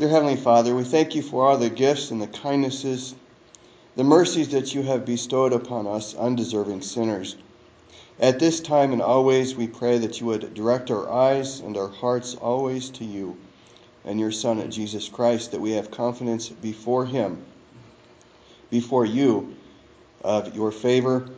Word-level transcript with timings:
Dear 0.00 0.08
Heavenly 0.08 0.36
Father, 0.36 0.74
we 0.74 0.84
thank 0.84 1.14
you 1.14 1.20
for 1.20 1.46
all 1.46 1.58
the 1.58 1.68
gifts 1.68 2.10
and 2.10 2.22
the 2.22 2.26
kindnesses, 2.26 3.14
the 3.96 4.02
mercies 4.02 4.48
that 4.48 4.74
you 4.74 4.80
have 4.80 5.04
bestowed 5.04 5.52
upon 5.52 5.86
us, 5.86 6.14
undeserving 6.14 6.80
sinners. 6.80 7.36
At 8.18 8.38
this 8.38 8.60
time 8.60 8.94
and 8.94 9.02
always, 9.02 9.54
we 9.54 9.66
pray 9.66 9.98
that 9.98 10.18
you 10.18 10.24
would 10.24 10.54
direct 10.54 10.90
our 10.90 11.12
eyes 11.12 11.60
and 11.60 11.76
our 11.76 11.88
hearts 11.88 12.34
always 12.34 12.88
to 12.92 13.04
you 13.04 13.36
and 14.06 14.18
your 14.18 14.32
Son, 14.32 14.70
Jesus 14.70 15.06
Christ, 15.10 15.50
that 15.50 15.60
we 15.60 15.72
have 15.72 15.90
confidence 15.90 16.48
before 16.48 17.04
him, 17.04 17.44
before 18.70 19.04
you, 19.04 19.54
of 20.24 20.56
your 20.56 20.72
favor 20.72 21.28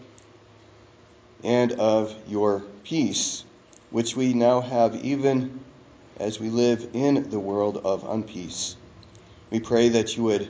and 1.42 1.72
of 1.72 2.14
your 2.28 2.60
peace, 2.84 3.44
which 3.90 4.14
we 4.14 4.34
now 4.34 4.60
have 4.60 4.94
even 5.04 5.58
as 6.22 6.38
we 6.38 6.50
live 6.50 6.90
in 6.92 7.28
the 7.30 7.40
world 7.40 7.78
of 7.78 8.04
unpeace. 8.04 8.76
We 9.50 9.58
pray 9.58 9.88
that 9.90 10.16
you 10.16 10.22
would 10.22 10.48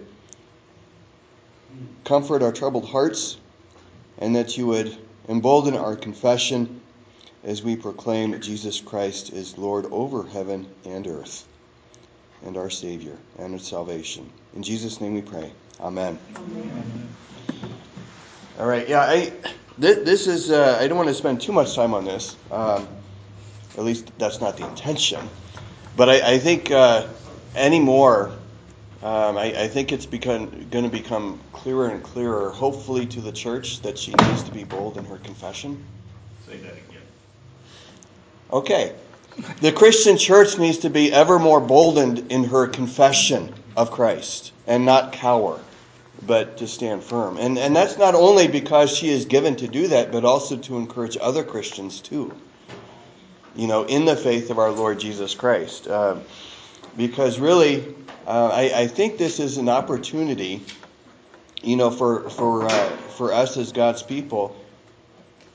comfort 2.04 2.42
our 2.42 2.52
troubled 2.52 2.86
hearts 2.86 3.38
and 4.18 4.36
that 4.36 4.58
you 4.58 4.66
would 4.66 4.94
embolden 5.30 5.74
our 5.74 5.96
confession 5.96 6.82
as 7.42 7.62
we 7.62 7.74
proclaim 7.74 8.38
Jesus 8.40 8.82
Christ 8.82 9.32
is 9.32 9.56
Lord 9.56 9.86
over 9.90 10.24
heaven 10.24 10.66
and 10.84 11.06
earth 11.06 11.46
and 12.44 12.58
our 12.58 12.68
Savior 12.68 13.16
and 13.38 13.54
our 13.54 13.58
salvation. 13.58 14.30
In 14.54 14.62
Jesus' 14.62 15.00
name 15.00 15.14
we 15.14 15.22
pray. 15.22 15.50
Amen. 15.80 16.18
Amen. 16.36 17.08
All 18.58 18.66
right. 18.66 18.86
Yeah, 18.86 19.00
I, 19.00 19.32
this 19.78 20.26
is, 20.26 20.50
uh, 20.50 20.76
I 20.78 20.86
don't 20.86 20.98
want 20.98 21.08
to 21.08 21.14
spend 21.14 21.40
too 21.40 21.52
much 21.52 21.74
time 21.74 21.94
on 21.94 22.04
this. 22.04 22.36
Um, 22.50 22.86
at 23.78 23.84
least 23.84 24.12
that's 24.18 24.38
not 24.42 24.58
the 24.58 24.68
intention. 24.68 25.30
But 25.96 26.08
I, 26.08 26.34
I 26.34 26.38
think 26.38 26.70
uh, 26.70 27.06
anymore, 27.54 28.32
um, 29.02 29.36
I, 29.36 29.62
I, 29.62 29.68
think 29.68 29.92
it's 29.92 30.06
going 30.06 30.68
to 30.70 30.88
become 30.88 31.40
clearer 31.52 31.88
and 31.88 32.02
clearer, 32.02 32.50
hopefully, 32.50 33.04
to 33.06 33.20
the 33.20 33.32
church 33.32 33.82
that 33.82 33.98
she 33.98 34.12
needs 34.12 34.42
to 34.44 34.52
be 34.52 34.64
bold 34.64 34.96
in 34.96 35.04
her 35.04 35.18
confession. 35.18 35.82
Say 36.46 36.56
that 36.58 36.72
again. 36.72 37.02
Okay. 38.52 38.92
The 39.60 39.72
Christian 39.72 40.18
church 40.18 40.58
needs 40.58 40.78
to 40.78 40.90
be 40.90 41.12
ever 41.12 41.38
more 41.38 41.60
boldened 41.60 42.30
in 42.30 42.44
her 42.44 42.66
confession 42.66 43.52
of 43.76 43.90
Christ 43.90 44.52
and 44.66 44.84
not 44.84 45.12
cower, 45.12 45.58
but 46.26 46.58
to 46.58 46.68
stand 46.68 47.02
firm. 47.02 47.38
And, 47.38 47.58
and 47.58 47.74
that's 47.74 47.98
not 47.98 48.14
only 48.14 48.46
because 48.46 48.94
she 48.96 49.08
is 49.08 49.24
given 49.24 49.56
to 49.56 49.68
do 49.68 49.88
that, 49.88 50.12
but 50.12 50.24
also 50.24 50.56
to 50.58 50.76
encourage 50.76 51.16
other 51.20 51.42
Christians 51.42 52.00
too, 52.00 52.32
you 53.54 53.66
know, 53.66 53.84
in 53.84 54.04
the 54.04 54.16
faith 54.16 54.50
of 54.50 54.58
our 54.58 54.70
Lord 54.70 55.00
Jesus 55.00 55.34
Christ. 55.34 55.86
Uh, 55.86 56.16
because 56.96 57.38
really, 57.38 57.94
uh, 58.26 58.48
I, 58.48 58.82
I, 58.82 58.86
think 58.86 59.18
this 59.18 59.40
is 59.40 59.56
an 59.56 59.68
opportunity, 59.68 60.62
you 61.62 61.76
know, 61.76 61.90
for 61.90 62.28
for 62.30 62.66
uh, 62.66 62.88
for 63.16 63.32
us 63.32 63.56
as 63.56 63.72
God's 63.72 64.02
people, 64.02 64.56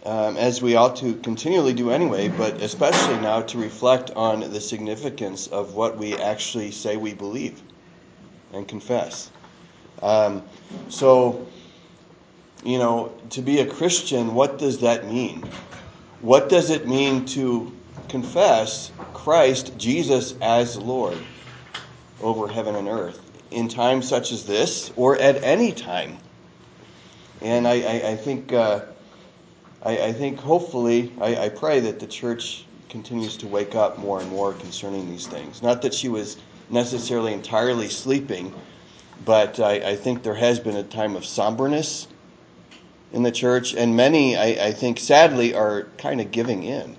um, 0.05 0.37
as 0.37 0.61
we 0.61 0.75
ought 0.75 0.95
to 0.97 1.15
continually 1.15 1.73
do 1.73 1.91
anyway, 1.91 2.27
but 2.27 2.61
especially 2.61 3.19
now 3.19 3.41
to 3.41 3.57
reflect 3.57 4.11
on 4.11 4.39
the 4.39 4.61
significance 4.61 5.47
of 5.47 5.75
what 5.75 5.97
we 5.97 6.15
actually 6.15 6.71
say 6.71 6.97
we 6.97 7.13
believe 7.13 7.61
and 8.53 8.67
confess. 8.67 9.29
Um, 10.01 10.43
so, 10.89 11.47
you 12.63 12.77
know, 12.77 13.11
to 13.31 13.41
be 13.41 13.59
a 13.59 13.65
Christian, 13.65 14.33
what 14.33 14.57
does 14.57 14.79
that 14.79 15.07
mean? 15.07 15.43
What 16.21 16.49
does 16.49 16.69
it 16.69 16.87
mean 16.87 17.25
to 17.25 17.71
confess 18.09 18.91
Christ, 19.13 19.77
Jesus, 19.77 20.35
as 20.41 20.77
Lord? 20.77 21.17
over 22.21 22.47
heaven 22.47 22.75
and 22.75 22.87
earth 22.87 23.19
in 23.51 23.67
times 23.67 24.07
such 24.07 24.31
as 24.31 24.45
this 24.45 24.91
or 24.95 25.17
at 25.17 25.43
any 25.43 25.71
time. 25.71 26.17
And 27.41 27.67
I, 27.67 27.81
I, 27.81 28.09
I 28.09 28.15
think, 28.15 28.51
uh, 28.51 28.81
I, 29.83 29.97
I, 30.05 30.13
think 30.13 30.39
hopefully, 30.39 31.13
I, 31.21 31.49
pray 31.49 31.79
that 31.81 31.99
the 31.99 32.07
church 32.07 32.65
continues 32.89 33.37
to 33.37 33.47
wake 33.47 33.75
up 33.75 33.99
more 33.99 34.19
and 34.19 34.29
more 34.29 34.53
concerning 34.53 35.09
these 35.09 35.27
things. 35.27 35.61
Not 35.61 35.83
that 35.83 35.93
she 35.93 36.09
was 36.09 36.37
necessarily 36.69 37.33
entirely 37.33 37.89
sleeping, 37.89 38.53
but 39.23 39.59
I, 39.59 39.95
think 39.95 40.23
there 40.23 40.33
has 40.33 40.59
been 40.59 40.75
a 40.75 40.83
time 40.83 41.15
of 41.15 41.25
somberness 41.25 42.07
in 43.13 43.21
the 43.23 43.31
church, 43.31 43.75
and 43.75 43.95
many, 43.95 44.35
I, 44.35 44.71
think, 44.71 44.99
sadly, 44.99 45.53
are 45.53 45.83
kind 45.97 46.19
of 46.19 46.31
giving 46.31 46.63
in. 46.63 46.97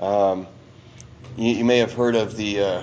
Um, 0.00 0.46
you, 1.36 1.52
you, 1.52 1.64
may 1.64 1.78
have 1.78 1.92
heard 1.92 2.14
of 2.14 2.36
the 2.36 2.60
uh, 2.60 2.82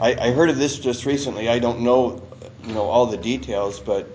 I, 0.00 0.14
I 0.14 0.30
heard 0.32 0.50
of 0.50 0.58
this 0.58 0.78
just 0.78 1.06
recently. 1.06 1.48
I 1.48 1.58
don't 1.58 1.80
know, 1.80 2.22
you 2.64 2.74
know, 2.74 2.84
all 2.84 3.06
the 3.06 3.16
details, 3.16 3.80
but 3.80 4.08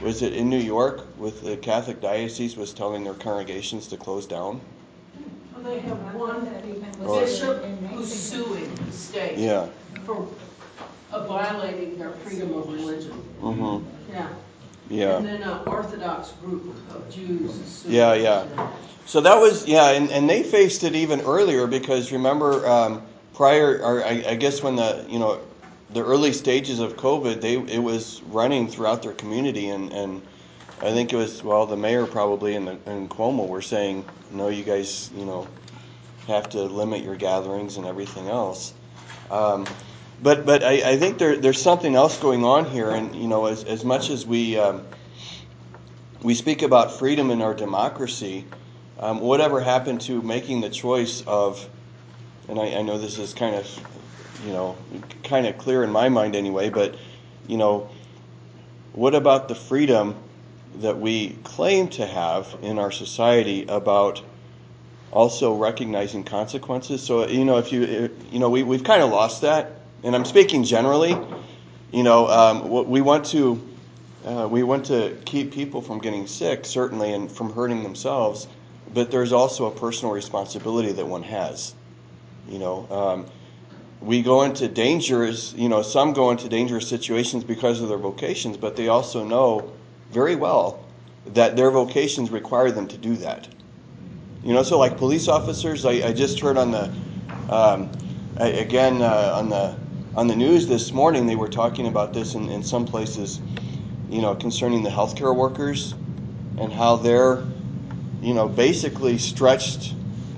was 0.00 0.22
it 0.22 0.34
in 0.34 0.48
New 0.50 0.58
York 0.58 1.06
with 1.18 1.42
the 1.42 1.56
Catholic 1.56 2.00
diocese 2.00 2.56
was 2.56 2.72
telling 2.72 3.04
their 3.04 3.14
congregations 3.14 3.86
to 3.88 3.96
close 3.96 4.26
down? 4.26 4.60
Well, 5.54 5.64
they 5.64 5.80
have 5.80 6.14
one 6.14 6.44
bishop 7.04 7.64
who's 7.64 8.12
suing 8.12 8.74
the 8.74 8.92
state 8.92 9.38
yeah. 9.38 9.68
for 10.04 10.28
uh, 11.12 11.26
violating 11.26 11.98
their 11.98 12.10
freedom 12.10 12.54
of 12.54 12.72
religion. 12.72 13.22
Mm-hmm. 13.40 14.12
Yeah. 14.12 14.28
Yeah. 14.90 15.16
And 15.16 15.26
then 15.26 15.42
an 15.42 15.60
Orthodox 15.66 16.32
group 16.42 16.76
of 16.90 17.10
Jews. 17.10 17.84
Yeah, 17.86 18.14
yeah. 18.14 18.46
So 19.06 19.20
that 19.20 19.38
was 19.38 19.66
yeah, 19.66 19.90
and, 19.90 20.10
and 20.10 20.28
they 20.28 20.42
faced 20.42 20.84
it 20.84 20.94
even 20.94 21.20
earlier 21.22 21.66
because 21.66 22.12
remember. 22.12 22.66
Um, 22.66 23.02
prior, 23.34 23.80
or 23.82 24.04
I, 24.04 24.24
I 24.28 24.34
guess 24.36 24.62
when 24.62 24.76
the 24.76 25.04
you 25.08 25.18
know 25.18 25.40
the 25.90 26.04
early 26.04 26.32
stages 26.32 26.80
of 26.80 26.96
COVID, 26.96 27.40
they 27.40 27.56
it 27.56 27.82
was 27.82 28.22
running 28.22 28.68
throughout 28.68 29.02
their 29.02 29.12
community, 29.12 29.68
and 29.68 29.92
and 29.92 30.22
I 30.80 30.92
think 30.92 31.12
it 31.12 31.16
was 31.16 31.42
well 31.42 31.66
the 31.66 31.76
mayor 31.76 32.06
probably 32.06 32.54
and 32.54 32.66
the 32.66 32.78
and 32.86 33.10
Cuomo 33.10 33.46
were 33.46 33.62
saying 33.62 34.04
no, 34.30 34.48
you 34.48 34.64
guys 34.64 35.10
you 35.16 35.24
know 35.24 35.46
have 36.26 36.48
to 36.50 36.62
limit 36.62 37.02
your 37.02 37.16
gatherings 37.16 37.76
and 37.76 37.86
everything 37.86 38.28
else. 38.28 38.72
Um, 39.30 39.66
but 40.22 40.46
but 40.46 40.62
I, 40.62 40.92
I 40.92 40.96
think 40.96 41.18
there 41.18 41.36
there's 41.36 41.60
something 41.60 41.94
else 41.94 42.18
going 42.18 42.44
on 42.44 42.66
here, 42.66 42.90
and 42.90 43.14
you 43.14 43.28
know 43.28 43.46
as 43.46 43.64
as 43.64 43.84
much 43.84 44.10
as 44.10 44.26
we 44.26 44.58
um, 44.58 44.86
we 46.22 46.34
speak 46.34 46.62
about 46.62 46.98
freedom 46.98 47.30
in 47.30 47.42
our 47.42 47.54
democracy, 47.54 48.44
um, 48.98 49.20
whatever 49.20 49.60
happened 49.60 50.00
to 50.02 50.22
making 50.22 50.60
the 50.60 50.70
choice 50.70 51.22
of 51.26 51.68
and 52.48 52.58
I, 52.58 52.74
I 52.76 52.82
know 52.82 52.98
this 52.98 53.18
is 53.18 53.34
kind 53.34 53.56
of, 53.56 53.80
you 54.44 54.52
know, 54.52 54.76
kind 55.22 55.46
of 55.46 55.56
clear 55.58 55.82
in 55.82 55.90
my 55.90 56.08
mind 56.08 56.36
anyway, 56.36 56.68
but, 56.70 56.94
you 57.46 57.56
know, 57.56 57.88
what 58.92 59.14
about 59.14 59.48
the 59.48 59.54
freedom 59.54 60.16
that 60.76 60.98
we 60.98 61.30
claim 61.44 61.88
to 61.88 62.06
have 62.06 62.56
in 62.62 62.78
our 62.78 62.90
society 62.90 63.64
about 63.66 64.22
also 65.10 65.54
recognizing 65.54 66.24
consequences? 66.24 67.02
So, 67.02 67.26
you 67.26 67.44
know, 67.44 67.58
if 67.58 67.72
you, 67.72 68.10
you 68.30 68.38
know, 68.38 68.50
we, 68.50 68.62
we've 68.62 68.84
kind 68.84 69.02
of 69.02 69.10
lost 69.10 69.42
that, 69.42 69.80
and 70.04 70.14
I'm 70.14 70.24
speaking 70.24 70.62
generally. 70.62 71.18
You 71.90 72.02
know, 72.02 72.28
um, 72.28 72.88
we 72.88 73.00
want 73.00 73.24
to. 73.26 73.60
Uh, 74.24 74.48
we 74.50 74.62
want 74.62 74.86
to 74.86 75.14
keep 75.26 75.52
people 75.52 75.82
from 75.82 75.98
getting 75.98 76.26
sick, 76.26 76.64
certainly, 76.64 77.12
and 77.12 77.30
from 77.30 77.52
hurting 77.52 77.82
themselves, 77.82 78.48
but 78.94 79.10
there's 79.10 79.32
also 79.32 79.66
a 79.66 79.70
personal 79.70 80.14
responsibility 80.14 80.92
that 80.92 81.06
one 81.06 81.22
has. 81.22 81.74
You 82.48 82.58
know, 82.58 82.88
um, 82.90 83.26
we 84.00 84.22
go 84.22 84.42
into 84.42 84.66
dangerous, 84.66 85.52
you 85.52 85.68
know, 85.68 85.82
some 85.82 86.14
go 86.14 86.30
into 86.30 86.48
dangerous 86.48 86.88
situations 86.88 87.44
because 87.44 87.82
of 87.82 87.90
their 87.90 87.98
vocations, 87.98 88.56
but 88.56 88.76
they 88.76 88.88
also 88.88 89.24
know 89.24 89.72
very 90.10 90.36
well 90.36 90.82
that 91.26 91.54
their 91.54 91.70
vocations 91.70 92.30
require 92.30 92.70
them 92.70 92.88
to 92.88 92.96
do 92.96 93.16
that. 93.16 93.46
You 94.42 94.54
know, 94.54 94.62
so 94.62 94.78
like 94.78 94.96
police 94.96 95.28
officers, 95.28 95.84
I, 95.84 95.92
I 95.92 96.12
just 96.12 96.40
heard 96.40 96.56
on 96.56 96.70
the, 96.70 96.90
um, 97.50 97.90
again, 98.36 99.02
uh, 99.02 99.34
on 99.36 99.50
the, 99.50 99.76
on 100.16 100.26
the 100.26 100.36
news 100.36 100.66
this 100.66 100.92
morning, 100.92 101.26
they 101.26 101.36
were 101.36 101.48
talking 101.48 101.86
about 101.86 102.12
this 102.12 102.34
in, 102.34 102.48
in 102.48 102.62
some 102.62 102.86
places, 102.86 103.40
you 104.08 104.22
know, 104.22 104.34
concerning 104.34 104.82
the 104.82 104.90
healthcare 104.90 105.34
workers 105.34 105.94
and 106.58 106.72
how 106.72 106.96
they're, 106.96 107.44
you 108.22 108.34
know, 108.34 108.48
basically 108.48 109.18
stretched 109.18 109.94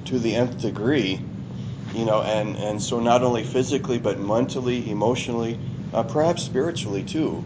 to 0.06 0.18
the 0.18 0.34
nth 0.34 0.60
degree 0.60 1.20
you 1.96 2.04
know, 2.04 2.20
and, 2.22 2.56
and 2.56 2.82
so 2.82 3.00
not 3.00 3.22
only 3.22 3.42
physically, 3.42 3.98
but 3.98 4.18
mentally, 4.18 4.90
emotionally, 4.90 5.58
uh, 5.94 6.02
perhaps 6.02 6.42
spiritually 6.42 7.02
too. 7.02 7.42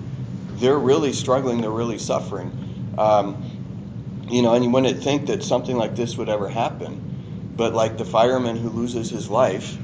They're 0.54 0.78
really 0.78 1.12
struggling, 1.12 1.60
they're 1.60 1.70
really 1.70 1.98
suffering. 1.98 2.94
Um, 2.98 4.26
you 4.28 4.42
know, 4.42 4.54
and 4.54 4.64
you 4.64 4.70
wouldn't 4.70 5.02
think 5.02 5.26
that 5.26 5.44
something 5.44 5.76
like 5.76 5.94
this 5.94 6.16
would 6.16 6.28
ever 6.28 6.48
happen. 6.48 7.52
But 7.56 7.74
like 7.74 7.96
the 7.96 8.04
fireman 8.04 8.56
who 8.56 8.70
loses 8.70 9.08
his 9.08 9.30
life, 9.30 9.76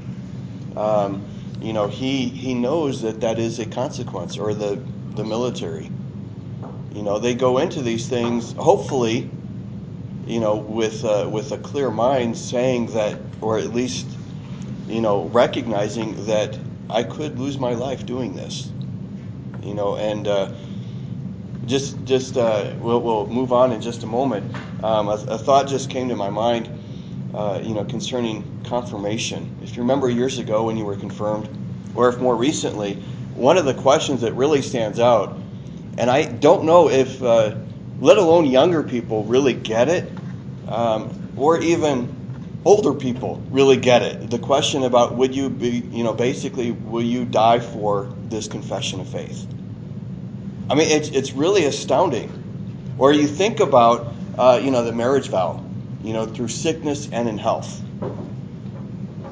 um, 0.75 1.25
you 1.61 1.73
know, 1.73 1.87
he, 1.87 2.25
he 2.29 2.53
knows 2.53 3.01
that 3.01 3.21
that 3.21 3.39
is 3.39 3.59
a 3.59 3.65
consequence, 3.65 4.37
or 4.37 4.53
the, 4.53 4.81
the 5.15 5.23
military. 5.23 5.91
You 6.93 7.03
know, 7.03 7.19
they 7.19 7.35
go 7.35 7.57
into 7.57 7.81
these 7.81 8.07
things, 8.07 8.53
hopefully, 8.53 9.29
you 10.25 10.39
know, 10.39 10.55
with, 10.55 11.03
uh, 11.05 11.29
with 11.31 11.51
a 11.51 11.57
clear 11.57 11.91
mind 11.91 12.37
saying 12.37 12.87
that, 12.87 13.19
or 13.41 13.57
at 13.57 13.73
least 13.73 14.07
you 14.87 15.01
know, 15.01 15.25
recognizing 15.25 16.25
that 16.25 16.57
I 16.89 17.03
could 17.03 17.39
lose 17.39 17.59
my 17.59 17.73
life 17.73 18.05
doing 18.05 18.35
this. 18.35 18.71
You 19.61 19.73
know, 19.73 19.97
and 19.97 20.27
uh, 20.27 20.53
just 21.65 22.03
just 22.05 22.37
uh, 22.37 22.73
we'll, 22.79 23.01
we'll 23.01 23.27
move 23.27 23.51
on 23.51 23.73
in 23.73 23.81
just 23.81 24.03
a 24.03 24.07
moment. 24.07 24.55
Um, 24.83 25.09
a, 25.09 25.13
a, 25.27 25.37
thought 25.37 25.67
just 25.67 25.89
came 25.89 26.07
to 26.09 26.15
my 26.15 26.29
mind, 26.29 26.69
uh, 27.33 27.61
you 27.63 27.73
know, 27.73 27.83
concerning 27.85 28.43
confirmation. 28.63 29.55
If 29.61 29.75
you 29.75 29.81
remember 29.81 30.09
years 30.09 30.39
ago 30.39 30.65
when 30.65 30.77
you 30.77 30.85
were 30.85 30.95
confirmed, 30.95 31.49
or 31.95 32.09
if 32.09 32.19
more 32.19 32.35
recently, 32.35 32.95
one 33.35 33.57
of 33.57 33.65
the 33.65 33.73
questions 33.73 34.21
that 34.21 34.33
really 34.33 34.61
stands 34.61 34.99
out, 34.99 35.37
and 35.97 36.09
I 36.09 36.25
don't 36.25 36.65
know 36.65 36.89
if, 36.89 37.21
uh, 37.21 37.55
let 37.99 38.17
alone 38.17 38.45
younger 38.45 38.83
people, 38.83 39.23
really 39.23 39.53
get 39.53 39.89
it, 39.89 40.11
um, 40.67 41.31
or 41.37 41.59
even 41.59 42.15
older 42.65 42.93
people 42.93 43.41
really 43.49 43.77
get 43.77 44.01
it. 44.01 44.29
The 44.29 44.39
question 44.39 44.83
about 44.83 45.15
would 45.15 45.33
you 45.35 45.49
be, 45.49 45.83
you 45.91 46.03
know, 46.03 46.13
basically, 46.13 46.71
will 46.71 47.03
you 47.03 47.25
die 47.25 47.59
for 47.59 48.13
this 48.29 48.47
confession 48.47 48.99
of 48.99 49.07
faith? 49.07 49.47
I 50.69 50.75
mean, 50.75 50.89
it's, 50.89 51.09
it's 51.09 51.31
really 51.31 51.65
astounding. 51.65 52.43
Or 52.97 53.13
you 53.13 53.27
think 53.27 53.59
about, 53.59 54.13
uh, 54.37 54.59
you 54.61 54.71
know, 54.71 54.83
the 54.83 54.91
marriage 54.91 55.29
vow, 55.29 55.63
you 56.07 56.13
know, 56.13 56.25
through 56.25 56.47
sickness 56.47 57.09
and 57.11 57.27
in 57.27 57.37
health. 57.37 57.81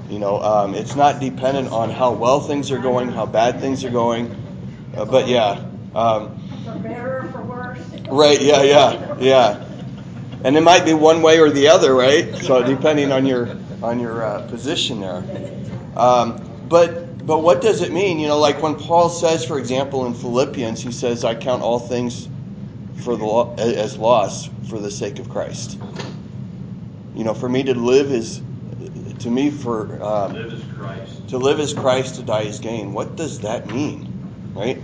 You 0.10 0.20
know, 0.20 0.42
um, 0.42 0.76
it's 0.76 0.94
not 0.94 1.22
dependent 1.22 1.70
on 1.70 1.90
how 1.90 2.12
well 2.12 2.42
things 2.42 2.70
are 2.70 2.80
going, 2.80 3.08
how 3.08 3.26
bad 3.26 3.62
things 3.62 3.86
are 3.86 3.90
going. 3.90 4.36
Uh, 4.94 5.06
but 5.06 5.30
yeah. 5.30 5.66
Um, 5.96 6.38
for 6.66 6.78
better 6.80 7.20
or 7.20 7.30
for 7.30 7.42
worse. 7.44 7.80
Right, 8.10 8.42
yeah, 8.42 8.62
yeah, 8.64 9.18
yeah. 9.20 9.66
And 10.44 10.58
it 10.58 10.62
might 10.62 10.84
be 10.84 10.94
one 10.94 11.22
way 11.22 11.40
or 11.40 11.50
the 11.50 11.70
other, 11.70 11.96
right? 11.96 12.36
So 12.36 12.62
depending 12.62 13.14
on 13.14 13.26
your 13.26 13.56
on 13.82 14.02
your 14.02 14.26
uh, 14.26 14.46
position 14.50 15.00
there. 15.00 15.24
Um, 15.96 16.42
but 16.68 17.26
but 17.26 17.42
what 17.42 17.62
does 17.62 17.82
it 17.82 17.94
mean? 17.94 18.20
You 18.20 18.28
know, 18.28 18.38
like 18.38 18.62
when 18.62 18.76
Paul 18.76 19.08
says, 19.08 19.46
for 19.46 19.60
example, 19.60 20.06
in 20.08 20.14
Philippians, 20.14 20.82
he 20.82 20.92
says, 20.92 21.24
"I 21.24 21.36
count 21.36 21.64
all 21.64 21.80
things 21.80 22.28
for 22.98 23.16
the 23.16 23.64
as 23.64 23.98
loss 23.98 24.50
for 24.70 24.78
the 24.78 24.92
sake 24.92 25.20
of 25.20 25.30
Christ." 25.30 25.80
You 27.16 27.24
know, 27.24 27.34
for 27.34 27.50
me 27.50 27.64
to 27.64 27.74
live 27.74 28.12
is 28.12 28.42
to 29.20 29.30
me 29.30 29.50
for 29.50 30.04
um, 30.04 30.34
live. 30.34 31.28
To 31.30 31.38
live 31.38 31.60
is 31.60 31.74
Christ, 31.74 32.16
to 32.16 32.24
die 32.24 32.42
is 32.42 32.60
gain. 32.60 32.94
What 32.94 33.16
does 33.16 33.40
that 33.40 33.68
mean, 33.68 34.52
right? 34.54 34.82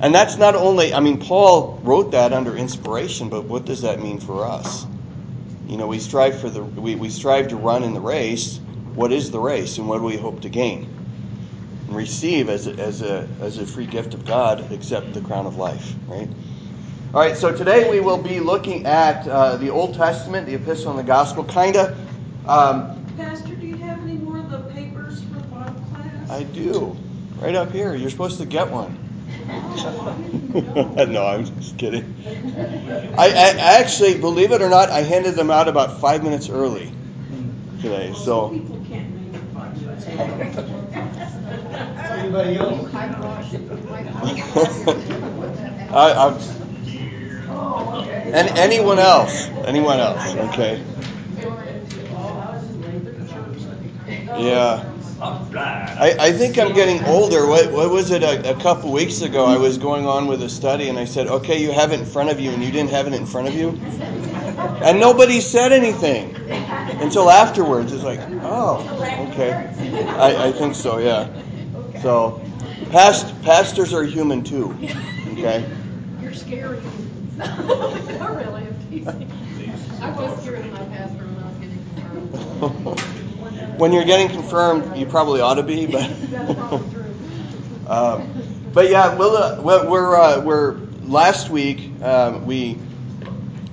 And 0.00 0.12
that's 0.12 0.36
not 0.36 0.56
only, 0.56 0.92
I 0.92 1.00
mean, 1.00 1.18
Paul 1.18 1.78
wrote 1.84 2.10
that 2.10 2.32
under 2.32 2.56
inspiration, 2.56 3.28
but 3.28 3.44
what 3.44 3.64
does 3.64 3.82
that 3.82 4.00
mean 4.00 4.18
for 4.18 4.44
us? 4.44 4.84
You 5.68 5.76
know, 5.76 5.86
we 5.86 6.00
strive 6.00 6.40
for 6.40 6.50
the, 6.50 6.62
we, 6.64 6.96
we 6.96 7.08
strive 7.08 7.48
to 7.48 7.56
run 7.56 7.84
in 7.84 7.94
the 7.94 8.00
race. 8.00 8.58
What 8.94 9.12
is 9.12 9.30
the 9.30 9.38
race, 9.38 9.78
and 9.78 9.88
what 9.88 9.98
do 9.98 10.04
we 10.04 10.16
hope 10.16 10.40
to 10.40 10.48
gain? 10.48 10.88
And 11.86 11.96
receive 11.96 12.48
as 12.48 12.66
a, 12.66 12.72
as 12.72 13.00
a, 13.00 13.28
as 13.40 13.58
a 13.58 13.66
free 13.66 13.86
gift 13.86 14.14
of 14.14 14.26
God, 14.26 14.72
except 14.72 15.14
the 15.14 15.20
crown 15.20 15.46
of 15.46 15.56
life, 15.56 15.94
right? 16.08 16.28
All 17.14 17.20
right, 17.20 17.36
so 17.36 17.54
today 17.54 17.90
we 17.90 18.00
will 18.00 18.16
be 18.16 18.40
looking 18.40 18.86
at 18.86 19.28
uh, 19.28 19.58
the 19.58 19.68
Old 19.68 19.92
Testament, 19.92 20.46
the 20.46 20.54
Epistle 20.54 20.92
and 20.92 20.98
the 20.98 21.02
Gospel, 21.02 21.44
kind 21.44 21.76
of. 21.76 21.90
Um, 22.48 23.04
Pastor, 23.18 23.54
do 23.54 23.66
you 23.66 23.76
have 23.76 24.00
any 24.00 24.14
more 24.14 24.38
of 24.38 24.50
the 24.50 24.60
papers 24.72 25.22
for 25.24 25.34
the 25.34 25.46
Bible 25.48 25.78
class? 25.92 26.30
I 26.30 26.44
do, 26.44 26.96
right 27.38 27.54
up 27.54 27.70
here. 27.70 27.94
You're 27.94 28.08
supposed 28.08 28.38
to 28.38 28.46
get 28.46 28.70
one. 28.70 28.98
no, 31.12 31.26
I'm 31.26 31.44
just 31.60 31.76
kidding. 31.76 32.14
I, 33.18 33.28
I, 33.28 33.78
actually, 33.78 34.18
believe 34.18 34.52
it 34.52 34.62
or 34.62 34.70
not, 34.70 34.88
I 34.88 35.02
handed 35.02 35.34
them 35.34 35.50
out 35.50 35.68
about 35.68 36.00
five 36.00 36.24
minutes 36.24 36.48
early 36.48 36.90
today. 37.82 38.14
So. 38.14 38.52
Anybody 42.08 42.56
else? 42.56 42.94
I, 45.92 46.14
I'm, 46.16 46.62
and 48.32 48.48
anyone 48.58 48.98
else? 48.98 49.48
Anyone 49.66 50.00
else? 50.00 50.34
Okay. 50.52 50.82
Yeah. 54.38 54.88
I, 55.22 56.16
I 56.18 56.32
think 56.32 56.58
I'm 56.58 56.72
getting 56.72 57.04
older. 57.04 57.46
What, 57.46 57.70
what 57.70 57.90
was 57.90 58.10
it 58.10 58.22
a, 58.22 58.56
a 58.56 58.60
couple 58.60 58.90
weeks 58.90 59.22
ago? 59.22 59.44
I 59.44 59.56
was 59.56 59.78
going 59.78 60.04
on 60.04 60.26
with 60.26 60.42
a 60.42 60.48
study 60.48 60.88
and 60.88 60.98
I 60.98 61.04
said, 61.04 61.28
okay, 61.28 61.62
you 61.62 61.70
have 61.70 61.92
it 61.92 62.00
in 62.00 62.06
front 62.06 62.30
of 62.30 62.40
you, 62.40 62.50
and 62.50 62.62
you 62.62 62.72
didn't 62.72 62.90
have 62.90 63.06
it 63.06 63.12
in 63.12 63.26
front 63.26 63.46
of 63.46 63.54
you? 63.54 63.68
And 64.82 64.98
nobody 64.98 65.40
said 65.40 65.72
anything 65.72 66.34
until 67.00 67.30
afterwards. 67.30 67.92
It's 67.92 68.02
like, 68.02 68.20
oh, 68.42 68.80
okay. 69.30 69.52
I, 70.18 70.48
I 70.48 70.52
think 70.52 70.74
so, 70.74 70.98
yeah. 70.98 71.28
So, 72.00 72.42
past, 72.90 73.40
pastors 73.42 73.94
are 73.94 74.02
human 74.02 74.42
too, 74.42 74.76
okay? 75.32 75.70
You're 76.20 76.34
scary. 76.34 76.80
Not 77.38 78.36
really, 78.36 78.66
I'm 78.66 78.90
teasing. 78.90 79.32
I 80.00 80.10
was 80.10 80.42
scared 80.42 80.66
of 80.66 80.72
my 80.72 80.84
pastor 80.86 81.24
when 81.24 81.38
I 81.38 81.48
was 81.48 81.56
getting 81.58 81.78
confirmed. 82.58 83.78
when 83.78 83.92
you're 83.92 84.04
getting 84.04 84.28
confirmed, 84.28 84.96
you 84.96 85.06
probably 85.06 85.40
ought 85.40 85.54
to 85.54 85.62
be, 85.62 85.86
but. 85.86 86.10
um, 87.88 88.28
but 88.72 88.88
yeah, 88.88 89.14
we'll, 89.16 89.36
uh, 89.36 89.60
we're 89.62 90.16
uh, 90.16 90.40
we're 90.40 90.76
last 91.02 91.50
week 91.50 91.90
um, 92.02 92.46
we 92.46 92.78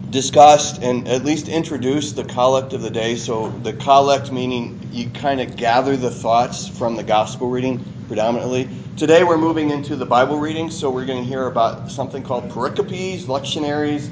discussed 0.09 0.81
and 0.81 1.07
at 1.07 1.23
least 1.23 1.47
introduced 1.47 2.15
the 2.15 2.23
collect 2.23 2.73
of 2.73 2.81
the 2.81 2.89
day. 2.89 3.15
So 3.15 3.49
the 3.49 3.73
collect 3.73 4.31
meaning 4.31 4.79
you 4.91 5.09
kind 5.11 5.39
of 5.39 5.55
gather 5.55 5.95
the 5.95 6.09
thoughts 6.09 6.67
from 6.67 6.95
the 6.95 7.03
gospel 7.03 7.49
reading 7.49 7.83
predominantly. 8.07 8.67
Today 8.99 9.23
we're 9.23 9.37
moving 9.37 9.69
into 9.69 9.95
the 9.95 10.05
Bible 10.05 10.39
reading, 10.39 10.69
so 10.69 10.89
we're 10.89 11.05
going 11.05 11.23
to 11.23 11.29
hear 11.29 11.45
about 11.47 11.89
something 11.89 12.21
called 12.21 12.49
pericopes, 12.49 13.21
lectionaries. 13.27 14.11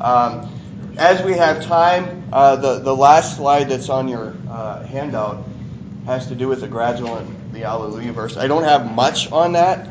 Um, 0.00 0.50
as 0.98 1.24
we 1.24 1.34
have 1.34 1.62
time, 1.64 2.24
uh, 2.32 2.56
the 2.56 2.80
the 2.80 2.96
last 2.96 3.36
slide 3.36 3.68
that's 3.68 3.88
on 3.88 4.08
your 4.08 4.34
uh, 4.50 4.82
handout 4.86 5.44
has 6.06 6.26
to 6.26 6.34
do 6.34 6.48
with 6.48 6.62
the 6.62 6.66
gradual 6.66 7.14
and 7.14 7.52
the 7.52 7.62
Alleluia 7.62 8.12
verse. 8.12 8.36
I 8.36 8.48
don't 8.48 8.64
have 8.64 8.92
much 8.92 9.30
on 9.30 9.52
that, 9.52 9.86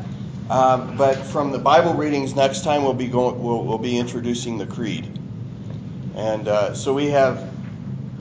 um, 0.50 0.94
but 0.98 1.14
from 1.14 1.50
the 1.50 1.58
Bible 1.58 1.94
readings 1.94 2.36
next 2.36 2.64
time 2.64 2.82
we'll 2.82 2.92
be 2.92 3.06
going 3.06 3.42
we'll, 3.42 3.64
we'll 3.64 3.78
be 3.78 3.96
introducing 3.96 4.58
the 4.58 4.66
creed, 4.66 5.08
and 6.16 6.48
uh, 6.48 6.74
so 6.74 6.92
we 6.92 7.06
have 7.06 7.50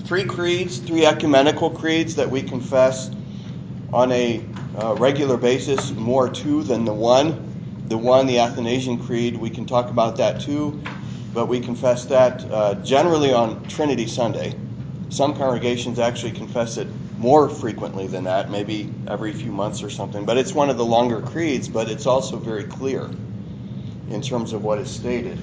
three 0.06 0.24
creeds, 0.24 0.78
three 0.78 1.06
ecumenical 1.06 1.70
creeds 1.70 2.16
that 2.16 2.32
we 2.32 2.42
confess 2.42 3.12
on 3.92 4.10
a 4.14 4.42
uh, 4.82 4.96
regular 4.96 5.38
basis, 5.38 5.92
more 5.92 6.30
two 6.30 6.64
than 6.64 6.86
the 6.86 6.94
one. 6.94 7.52
The 7.88 7.98
one, 7.98 8.26
the 8.26 8.40
Athanasian 8.40 8.98
Creed, 8.98 9.38
we 9.38 9.50
can 9.50 9.66
talk 9.66 9.90
about 9.90 10.16
that 10.18 10.42
too, 10.42 10.82
but 11.34 11.48
we 11.48 11.60
confess 11.60 12.06
that 12.06 12.44
uh, 12.50 12.76
generally 12.76 13.34
on 13.34 13.64
Trinity 13.68 14.08
Sunday. 14.08 14.56
Some 15.10 15.36
congregations 15.36 16.00
actually 16.00 16.32
confess 16.32 16.78
it 16.78 16.88
more 17.18 17.50
frequently 17.50 18.08
than 18.08 18.24
that, 18.24 18.50
maybe 18.50 18.92
every 19.08 19.32
few 19.32 19.52
months 19.52 19.84
or 19.84 19.90
something. 19.90 20.26
But 20.26 20.38
it's 20.38 20.54
one 20.54 20.70
of 20.70 20.78
the 20.78 20.86
longer 20.86 21.22
creeds, 21.22 21.70
but 21.70 21.90
it's 21.90 22.06
also 22.06 22.38
very 22.38 22.64
clear 22.64 23.10
in 24.10 24.22
terms 24.22 24.54
of 24.54 24.64
what 24.64 24.80
is 24.80 24.90
stated, 24.90 25.38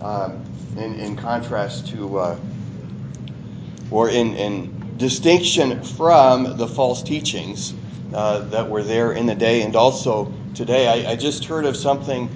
um, 0.00 0.44
in, 0.76 0.94
in 1.00 1.16
contrast 1.16 1.88
to, 1.88 2.18
uh, 2.18 2.38
or 3.90 4.08
in, 4.08 4.36
in 4.36 4.96
distinction 4.98 5.82
from 5.82 6.56
the 6.56 6.68
false 6.68 7.02
teachings 7.02 7.74
uh, 8.14 8.40
that 8.50 8.68
were 8.68 8.82
there 8.82 9.12
in 9.12 9.26
the 9.26 9.34
day 9.34 9.62
and 9.62 9.76
also 9.76 10.32
today. 10.54 11.06
I, 11.06 11.12
I 11.12 11.16
just 11.16 11.44
heard 11.44 11.64
of 11.64 11.76
something 11.76 12.28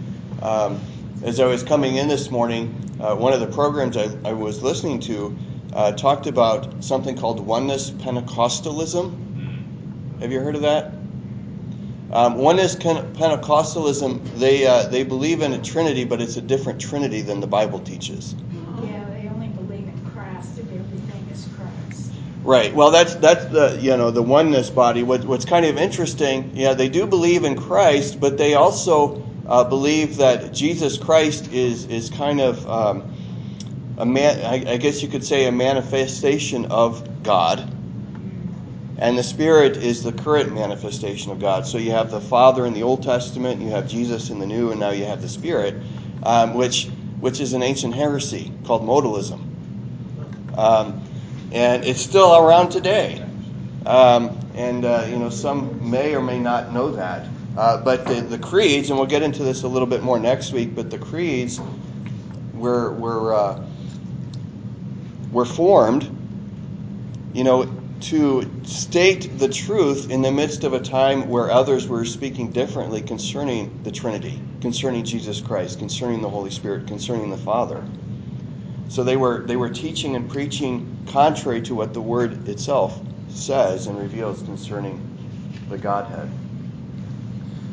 um, 0.43 0.81
as 1.23 1.41
I 1.41 1.47
was 1.47 1.63
coming 1.63 1.97
in 1.97 2.09
this 2.09 2.31
morning. 2.31 2.81
Uh, 3.01 3.17
one 3.17 3.33
of 3.33 3.41
the 3.41 3.49
programs 3.49 3.97
I, 3.97 4.09
I 4.25 4.33
was 4.33 4.63
listening 4.63 5.01
to 5.01 5.37
uh, 5.73 5.93
talked 5.93 6.27
about 6.27 6.83
something 6.83 7.17
called 7.17 7.41
oneness 7.41 7.91
Pentecostalism. 7.91 9.21
Have 10.21 10.31
you 10.31 10.41
heard 10.41 10.55
of 10.55 10.63
that? 10.63 10.93
Um, 12.13 12.37
oneness 12.37 12.77
Pentecostalism, 12.77 14.39
they 14.39 14.67
uh, 14.67 14.87
they 14.87 15.03
believe 15.03 15.43
in 15.43 15.53
a 15.53 15.61
Trinity, 15.61 16.05
but 16.05 16.21
it's 16.21 16.37
a 16.37 16.41
different 16.41 16.81
Trinity 16.81 17.23
than 17.23 17.41
the 17.41 17.47
Bible 17.47 17.81
teaches. 17.81 18.37
Yeah, 18.83 19.05
they 19.11 19.29
only 19.29 19.49
believe 19.49 19.89
in 19.89 20.11
Christ 20.13 20.59
and 20.59 20.69
everything 20.69 21.27
is 21.33 21.49
Christ. 21.57 22.13
Right. 22.45 22.75
Well, 22.75 22.91
that's 22.91 23.15
that's 23.15 23.47
the 23.47 23.79
you 23.81 23.97
know 23.97 24.11
the 24.11 24.23
oneness 24.23 24.69
body. 24.69 25.03
What, 25.03 25.25
what's 25.25 25.47
kind 25.47 25.65
of 25.65 25.79
interesting, 25.79 26.53
yeah, 26.55 26.75
they 26.75 26.91
do 26.91 27.07
believe 27.07 27.45
in 27.45 27.57
Christ, 27.57 28.21
but 28.21 28.37
they 28.37 28.53
also 28.55 29.27
uh, 29.47 29.65
believe 29.65 30.19
that 30.19 30.53
Jesus 30.53 30.99
Christ 30.99 31.51
is 31.53 31.87
is 31.87 32.11
kind 32.11 32.43
of 32.43 32.69
um, 32.69 33.15
a 33.97 34.05
man, 34.05 34.45
I, 34.45 34.75
I 34.75 34.77
guess 34.77 35.03
you 35.03 35.09
could 35.09 35.25
say, 35.25 35.47
a 35.47 35.53
manifestation 35.53 36.67
of 36.67 37.23
God. 37.23 37.71
And 38.99 39.19
the 39.19 39.23
Spirit 39.23 39.79
is 39.79 40.03
the 40.03 40.13
current 40.13 40.53
manifestation 40.55 41.33
of 41.33 41.41
God. 41.41 41.67
So 41.67 41.79
you 41.79 41.93
have 41.93 42.11
the 42.11 42.21
Father 42.21 42.67
in 42.67 42.75
the 42.75 42.83
Old 42.83 43.03
Testament, 43.03 43.63
you 43.63 43.71
have 43.71 43.89
Jesus 43.89 44.31
in 44.31 44.39
the 44.39 44.47
New, 44.47 44.71
and 44.71 44.79
now 44.79 44.91
you 44.91 45.07
have 45.07 45.23
the 45.23 45.31
Spirit, 45.31 45.77
um, 46.23 46.53
which 46.53 46.91
which 47.21 47.41
is 47.41 47.55
an 47.55 47.63
ancient 47.63 47.95
heresy 47.95 48.53
called 48.65 48.83
modalism. 48.83 49.41
Um, 50.59 51.04
and 51.55 51.85
it's 51.85 52.01
still 52.01 52.37
around 52.37 52.71
today. 52.71 53.25
Um, 53.87 54.39
and 54.55 54.85
uh, 54.85 55.07
you 55.09 55.17
know, 55.17 55.31
some 55.31 55.89
may 55.89 56.15
or 56.15 56.21
may 56.21 56.39
not 56.39 56.73
know 56.73 56.91
that. 56.91 57.29
Uh, 57.57 57.83
but 57.83 58.05
the, 58.07 58.15
the, 58.15 58.39
creeds, 58.39 58.91
and 58.91 58.99
we'll 58.99 59.07
get 59.07 59.23
into 59.23 59.45
this 59.45 59.63
a 59.63 59.69
little 59.69 59.87
bit 59.87 60.03
more 60.03 60.19
next 60.19 60.53
week. 60.53 60.75
But 60.75 60.91
the 60.91 60.99
creeds 60.99 61.61
were 62.53 62.93
were 62.95 63.35
uh, 63.35 63.65
were 65.31 65.45
formed, 65.45 66.11
you 67.33 67.45
know, 67.45 67.73
to 68.01 68.51
state 68.65 69.39
the 69.39 69.49
truth 69.49 70.11
in 70.11 70.23
the 70.23 70.33
midst 70.33 70.65
of 70.65 70.73
a 70.73 70.81
time 70.81 71.29
where 71.29 71.51
others 71.51 71.87
were 71.87 72.05
speaking 72.05 72.51
differently 72.51 73.01
concerning 73.01 73.81
the 73.85 73.93
Trinity, 73.93 74.41
concerning 74.61 75.05
Jesus 75.05 75.41
Christ, 75.41 75.79
concerning 75.79 76.21
the 76.21 76.31
Holy 76.31 76.51
Spirit, 76.51 76.89
concerning 76.89 77.31
the 77.31 77.39
Father. 77.39 77.85
So 78.89 79.03
they 79.05 79.17
were 79.17 79.43
they 79.43 79.57
were 79.57 79.71
teaching 79.71 80.17
and 80.17 80.29
preaching 80.31 80.97
contrary 81.07 81.63
to 81.63 81.75
what 81.75 81.95
the 81.95 82.01
Word 82.01 82.49
itself 82.49 83.01
says 83.29 83.87
and 83.87 83.99
reveals 83.99 84.43
concerning 84.43 85.01
the 85.69 85.79
Godhead. 85.79 86.31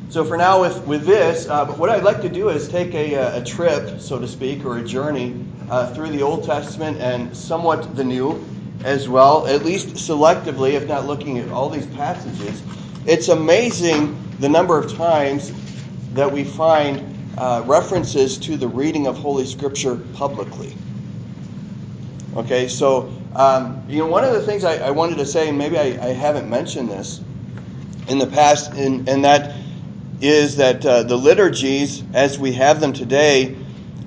So 0.09 0.25
for 0.25 0.35
now, 0.35 0.59
with, 0.59 0.85
with 0.85 1.05
this, 1.05 1.47
uh, 1.47 1.65
what 1.67 1.89
I'd 1.89 2.03
like 2.03 2.21
to 2.23 2.29
do 2.29 2.49
is 2.49 2.67
take 2.67 2.93
a, 2.93 3.37
a 3.37 3.43
trip, 3.45 4.01
so 4.01 4.19
to 4.19 4.27
speak, 4.27 4.65
or 4.65 4.79
a 4.79 4.83
journey 4.83 5.45
uh, 5.69 5.93
through 5.93 6.09
the 6.09 6.21
Old 6.21 6.43
Testament 6.43 6.97
and 6.99 7.35
somewhat 7.35 7.95
the 7.95 8.03
New 8.03 8.43
as 8.83 9.07
well, 9.07 9.47
at 9.47 9.63
least 9.63 9.89
selectively, 9.89 10.73
if 10.73 10.85
not 10.87 11.05
looking 11.05 11.37
at 11.37 11.47
all 11.49 11.69
these 11.69 11.85
passages. 11.85 12.61
It's 13.05 13.29
amazing 13.29 14.17
the 14.39 14.49
number 14.49 14.77
of 14.77 14.93
times 14.93 15.53
that 16.13 16.29
we 16.29 16.43
find 16.43 17.17
uh, 17.37 17.63
references 17.65 18.37
to 18.39 18.57
the 18.57 18.67
reading 18.67 19.07
of 19.07 19.17
Holy 19.17 19.45
Scripture 19.45 19.95
publicly. 20.13 20.75
Okay, 22.35 22.69
so 22.69 23.11
um, 23.35 23.83
you 23.89 23.99
know, 23.99 24.07
one 24.07 24.23
of 24.23 24.31
the 24.31 24.41
things 24.41 24.63
I, 24.63 24.77
I 24.77 24.91
wanted 24.91 25.17
to 25.17 25.25
say, 25.25 25.49
and 25.49 25.57
maybe 25.57 25.77
I, 25.77 25.83
I, 25.83 26.13
haven't 26.13 26.49
mentioned 26.49 26.89
this 26.89 27.21
in 28.07 28.19
the 28.19 28.27
past, 28.27 28.71
and, 28.73 29.07
and 29.09 29.25
that 29.25 29.55
is 30.21 30.55
that 30.57 30.85
uh, 30.85 31.03
the 31.03 31.17
liturgies, 31.17 32.03
as 32.13 32.39
we 32.39 32.53
have 32.53 32.79
them 32.79 32.93
today, 32.93 33.55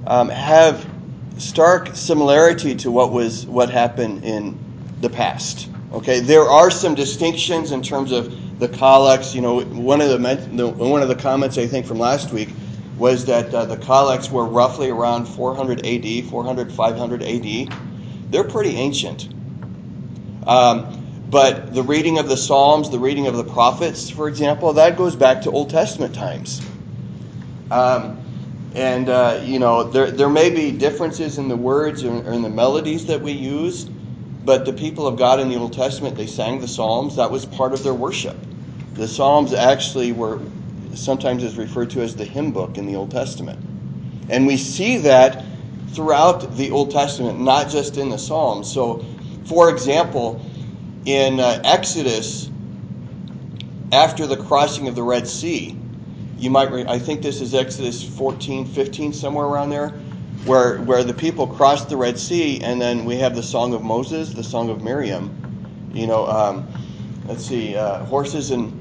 um, 0.06 0.30
have 0.30 0.88
stark 1.36 1.90
similarity 1.94 2.74
to 2.76 2.90
what 2.90 3.12
was 3.12 3.46
what 3.46 3.68
happened 3.68 4.24
in 4.24 4.58
the 5.02 5.10
past. 5.10 5.68
Okay, 5.92 6.20
there 6.20 6.44
are 6.44 6.70
some 6.70 6.94
distinctions 6.94 7.72
in 7.72 7.82
terms 7.82 8.10
of 8.10 8.58
the 8.58 8.68
collects. 8.68 9.34
You 9.34 9.42
know, 9.42 9.60
one 9.60 10.00
of 10.00 10.08
the, 10.08 10.18
the 10.52 10.68
one 10.68 11.02
of 11.02 11.08
the 11.08 11.14
comments 11.16 11.58
I 11.58 11.66
think 11.66 11.84
from 11.84 11.98
last 11.98 12.32
week 12.32 12.48
was 12.96 13.26
that 13.26 13.52
uh, 13.52 13.66
the 13.66 13.76
collects 13.76 14.30
were 14.30 14.46
roughly 14.46 14.88
around 14.88 15.26
400 15.26 15.84
AD, 15.84 16.24
400 16.30 16.72
500 16.72 17.22
AD 17.22 17.93
they're 18.30 18.44
pretty 18.44 18.76
ancient. 18.76 19.28
Um, 20.46 21.00
but 21.30 21.74
the 21.74 21.82
reading 21.82 22.18
of 22.18 22.28
the 22.28 22.36
Psalms, 22.36 22.90
the 22.90 22.98
reading 22.98 23.26
of 23.26 23.36
the 23.36 23.44
prophets, 23.44 24.10
for 24.10 24.28
example, 24.28 24.72
that 24.74 24.96
goes 24.96 25.16
back 25.16 25.42
to 25.42 25.50
Old 25.50 25.70
Testament 25.70 26.14
times. 26.14 26.60
Um, 27.70 28.20
and, 28.74 29.08
uh, 29.08 29.40
you 29.44 29.58
know, 29.58 29.84
there, 29.84 30.10
there 30.10 30.28
may 30.28 30.50
be 30.50 30.70
differences 30.70 31.38
in 31.38 31.48
the 31.48 31.56
words 31.56 32.04
or, 32.04 32.12
or 32.12 32.32
in 32.32 32.42
the 32.42 32.50
melodies 32.50 33.06
that 33.06 33.20
we 33.20 33.32
use, 33.32 33.84
but 33.84 34.64
the 34.64 34.72
people 34.72 35.06
of 35.06 35.16
God 35.16 35.40
in 35.40 35.48
the 35.48 35.56
Old 35.56 35.72
Testament, 35.72 36.16
they 36.16 36.26
sang 36.26 36.60
the 36.60 36.68
Psalms. 36.68 37.16
That 37.16 37.30
was 37.30 37.46
part 37.46 37.72
of 37.72 37.82
their 37.82 37.94
worship. 37.94 38.36
The 38.94 39.08
Psalms 39.08 39.52
actually 39.52 40.12
were 40.12 40.40
sometimes 40.94 41.42
is 41.42 41.56
referred 41.56 41.90
to 41.90 42.02
as 42.02 42.14
the 42.14 42.24
hymn 42.24 42.52
book 42.52 42.78
in 42.78 42.86
the 42.86 42.94
Old 42.94 43.10
Testament. 43.10 43.58
And 44.28 44.46
we 44.46 44.56
see 44.56 44.98
that 44.98 45.43
throughout 45.94 46.56
the 46.56 46.70
Old 46.70 46.90
Testament, 46.90 47.40
not 47.40 47.68
just 47.68 47.96
in 47.96 48.08
the 48.08 48.18
Psalms. 48.18 48.72
So, 48.72 49.04
for 49.44 49.70
example, 49.70 50.44
in 51.04 51.40
uh, 51.40 51.60
Exodus, 51.64 52.50
after 53.92 54.26
the 54.26 54.36
crossing 54.36 54.88
of 54.88 54.94
the 54.94 55.02
Red 55.02 55.28
Sea, 55.28 55.78
you 56.36 56.50
might, 56.50 56.70
re- 56.70 56.84
I 56.86 56.98
think 56.98 57.22
this 57.22 57.40
is 57.40 57.54
Exodus 57.54 58.02
14, 58.02 58.66
15, 58.66 59.12
somewhere 59.12 59.46
around 59.46 59.70
there, 59.70 59.90
where, 60.44 60.78
where 60.82 61.04
the 61.04 61.14
people 61.14 61.46
crossed 61.46 61.88
the 61.88 61.96
Red 61.96 62.18
Sea, 62.18 62.60
and 62.60 62.80
then 62.80 63.04
we 63.04 63.16
have 63.16 63.36
the 63.36 63.42
Song 63.42 63.72
of 63.72 63.82
Moses, 63.82 64.32
the 64.32 64.44
Song 64.44 64.68
of 64.70 64.82
Miriam. 64.82 65.30
You 65.92 66.06
know, 66.06 66.26
um, 66.26 66.66
let's 67.26 67.46
see, 67.46 67.76
uh, 67.76 68.04
horses 68.04 68.50
and 68.50 68.80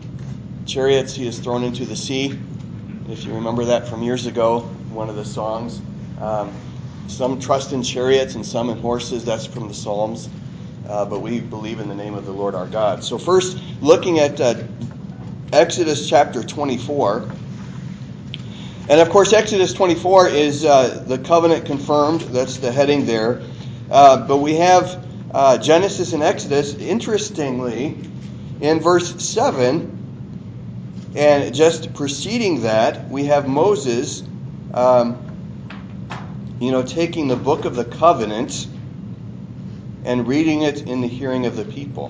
chariots 0.65 1.13
he 1.13 1.27
is 1.27 1.39
thrown 1.39 1.63
into 1.63 1.85
the 1.85 1.95
sea. 1.95 2.39
If 3.09 3.25
you 3.25 3.33
remember 3.33 3.65
that 3.65 3.87
from 3.87 4.01
years 4.01 4.25
ago, 4.25 4.61
one 4.89 5.09
of 5.09 5.15
the 5.15 5.25
songs. 5.25 5.81
Um, 6.19 6.53
some 7.07 7.39
trust 7.39 7.73
in 7.73 7.83
chariots 7.83 8.35
and 8.35 8.45
some 8.45 8.69
in 8.69 8.77
horses. 8.79 9.25
That's 9.25 9.45
from 9.45 9.67
the 9.67 9.73
Psalms. 9.73 10.29
Uh, 10.87 11.05
but 11.05 11.19
we 11.19 11.39
believe 11.39 11.79
in 11.79 11.87
the 11.87 11.95
name 11.95 12.13
of 12.13 12.25
the 12.25 12.31
Lord 12.31 12.55
our 12.55 12.67
God. 12.67 13.03
So, 13.03 13.17
first, 13.17 13.57
looking 13.81 14.19
at 14.19 14.39
uh, 14.41 14.55
Exodus 15.53 16.09
chapter 16.09 16.43
24. 16.43 17.29
And 18.89 18.99
of 18.99 19.09
course, 19.09 19.31
Exodus 19.31 19.71
24 19.71 20.29
is 20.29 20.65
uh, 20.65 21.05
the 21.07 21.17
covenant 21.17 21.65
confirmed. 21.65 22.21
That's 22.21 22.57
the 22.57 22.71
heading 22.71 23.05
there. 23.05 23.41
Uh, 23.89 24.27
but 24.27 24.37
we 24.37 24.55
have 24.55 25.05
uh, 25.33 25.57
Genesis 25.57 26.13
and 26.13 26.21
Exodus. 26.21 26.75
Interestingly, 26.75 27.97
in 28.59 28.79
verse 28.79 29.23
7, 29.23 31.13
and 31.15 31.53
just 31.53 31.93
preceding 31.93 32.63
that, 32.63 33.09
we 33.09 33.25
have 33.25 33.47
Moses. 33.47 34.23
Um, 34.73 35.32
you 36.63 36.71
know, 36.71 36.81
taking 36.81 37.27
the 37.27 37.35
book 37.35 37.65
of 37.65 37.75
the 37.75 37.83
covenant 37.83 38.67
and 40.05 40.25
reading 40.25 40.61
it 40.61 40.83
in 40.83 41.01
the 41.01 41.07
hearing 41.07 41.45
of 41.45 41.57
the 41.57 41.65
people. 41.65 42.09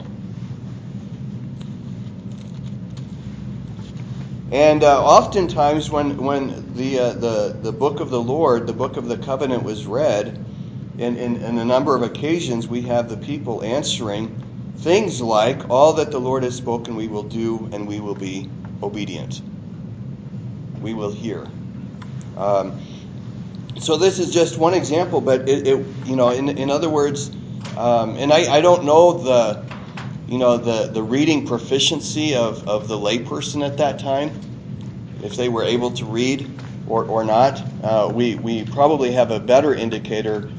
And 4.52 4.84
uh, 4.84 5.04
oftentimes, 5.04 5.90
when 5.90 6.18
when 6.18 6.76
the, 6.76 7.00
uh, 7.00 7.14
the 7.14 7.58
the 7.64 7.72
book 7.72 8.00
of 8.00 8.12
the 8.12 8.22
Lord, 8.22 8.68
the 8.68 8.74
book 8.74 8.96
of 8.98 9.08
the 9.08 9.18
covenant, 9.18 9.64
was 9.64 9.88
read, 9.88 10.38
in, 11.00 11.18
in, 11.18 11.38
in 11.38 11.58
a 11.58 11.66
number 11.66 11.96
of 11.96 12.04
occasions, 12.04 12.68
we 12.68 12.84
have 12.84 13.10
the 13.10 13.18
people 13.18 13.64
answering 13.64 14.40
things 14.78 15.20
like, 15.20 15.68
"All 15.72 15.94
that 15.94 16.12
the 16.12 16.20
Lord 16.20 16.44
has 16.44 16.56
spoken, 16.56 16.96
we 16.96 17.08
will 17.08 17.24
do, 17.24 17.68
and 17.72 17.88
we 17.88 18.00
will 18.00 18.14
be 18.14 18.48
obedient. 18.84 19.42
We 20.84 20.94
will 20.94 21.12
hear." 21.12 21.48
Um, 22.38 22.80
so 23.80 23.98
this 23.98 24.20
is 24.20 24.32
just 24.32 24.58
one 24.58 24.74
example, 24.74 25.22
but 25.22 25.48
it, 25.50 25.68
it 25.68 25.86
you 26.06 26.16
know, 26.16 26.30
in, 26.30 26.50
in 26.50 26.70
other 26.70 26.90
words, 26.90 27.32
um, 27.78 28.16
and 28.18 28.32
I, 28.32 28.58
I 28.58 28.62
don't 28.62 28.86
know 28.86 29.14
the, 29.14 29.66
you 30.28 30.38
know, 30.38 30.58
the, 30.58 30.92
the 30.92 31.02
reading 31.02 31.46
proficiency 31.46 32.36
of, 32.36 32.68
of 32.68 32.88
the 32.88 32.98
layperson 32.98 33.66
at 33.66 33.78
that 33.78 34.00
time, 34.00 34.32
if 35.24 35.36
they 35.36 35.50
were 35.50 35.64
able 35.64 35.92
to 35.92 36.06
read 36.06 36.50
or, 36.88 37.06
or 37.06 37.24
not. 37.24 37.62
Uh, 37.84 38.12
we, 38.14 38.36
we 38.36 38.64
probably 38.66 39.12
have 39.12 39.32
a 39.32 39.40
better 39.40 39.74
indicator 39.74 40.50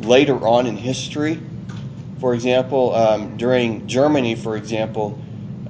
later 0.00 0.36
on 0.46 0.66
in 0.66 0.76
history. 0.76 1.40
For 2.20 2.34
example, 2.34 2.94
um, 2.94 3.36
during 3.36 3.86
Germany, 3.86 4.34
for 4.34 4.56
example, 4.56 5.18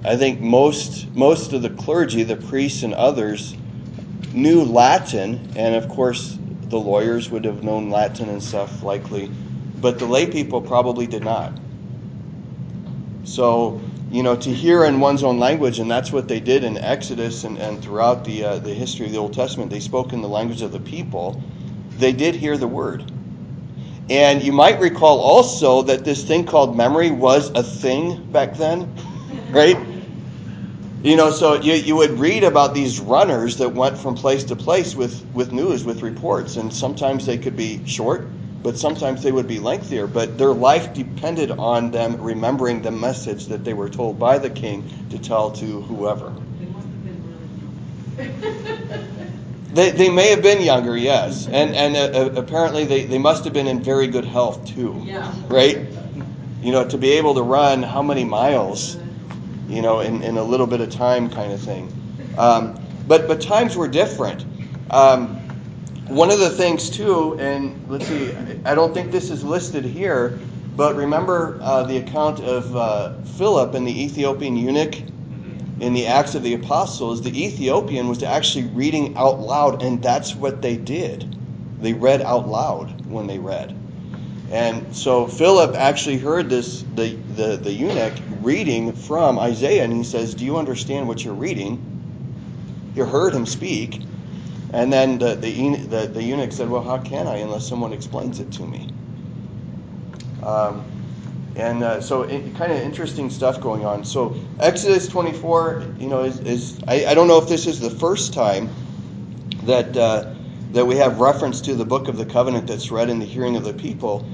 I 0.04 0.16
think 0.16 0.40
most 0.40 1.08
most 1.14 1.54
of 1.54 1.62
the 1.62 1.70
clergy, 1.70 2.24
the 2.24 2.36
priests 2.36 2.82
and 2.82 2.92
others, 2.92 3.56
knew 4.34 4.62
Latin, 4.62 5.52
and 5.56 5.74
of 5.74 5.88
course 5.88 6.38
the 6.74 6.80
lawyers 6.80 7.30
would 7.30 7.44
have 7.44 7.62
known 7.62 7.88
Latin 7.88 8.28
and 8.28 8.42
stuff 8.42 8.82
likely, 8.82 9.30
but 9.80 10.00
the 10.00 10.06
lay 10.06 10.26
people 10.26 10.60
probably 10.60 11.06
did 11.06 11.22
not. 11.22 11.52
So, 13.22 13.80
you 14.10 14.24
know, 14.24 14.34
to 14.34 14.52
hear 14.52 14.84
in 14.84 14.98
one's 14.98 15.22
own 15.22 15.38
language, 15.38 15.78
and 15.78 15.88
that's 15.88 16.10
what 16.10 16.26
they 16.26 16.40
did 16.40 16.64
in 16.64 16.76
Exodus 16.76 17.44
and, 17.44 17.58
and 17.58 17.80
throughout 17.80 18.24
the, 18.24 18.44
uh, 18.44 18.58
the 18.58 18.74
history 18.74 19.06
of 19.06 19.12
the 19.12 19.18
Old 19.18 19.34
Testament, 19.34 19.70
they 19.70 19.78
spoke 19.78 20.12
in 20.12 20.20
the 20.20 20.28
language 20.28 20.62
of 20.62 20.72
the 20.72 20.80
people. 20.80 21.40
They 21.98 22.10
did 22.10 22.34
hear 22.34 22.58
the 22.58 22.66
word. 22.66 23.04
And 24.10 24.42
you 24.42 24.50
might 24.50 24.80
recall 24.80 25.20
also 25.20 25.82
that 25.82 26.04
this 26.04 26.24
thing 26.24 26.44
called 26.44 26.76
memory 26.76 27.12
was 27.12 27.50
a 27.50 27.62
thing 27.62 28.20
back 28.32 28.56
then, 28.56 28.92
right? 29.50 29.76
You 31.04 31.16
know, 31.16 31.30
so 31.30 31.60
you, 31.60 31.74
you 31.74 31.96
would 31.96 32.12
read 32.12 32.44
about 32.44 32.72
these 32.72 32.98
runners 32.98 33.58
that 33.58 33.74
went 33.74 33.98
from 33.98 34.14
place 34.14 34.42
to 34.44 34.56
place 34.56 34.96
with, 34.96 35.22
with 35.34 35.52
news, 35.52 35.84
with 35.84 36.00
reports, 36.00 36.56
and 36.56 36.72
sometimes 36.72 37.26
they 37.26 37.36
could 37.36 37.58
be 37.58 37.86
short, 37.86 38.26
but 38.62 38.78
sometimes 38.78 39.22
they 39.22 39.30
would 39.30 39.46
be 39.46 39.58
lengthier. 39.58 40.06
But 40.06 40.38
their 40.38 40.54
life 40.54 40.94
depended 40.94 41.50
on 41.50 41.90
them 41.90 42.16
remembering 42.22 42.80
the 42.80 42.90
message 42.90 43.48
that 43.48 43.64
they 43.64 43.74
were 43.74 43.90
told 43.90 44.18
by 44.18 44.38
the 44.38 44.48
king 44.48 44.82
to 45.10 45.18
tell 45.18 45.50
to 45.52 45.82
whoever. 45.82 46.32
They, 49.74 49.90
they 49.90 50.08
may 50.08 50.28
have 50.30 50.40
been 50.40 50.62
younger, 50.62 50.96
yes, 50.96 51.48
and 51.48 51.74
and 51.74 51.96
uh, 51.96 52.40
apparently 52.40 52.84
they, 52.84 53.06
they 53.06 53.18
must 53.18 53.42
have 53.42 53.52
been 53.52 53.66
in 53.66 53.82
very 53.82 54.06
good 54.06 54.24
health 54.24 54.64
too. 54.64 55.02
Yeah. 55.04 55.34
Right. 55.48 55.80
You 56.62 56.70
know, 56.70 56.86
to 56.86 56.96
be 56.96 57.10
able 57.14 57.34
to 57.34 57.42
run 57.42 57.82
how 57.82 58.00
many 58.00 58.22
miles 58.24 58.96
you 59.68 59.82
know, 59.82 60.00
in, 60.00 60.22
in 60.22 60.36
a 60.36 60.42
little 60.42 60.66
bit 60.66 60.80
of 60.80 60.90
time 60.90 61.30
kind 61.30 61.52
of 61.52 61.60
thing. 61.60 61.92
Um, 62.38 62.78
but, 63.06 63.28
but 63.28 63.40
times 63.40 63.76
were 63.76 63.88
different. 63.88 64.44
Um, 64.90 65.36
one 66.08 66.30
of 66.30 66.38
the 66.38 66.50
things, 66.50 66.90
too, 66.90 67.36
and 67.38 67.88
let's 67.88 68.06
see, 68.06 68.34
I 68.64 68.74
don't 68.74 68.92
think 68.92 69.10
this 69.10 69.30
is 69.30 69.42
listed 69.42 69.84
here, 69.84 70.38
But 70.76 70.96
remember 70.96 71.58
uh, 71.62 71.84
the 71.84 71.98
account 71.98 72.40
of 72.40 72.74
uh, 72.74 73.12
Philip 73.22 73.74
and 73.74 73.86
the 73.86 74.04
Ethiopian 74.04 74.56
eunuch 74.56 74.96
in 75.80 75.92
the 75.92 76.06
Acts 76.06 76.34
of 76.34 76.42
the 76.42 76.54
Apostles. 76.54 77.22
The 77.22 77.44
Ethiopian 77.44 78.08
was 78.08 78.22
actually 78.22 78.66
reading 78.66 79.16
out 79.16 79.38
loud, 79.38 79.82
and 79.82 80.02
that's 80.02 80.34
what 80.34 80.62
they 80.62 80.76
did. 80.76 81.36
They 81.80 81.92
read 81.92 82.22
out 82.22 82.48
loud 82.48 83.06
when 83.06 83.26
they 83.28 83.38
read. 83.38 83.76
And 84.50 84.94
so 84.94 85.26
Philip 85.26 85.76
actually 85.76 86.18
heard 86.18 86.50
this 86.50 86.84
the, 86.94 87.14
the, 87.36 87.56
the 87.56 87.72
eunuch 87.72 88.14
reading 88.44 88.92
from 88.92 89.38
Isaiah, 89.38 89.84
and 89.84 89.92
he 89.92 90.04
says, 90.04 90.34
Do 90.34 90.44
you 90.44 90.58
understand 90.58 91.08
what 91.08 91.24
you're 91.24 91.34
reading? 91.34 91.80
You 92.94 93.04
heard 93.04 93.34
him 93.34 93.46
speak. 93.46 94.02
And 94.72 94.92
then 94.92 95.18
the, 95.18 95.34
the, 95.34 95.76
the, 95.76 96.06
the 96.08 96.22
eunuch 96.22 96.52
said, 96.52 96.68
Well, 96.68 96.82
how 96.82 96.98
can 96.98 97.26
I 97.26 97.38
unless 97.38 97.66
someone 97.66 97.92
explains 97.92 98.40
it 98.40 98.52
to 98.52 98.62
me? 98.62 98.90
Um, 100.42 100.84
and 101.56 101.82
uh, 101.84 102.00
so, 102.00 102.26
kind 102.26 102.72
of 102.72 102.78
interesting 102.78 103.30
stuff 103.30 103.60
going 103.60 103.84
on. 103.84 104.04
So, 104.04 104.36
Exodus 104.58 105.06
24, 105.06 105.94
you 105.98 106.08
know, 106.08 106.24
is, 106.24 106.40
is 106.40 106.80
I, 106.88 107.06
I, 107.06 107.14
don't 107.14 107.28
know 107.28 107.38
if 107.38 107.48
this 107.48 107.68
is 107.68 107.78
the 107.78 107.90
first 107.90 108.34
time 108.34 108.68
that 109.62 109.96
uh, 109.96 110.34
that 110.72 110.84
we 110.84 110.96
have 110.96 111.20
reference 111.20 111.60
to 111.62 111.74
the 111.74 111.84
book 111.84 112.08
of 112.08 112.16
the 112.16 112.26
covenant 112.26 112.66
that's 112.66 112.90
read 112.90 113.08
in 113.08 113.20
the 113.20 113.24
hearing 113.24 113.56
of 113.56 113.62
the 113.62 113.72
people, 113.72 114.26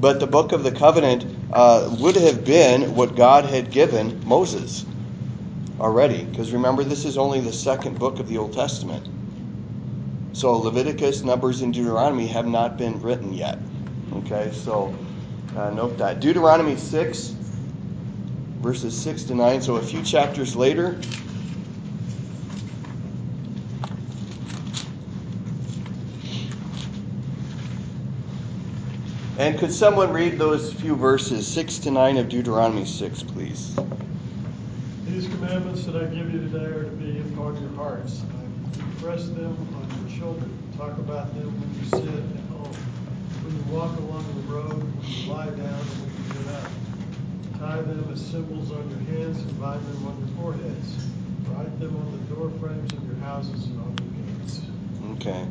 but 0.00 0.20
the 0.20 0.26
book 0.26 0.52
of 0.52 0.62
the 0.62 0.72
covenant 0.72 1.26
uh, 1.52 1.94
would 2.00 2.16
have 2.16 2.44
been 2.44 2.94
what 2.94 3.16
God 3.16 3.44
had 3.44 3.70
given 3.70 4.24
Moses 4.26 4.84
already, 5.80 6.24
because 6.24 6.52
remember, 6.52 6.84
this 6.84 7.04
is 7.04 7.18
only 7.18 7.40
the 7.40 7.52
second 7.52 7.98
book 7.98 8.18
of 8.18 8.28
the 8.28 8.38
Old 8.38 8.52
Testament. 8.52 9.08
So 10.32 10.56
Leviticus, 10.58 11.22
Numbers, 11.22 11.62
and 11.62 11.74
Deuteronomy 11.74 12.26
have 12.28 12.46
not 12.46 12.76
been 12.76 13.00
written 13.00 13.32
yet. 13.32 13.58
Okay, 14.12 14.50
so. 14.52 14.94
Uh, 15.56 15.70
note 15.70 15.98
that. 15.98 16.20
Deuteronomy 16.20 16.76
6, 16.76 17.34
verses 18.60 18.96
6 18.96 19.24
to 19.24 19.34
9, 19.34 19.62
so 19.62 19.76
a 19.76 19.82
few 19.82 20.02
chapters 20.02 20.54
later. 20.54 21.00
And 29.38 29.56
could 29.56 29.72
someone 29.72 30.12
read 30.12 30.36
those 30.36 30.72
few 30.72 30.96
verses, 30.96 31.46
6 31.46 31.78
to 31.78 31.92
9 31.92 32.16
of 32.16 32.28
Deuteronomy 32.28 32.84
6, 32.84 33.22
please? 33.22 33.76
These 35.06 35.28
commandments 35.28 35.84
that 35.86 35.94
I 35.94 36.06
give 36.06 36.32
you 36.32 36.40
today 36.40 36.64
are 36.64 36.82
to 36.82 36.90
be 36.90 37.20
upon 37.20 37.60
your 37.62 37.70
hearts. 37.76 38.22
I 38.22 38.82
impress 38.82 39.28
them 39.28 39.56
on 39.76 40.08
your 40.08 40.18
children. 40.18 40.58
Talk 40.76 40.98
about 40.98 41.32
them 41.36 41.54
when 41.60 41.74
you 41.78 41.88
sit 41.88 42.14
at 42.14 42.40
home 42.50 42.74
when 43.44 43.56
you 43.56 43.62
walk 43.72 43.96
along 43.98 44.26
the 44.26 44.52
road, 44.52 44.72
when 44.74 45.08
you 45.08 45.32
lie 45.32 45.46
down, 45.46 45.56
and 45.56 46.02
when 46.02 46.10
you 46.18 46.42
get 46.42 46.54
up. 46.54 46.70
Tie 47.60 47.82
them 47.82 48.10
as 48.12 48.20
symbols 48.20 48.72
on 48.72 48.90
your 48.90 49.18
hands 49.18 49.38
and 49.38 49.60
bind 49.60 49.86
them 49.86 50.06
on 50.06 50.18
your 50.18 50.36
foreheads. 50.36 51.06
Write 51.46 51.80
them 51.80 51.96
on 51.96 52.10
the 52.12 52.34
door 52.34 52.50
frames 52.58 52.92
of 52.92 53.06
your 53.06 53.16
houses 53.24 53.66
and 53.66 53.80
on 53.80 53.96
your 53.98 54.42
gates. 54.42 54.60
Okay. 55.12 55.46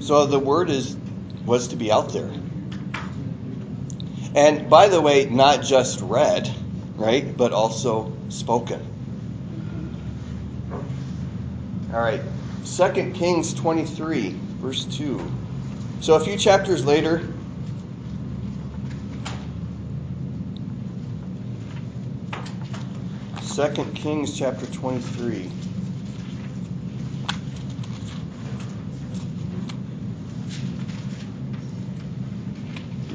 So 0.00 0.26
the 0.26 0.38
word 0.38 0.70
is 0.70 0.96
was 1.44 1.68
to 1.68 1.76
be 1.76 1.90
out 1.90 2.12
there. 2.12 2.30
And 4.34 4.68
by 4.68 4.88
the 4.88 5.00
way, 5.00 5.26
not 5.26 5.62
just 5.62 6.00
read, 6.00 6.50
right, 6.96 7.36
but 7.36 7.52
also 7.52 8.12
spoken. 8.28 8.80
All 11.92 12.00
right. 12.00 12.20
2 12.64 13.12
Kings 13.12 13.54
23, 13.54 14.36
verse 14.60 14.84
2. 14.84 15.20
So 16.00 16.14
a 16.14 16.20
few 16.20 16.36
chapters 16.36 16.84
later, 16.84 17.26
Second 23.42 23.94
Kings 23.94 24.38
chapter 24.38 24.66
23. 24.66 25.50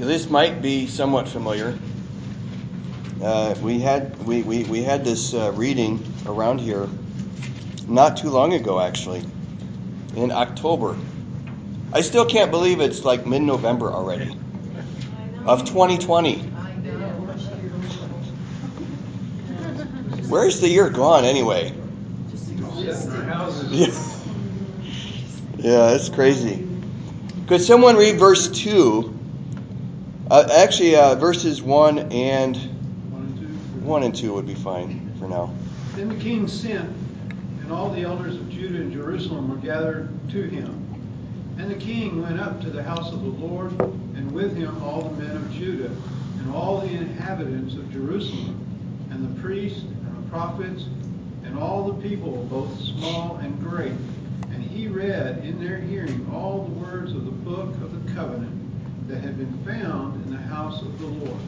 This 0.03 0.29
might 0.29 0.61
be 0.61 0.85
somewhat 0.87 1.29
familiar. 1.29 1.77
Uh, 3.21 3.55
we 3.61 3.79
had 3.79 4.21
we, 4.25 4.41
we, 4.41 4.65
we 4.65 4.83
had 4.83 5.05
this 5.05 5.33
uh, 5.33 5.53
reading 5.53 6.05
around 6.25 6.59
here 6.59 6.89
not 7.87 8.17
too 8.17 8.29
long 8.29 8.53
ago, 8.53 8.81
actually, 8.81 9.23
in 10.17 10.29
October. 10.29 10.97
I 11.93 12.01
still 12.01 12.25
can't 12.25 12.51
believe 12.51 12.81
it's 12.81 13.05
like 13.05 13.25
mid 13.25 13.43
November 13.43 13.93
already 13.93 14.37
of 15.45 15.63
2020. 15.63 16.39
Where's 20.27 20.59
the 20.59 20.67
year 20.67 20.89
gone 20.89 21.23
anyway? 21.23 21.73
Yeah, 23.69 23.87
yeah 25.57 25.91
that's 25.91 26.09
crazy. 26.09 26.67
Could 27.47 27.61
someone 27.61 27.95
read 27.95 28.19
verse 28.19 28.49
2? 28.49 29.22
Uh, 30.31 30.47
actually, 30.55 30.95
uh, 30.95 31.15
verses 31.15 31.61
1 31.61 31.99
and 32.11 32.55
1 33.83 34.03
and 34.03 34.15
2 34.15 34.33
would 34.33 34.47
be 34.47 34.55
fine 34.55 35.13
for 35.19 35.27
now. 35.27 35.53
Then 35.95 36.07
the 36.07 36.15
king 36.15 36.47
sent, 36.47 36.89
and 37.61 37.71
all 37.71 37.89
the 37.89 38.03
elders 38.03 38.35
of 38.35 38.49
Judah 38.49 38.77
and 38.77 38.93
Jerusalem 38.93 39.49
were 39.49 39.57
gathered 39.57 40.09
to 40.31 40.43
him. 40.43 40.79
And 41.59 41.69
the 41.69 41.75
king 41.75 42.21
went 42.21 42.39
up 42.39 42.61
to 42.61 42.69
the 42.69 42.81
house 42.81 43.11
of 43.11 43.21
the 43.21 43.27
Lord, 43.27 43.77
and 43.81 44.31
with 44.31 44.55
him 44.55 44.81
all 44.81 45.01
the 45.01 45.21
men 45.21 45.35
of 45.35 45.51
Judah, 45.51 45.91
and 46.39 46.55
all 46.55 46.79
the 46.79 46.93
inhabitants 46.93 47.75
of 47.75 47.91
Jerusalem, 47.91 48.57
and 49.11 49.35
the 49.35 49.41
priests, 49.41 49.81
and 49.81 50.25
the 50.25 50.29
prophets, 50.29 50.85
and 51.43 51.59
all 51.59 51.91
the 51.91 52.01
people, 52.01 52.47
both 52.49 52.79
small 52.79 53.35
and 53.37 53.59
great. 53.59 53.91
And 54.51 54.63
he 54.63 54.87
read 54.87 55.43
in 55.43 55.61
their 55.61 55.79
hearing 55.79 56.25
all 56.33 56.63
the 56.63 56.79
words 56.79 57.11
of 57.11 57.25
the 57.25 57.31
book 57.31 57.69
of 57.81 58.05
the 58.05 58.13
covenant 58.13 58.62
that 59.07 59.21
had 59.21 59.37
been 59.37 59.53
found 59.65 60.23
in 60.25 60.31
the 60.31 60.41
house 60.41 60.81
of 60.81 60.99
the 60.99 61.07
Lord. 61.07 61.39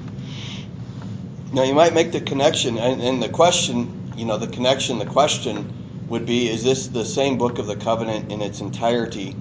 Now 1.54 1.64
you 1.64 1.74
might 1.74 1.94
make 1.94 2.12
the 2.12 2.22
connection, 2.22 2.78
and, 2.78 3.02
and 3.02 3.24
the 3.24 3.30
question, 3.30 4.14
you 4.18 4.26
know, 4.26 4.38
the 4.38 4.48
connection, 4.48 5.00
the 5.00 5.06
question 5.06 5.72
would 6.10 6.26
be 6.26 6.50
is 6.50 6.64
this 6.64 6.88
the 6.88 7.06
same 7.06 7.38
book 7.38 7.60
of 7.60 7.68
the 7.68 7.76
covenant 7.76 8.32
in 8.32 8.42
its 8.42 8.60
entirety 8.62 9.36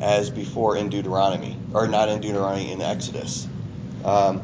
as 0.00 0.30
before 0.30 0.76
in 0.76 0.88
Deuteronomy, 0.88 1.56
or 1.74 1.86
not 1.86 2.08
in 2.08 2.20
Deuteronomy, 2.20 2.72
in 2.72 2.80
Exodus. 2.80 3.46
Um, 4.04 4.42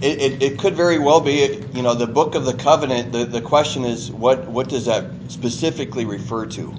it, 0.00 0.20
it, 0.20 0.42
it, 0.42 0.58
could 0.58 0.74
very 0.74 0.98
well 0.98 1.20
be, 1.20 1.64
you 1.74 1.82
know, 1.82 1.94
the 1.94 2.06
book 2.06 2.36
of 2.36 2.44
the 2.44 2.54
covenant. 2.54 3.12
The, 3.12 3.24
the 3.24 3.40
question 3.40 3.84
is, 3.84 4.12
what 4.12 4.46
what 4.46 4.68
does 4.68 4.86
that 4.86 5.10
specifically 5.26 6.04
refer 6.04 6.46
to? 6.46 6.74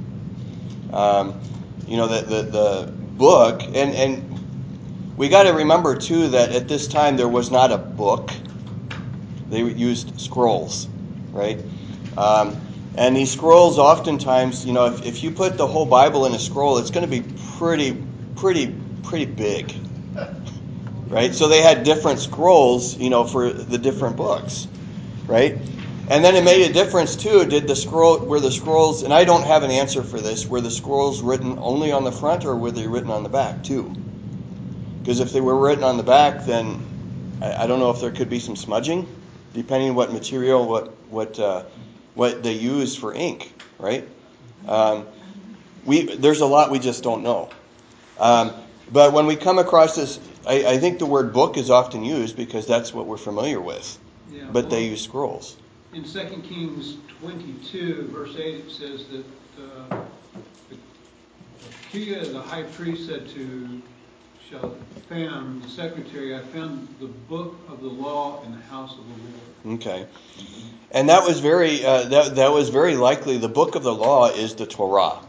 Um, 0.93 1.39
you 1.85 1.97
know, 1.97 2.07
the, 2.07 2.21
the, 2.21 2.41
the 2.43 2.91
book, 2.91 3.61
and 3.63 3.75
and 3.75 4.28
we 5.19 5.27
got 5.27 5.43
to 5.43 5.49
remember 5.51 5.97
too 5.97 6.29
that 6.29 6.53
at 6.53 6.69
this 6.69 6.87
time 6.87 7.17
there 7.17 7.27
was 7.27 7.51
not 7.51 7.73
a 7.73 7.77
book. 7.77 8.31
They 9.49 9.61
used 9.61 10.17
scrolls, 10.17 10.87
right? 11.33 11.59
Um, 12.17 12.55
and 12.95 13.17
these 13.17 13.29
scrolls, 13.29 13.77
oftentimes, 13.77 14.65
you 14.65 14.71
know, 14.71 14.85
if, 14.85 15.05
if 15.05 15.21
you 15.21 15.31
put 15.31 15.57
the 15.57 15.67
whole 15.67 15.85
Bible 15.85 16.25
in 16.25 16.33
a 16.33 16.39
scroll, 16.39 16.77
it's 16.77 16.89
going 16.89 17.05
to 17.05 17.11
be 17.11 17.21
pretty, 17.57 18.01
pretty, 18.37 18.73
pretty 19.03 19.25
big. 19.25 19.75
Right? 21.09 21.35
So 21.35 21.49
they 21.49 21.61
had 21.61 21.83
different 21.83 22.19
scrolls, 22.19 22.97
you 22.97 23.09
know, 23.09 23.25
for 23.25 23.51
the 23.51 23.77
different 23.77 24.15
books. 24.15 24.69
Right? 25.27 25.57
And 26.09 26.23
then 26.23 26.37
it 26.37 26.45
made 26.45 26.69
a 26.69 26.71
difference 26.71 27.17
too. 27.17 27.43
Did 27.43 27.67
the 27.67 27.75
scroll 27.75 28.19
were 28.19 28.39
the 28.39 28.51
scrolls 28.51 29.03
and 29.03 29.13
I 29.13 29.25
don't 29.25 29.43
have 29.43 29.63
an 29.63 29.71
answer 29.71 30.01
for 30.01 30.21
this, 30.21 30.47
were 30.47 30.61
the 30.61 30.71
scrolls 30.71 31.21
written 31.21 31.59
only 31.59 31.91
on 31.91 32.05
the 32.05 32.11
front 32.13 32.45
or 32.45 32.55
were 32.55 32.71
they 32.71 32.87
written 32.87 33.11
on 33.11 33.23
the 33.23 33.29
back 33.29 33.65
too? 33.65 33.93
Because 34.99 35.19
if 35.19 35.31
they 35.31 35.41
were 35.41 35.57
written 35.57 35.83
on 35.83 35.97
the 35.97 36.03
back, 36.03 36.45
then 36.45 36.81
I, 37.41 37.63
I, 37.63 37.67
don't 37.67 37.79
know 37.79 37.89
if 37.89 38.01
there 38.01 38.11
could 38.11 38.29
be 38.29 38.39
some 38.39 38.55
smudging, 38.55 39.07
depending 39.53 39.95
what 39.95 40.11
material, 40.11 40.67
what 40.67 40.93
what 41.09 41.39
uh, 41.39 41.63
what 42.15 42.43
they 42.43 42.53
used 42.53 42.99
for 42.99 43.13
ink, 43.13 43.53
right? 43.77 44.07
Um, 44.67 45.07
we 45.85 46.15
there's 46.15 46.41
a 46.41 46.45
lot 46.45 46.71
we 46.71 46.79
just 46.79 47.03
don't 47.03 47.23
know. 47.23 47.49
Um, 48.19 48.51
but 48.91 49.13
when 49.13 49.25
we 49.25 49.35
come 49.35 49.59
across 49.59 49.95
this, 49.95 50.19
I, 50.45 50.65
I, 50.65 50.77
think 50.77 50.99
the 50.99 51.05
word 51.05 51.31
book 51.31 51.57
is 51.57 51.69
often 51.69 52.03
used 52.03 52.35
because 52.35 52.65
that's 52.67 52.93
what 52.93 53.05
we're 53.05 53.17
familiar 53.17 53.61
with. 53.61 53.97
Yeah, 54.29 54.43
but 54.51 54.65
well, 54.65 54.71
they 54.71 54.87
use 54.87 55.01
scrolls. 55.01 55.55
In 55.93 56.03
2 56.03 56.19
Kings 56.47 56.97
22, 57.21 58.09
verse 58.11 58.35
8, 58.35 58.55
it 58.55 58.71
says 58.71 59.05
that 59.07 59.25
uh, 59.91 60.01
Hilkiah, 61.91 62.25
the 62.25 62.41
high 62.41 62.63
priest, 62.63 63.07
said 63.07 63.29
to 63.29 63.81
Shaphan, 64.49 65.61
the 65.61 65.69
secretary, 65.69 66.35
I 66.35 66.39
found 66.39 66.87
the 66.99 67.07
book 67.07 67.55
of 67.69 67.81
the 67.81 67.87
law 67.87 68.43
in 68.43 68.51
the 68.51 68.61
house 68.61 68.97
of 68.97 69.03
the 69.05 69.67
Lord. 69.67 69.79
Okay. 69.79 70.05
And 70.91 71.09
that 71.09 71.23
was 71.23 71.39
very 71.39 71.85
uh, 71.85 72.05
that, 72.05 72.35
that 72.35 72.51
was 72.51 72.69
very 72.69 72.95
likely 72.95 73.37
the 73.37 73.49
book 73.49 73.75
of 73.75 73.83
the 73.83 73.93
law 73.93 74.29
is 74.29 74.55
the 74.55 74.65
Torah. 74.65 75.19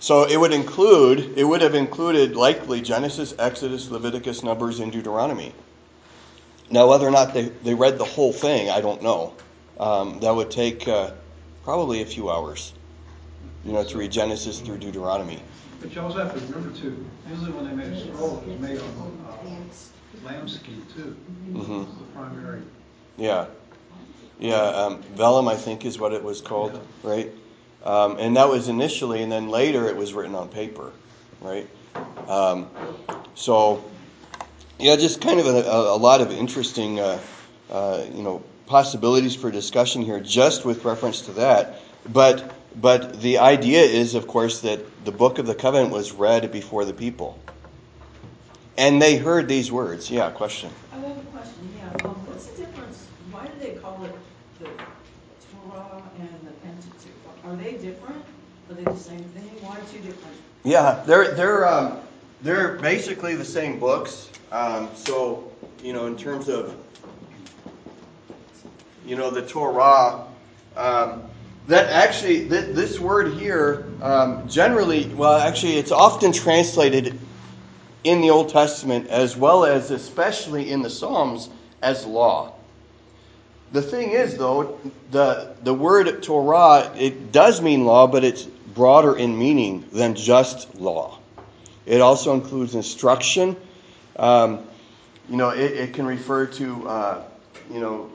So 0.00 0.24
it 0.28 0.36
would 0.36 0.52
include, 0.52 1.36
it 1.36 1.44
would 1.44 1.60
have 1.60 1.74
included 1.74 2.36
likely 2.36 2.80
Genesis, 2.80 3.34
Exodus, 3.38 3.90
Leviticus, 3.90 4.44
Numbers, 4.44 4.78
and 4.78 4.92
Deuteronomy. 4.92 5.52
Now, 6.70 6.88
whether 6.88 7.06
or 7.06 7.10
not 7.10 7.34
they, 7.34 7.46
they 7.64 7.74
read 7.74 7.98
the 7.98 8.04
whole 8.04 8.32
thing, 8.32 8.70
I 8.70 8.80
don't 8.80 9.02
know. 9.02 9.34
Um, 9.80 10.20
that 10.20 10.34
would 10.34 10.50
take 10.50 10.86
uh, 10.86 11.12
probably 11.64 12.02
a 12.02 12.06
few 12.06 12.30
hours, 12.30 12.72
you 13.64 13.72
know, 13.72 13.84
to 13.84 13.98
read 13.98 14.12
Genesis 14.12 14.60
through 14.60 14.78
Deuteronomy. 14.78 15.42
But 15.80 15.94
you 15.94 16.00
also 16.00 16.18
have 16.18 16.34
to 16.34 16.40
remember 16.46 16.76
too, 16.76 17.04
usually 17.28 17.52
when 17.52 17.64
they 17.64 17.74
made 17.74 17.92
a 17.92 18.00
scroll, 18.00 18.42
it's 18.46 18.60
made 18.60 18.78
on 18.78 19.18
uh, 19.28 20.26
lambskin 20.26 20.84
too. 20.94 21.16
Mm-hmm. 21.50 21.78
The 21.80 22.12
primary. 22.14 22.62
Yeah. 23.16 23.46
Yeah, 24.40 24.54
um, 24.54 25.02
vellum, 25.14 25.48
I 25.48 25.56
think, 25.56 25.84
is 25.84 25.98
what 25.98 26.12
it 26.12 26.22
was 26.22 26.40
called, 26.40 26.80
right? 27.02 27.30
Um, 27.84 28.16
and 28.18 28.36
that 28.36 28.48
was 28.48 28.68
initially, 28.68 29.22
and 29.22 29.32
then 29.32 29.48
later 29.48 29.88
it 29.88 29.96
was 29.96 30.14
written 30.14 30.36
on 30.36 30.48
paper, 30.48 30.92
right? 31.40 31.68
Um, 32.28 32.68
so, 33.34 33.84
yeah, 34.78 34.94
just 34.94 35.20
kind 35.20 35.40
of 35.40 35.46
a, 35.46 35.68
a 35.68 35.96
lot 35.96 36.20
of 36.20 36.30
interesting, 36.30 37.00
uh, 37.00 37.18
uh, 37.70 38.04
you 38.12 38.22
know, 38.22 38.44
possibilities 38.66 39.34
for 39.34 39.50
discussion 39.50 40.02
here, 40.02 40.20
just 40.20 40.64
with 40.64 40.84
reference 40.84 41.22
to 41.22 41.32
that. 41.32 41.80
But, 42.08 42.54
but 42.80 43.20
the 43.20 43.38
idea 43.38 43.82
is, 43.82 44.14
of 44.14 44.26
course, 44.26 44.60
that 44.60 45.04
the 45.04 45.12
book 45.12 45.38
of 45.38 45.46
the 45.46 45.54
covenant 45.54 45.92
was 45.92 46.12
read 46.12 46.50
before 46.52 46.84
the 46.84 46.92
people, 46.92 47.38
and 48.76 49.02
they 49.02 49.16
heard 49.16 49.48
these 49.48 49.72
words. 49.72 50.10
Yeah, 50.10 50.30
question. 50.30 50.70
I 50.92 50.96
have 50.96 51.16
a 51.16 51.20
question, 51.22 51.68
yeah. 51.76 52.08
Um, 52.08 52.14
what's 52.26 52.46
the 52.46 52.64
difference, 52.64 53.06
why 53.30 53.46
do 53.46 53.52
they 53.60 53.74
call 53.80 54.04
it 54.04 54.14
the 54.60 54.66
Torah 54.66 56.02
and 56.18 56.28
the 56.46 56.52
Pentateuch? 56.62 57.44
Are 57.44 57.56
they 57.56 57.72
different? 57.72 58.24
Are 58.70 58.74
they 58.74 58.84
the 58.84 58.96
same 58.96 59.24
thing? 59.24 59.48
Why 59.60 59.76
two 59.90 59.98
different? 59.98 60.36
Yeah, 60.64 61.02
they're 61.06 61.34
they're 61.34 61.66
um, 61.66 61.98
they're 62.42 62.76
basically 62.76 63.34
the 63.34 63.44
same 63.44 63.80
books. 63.80 64.30
Um, 64.52 64.88
so 64.94 65.50
you 65.82 65.92
know, 65.92 66.06
in 66.06 66.16
terms 66.16 66.48
of 66.48 66.74
you 69.06 69.16
know 69.16 69.30
the 69.30 69.42
Torah, 69.42 70.26
um, 70.76 71.22
that 71.68 71.90
actually 71.90 72.48
th- 72.48 72.74
this 72.74 72.98
word 72.98 73.34
here 73.34 73.84
um, 74.02 74.48
generally, 74.48 75.06
well, 75.14 75.38
actually, 75.38 75.76
it's 75.76 75.92
often 75.92 76.32
translated 76.32 77.18
in 78.04 78.20
the 78.22 78.30
Old 78.30 78.48
Testament 78.48 79.08
as 79.08 79.36
well 79.36 79.64
as 79.64 79.90
especially 79.90 80.70
in 80.70 80.82
the 80.82 80.90
Psalms 80.90 81.50
as 81.82 82.06
law. 82.06 82.54
The 83.72 83.82
thing 83.82 84.10
is, 84.10 84.38
though, 84.38 84.80
the 85.10 85.54
the 85.62 85.74
word 85.74 86.22
Torah 86.22 86.90
it 86.96 87.32
does 87.32 87.60
mean 87.60 87.84
law, 87.84 88.06
but 88.06 88.24
it's 88.24 88.44
broader 88.44 89.14
in 89.16 89.38
meaning 89.38 89.84
than 89.92 90.14
just 90.14 90.74
law. 90.76 91.18
It 91.84 92.00
also 92.00 92.32
includes 92.32 92.74
instruction. 92.74 93.56
Um, 94.16 94.60
you 95.28 95.36
know, 95.36 95.50
it, 95.50 95.72
it, 95.72 95.94
can 95.94 96.06
refer 96.06 96.46
to 96.46 96.88
uh, 96.88 97.24
you 97.70 97.80
know 97.80 98.10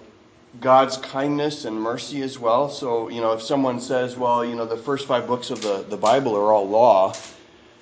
God's 0.61 0.97
kindness 0.97 1.65
and 1.65 1.75
mercy 1.75 2.21
as 2.21 2.37
well. 2.37 2.69
So 2.69 3.09
you 3.09 3.21
know, 3.21 3.33
if 3.33 3.41
someone 3.41 3.79
says, 3.79 4.17
well, 4.17 4.45
you 4.45 4.55
know, 4.55 4.65
the 4.65 4.77
first 4.77 5.07
five 5.07 5.27
books 5.27 5.49
of 5.49 5.61
the 5.61 5.85
the 5.89 5.97
Bible 5.97 6.35
are 6.35 6.53
all 6.53 6.67
law, 6.67 7.13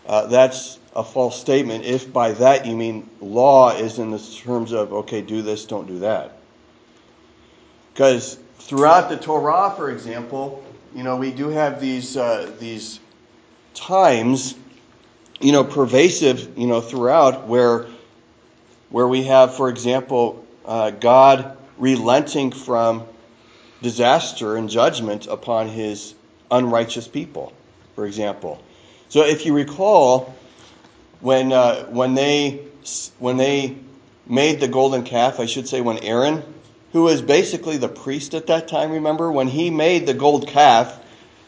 uh, 0.08 0.28
that's 0.28 0.80
a 0.96 1.04
false 1.04 1.40
statement. 1.40 1.86
If 1.86 2.12
by 2.12 2.32
that 2.34 2.66
you 2.66 2.76
mean 2.76 3.10
law 3.20 3.72
is 3.72 4.00
in 4.00 4.12
the 4.12 4.20
terms 4.20 4.72
of 4.72 4.94
okay, 4.94 5.22
do 5.22 5.42
this, 5.42 5.66
don't 5.66 5.88
do 5.88 6.00
that. 6.00 6.38
Because 7.94 8.40
throughout 8.60 9.10
the 9.10 9.18
Torah, 9.18 9.74
for 9.76 9.92
example, 9.92 10.64
you 10.96 11.04
know, 11.04 11.18
we 11.18 11.32
do 11.32 11.50
have 11.50 11.82
these 11.82 12.16
uh, 12.16 12.52
these 12.60 13.00
times, 13.74 14.56
you 15.40 15.52
know, 15.52 15.64
pervasive, 15.64 16.58
you 16.58 16.68
know, 16.68 16.82
throughout 16.82 17.48
where 17.48 17.88
where 18.90 19.08
we 19.08 19.24
have, 19.24 19.56
for 19.56 19.70
example, 19.70 20.46
uh, 20.66 20.92
God 20.92 21.58
relenting 21.82 22.54
from 22.54 23.04
disaster 23.82 24.56
and 24.56 24.70
judgment 24.70 25.28
upon 25.28 25.68
His 25.68 26.14
unrighteous 26.50 27.10
people, 27.10 27.52
for 27.96 28.06
example. 28.06 28.64
So, 29.10 29.26
if 29.26 29.46
you 29.46 29.54
recall, 29.54 30.34
when 31.20 31.52
uh, 31.52 31.84
when 31.88 32.14
they 32.14 32.62
when 33.20 33.36
they 33.36 33.76
made 34.26 34.62
the 34.62 34.70
golden 34.70 35.04
calf, 35.04 35.42
I 35.42 35.46
should 35.46 35.68
say, 35.68 35.82
when 35.82 35.98
Aaron 35.98 36.44
who 36.92 37.04
was 37.04 37.22
basically 37.22 37.78
the 37.78 37.88
priest 37.88 38.34
at 38.34 38.48
that 38.48 38.68
time, 38.68 38.92
remember? 38.92 39.32
When 39.32 39.48
he 39.48 39.70
made 39.70 40.06
the 40.06 40.14
gold 40.14 40.48
calf, 40.48 41.00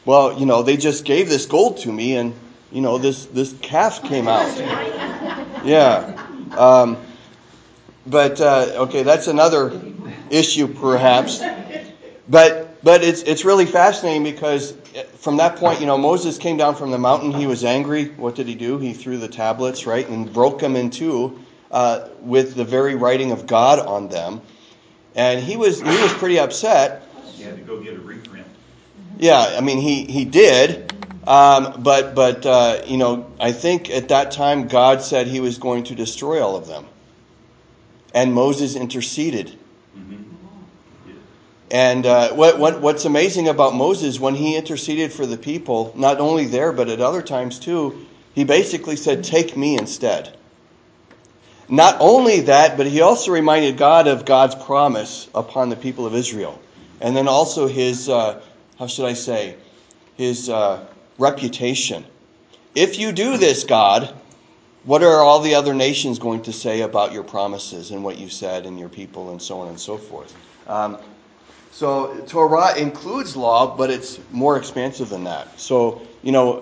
well, 0.05 0.37
you 0.39 0.45
know, 0.45 0.63
they 0.63 0.77
just 0.77 1.05
gave 1.05 1.29
this 1.29 1.45
gold 1.45 1.77
to 1.79 1.91
me 1.91 2.15
and, 2.15 2.33
you 2.71 2.81
know, 2.81 2.97
this, 2.97 3.25
this 3.27 3.53
calf 3.61 4.03
came 4.03 4.27
out. 4.27 4.57
Yeah. 5.65 6.17
Um, 6.57 6.97
but, 8.05 8.39
uh, 8.39 8.85
okay, 8.87 9.03
that's 9.03 9.27
another 9.27 9.69
issue 10.33 10.67
perhaps. 10.67 11.41
But, 12.27 12.83
but 12.83 13.03
it's, 13.03 13.21
it's 13.23 13.45
really 13.45 13.65
fascinating 13.65 14.23
because 14.23 14.71
from 15.17 15.37
that 15.37 15.57
point, 15.57 15.79
you 15.79 15.85
know, 15.85 15.97
Moses 15.97 16.37
came 16.37 16.57
down 16.57 16.75
from 16.75 16.91
the 16.91 16.97
mountain. 16.97 17.31
He 17.31 17.47
was 17.47 17.63
angry. 17.63 18.09
What 18.09 18.35
did 18.35 18.47
he 18.47 18.55
do? 18.55 18.77
He 18.77 18.93
threw 18.93 19.17
the 19.17 19.27
tablets, 19.27 19.85
right, 19.85 20.07
and 20.07 20.31
broke 20.31 20.59
them 20.59 20.75
in 20.75 20.89
two 20.89 21.39
uh, 21.71 22.07
with 22.21 22.55
the 22.55 22.65
very 22.65 22.95
writing 22.95 23.31
of 23.31 23.47
God 23.47 23.79
on 23.79 24.07
them 24.07 24.41
and 25.15 25.39
he 25.41 25.57
was 25.57 25.79
he 25.79 25.87
was 25.87 26.13
pretty 26.13 26.39
upset. 26.39 27.03
He 27.33 27.43
had 27.43 27.55
to 27.57 27.61
go 27.61 27.79
get 27.79 27.95
a 27.95 27.99
reprint. 27.99 28.47
Yeah, 29.17 29.55
I 29.57 29.61
mean 29.61 29.79
he 29.79 30.05
he 30.05 30.25
did, 30.25 30.93
um, 31.27 31.81
but 31.83 32.15
but 32.15 32.45
uh, 32.45 32.81
you 32.85 32.97
know 32.97 33.31
I 33.39 33.51
think 33.51 33.89
at 33.89 34.09
that 34.09 34.31
time 34.31 34.67
God 34.67 35.01
said 35.01 35.27
He 35.27 35.39
was 35.39 35.57
going 35.57 35.83
to 35.85 35.95
destroy 35.95 36.43
all 36.43 36.55
of 36.55 36.67
them, 36.67 36.85
and 38.13 38.33
Moses 38.33 38.75
interceded. 38.75 39.57
And 41.73 42.05
uh, 42.05 42.33
what, 42.36 42.59
what 42.59 42.81
what's 42.81 43.05
amazing 43.05 43.47
about 43.47 43.73
Moses 43.73 44.19
when 44.19 44.36
he 44.36 44.55
interceded 44.55 45.12
for 45.12 45.25
the 45.25 45.38
people, 45.38 45.91
not 45.95 46.19
only 46.19 46.45
there 46.45 46.71
but 46.71 46.88
at 46.88 47.01
other 47.01 47.23
times 47.23 47.57
too, 47.57 48.05
he 48.36 48.43
basically 48.43 48.95
said, 48.95 49.23
"Take 49.23 49.57
me 49.57 49.75
instead." 49.75 50.38
Not 51.67 51.97
only 51.99 52.41
that, 52.41 52.77
but 52.77 52.86
he 52.86 53.01
also 53.01 53.31
reminded 53.31 53.77
God 53.77 54.07
of 54.07 54.23
God's 54.23 54.53
promise 54.53 55.27
upon 55.33 55.69
the 55.69 55.75
people 55.75 56.05
of 56.05 56.13
Israel. 56.13 56.62
And 57.01 57.15
then 57.15 57.27
also 57.27 57.67
his, 57.67 58.07
uh, 58.07 58.39
how 58.77 58.86
should 58.86 59.05
I 59.05 59.13
say, 59.13 59.55
his 60.15 60.49
uh, 60.49 60.86
reputation. 61.17 62.05
If 62.75 62.99
you 62.99 63.12
do 63.12 63.38
this, 63.38 63.63
God, 63.63 64.13
what 64.83 65.01
are 65.01 65.21
all 65.21 65.39
the 65.39 65.55
other 65.55 65.73
nations 65.73 66.19
going 66.19 66.43
to 66.43 66.53
say 66.53 66.81
about 66.81 67.13
your 67.13 67.23
promises 67.23 67.89
and 67.89 68.03
what 68.03 68.19
you 68.19 68.29
said 68.29 68.67
and 68.67 68.77
your 68.77 68.89
people 68.89 69.31
and 69.31 69.41
so 69.41 69.62
on 69.62 69.69
and 69.69 69.79
so 69.79 69.97
forth? 69.97 70.36
Um, 70.67 70.99
so 71.73 72.15
Torah 72.27 72.77
includes 72.77 73.36
law, 73.36 73.75
but 73.75 73.89
it's 73.89 74.19
more 74.31 74.57
expansive 74.57 75.09
than 75.09 75.23
that. 75.23 75.59
So, 75.59 76.03
you 76.21 76.31
know, 76.31 76.62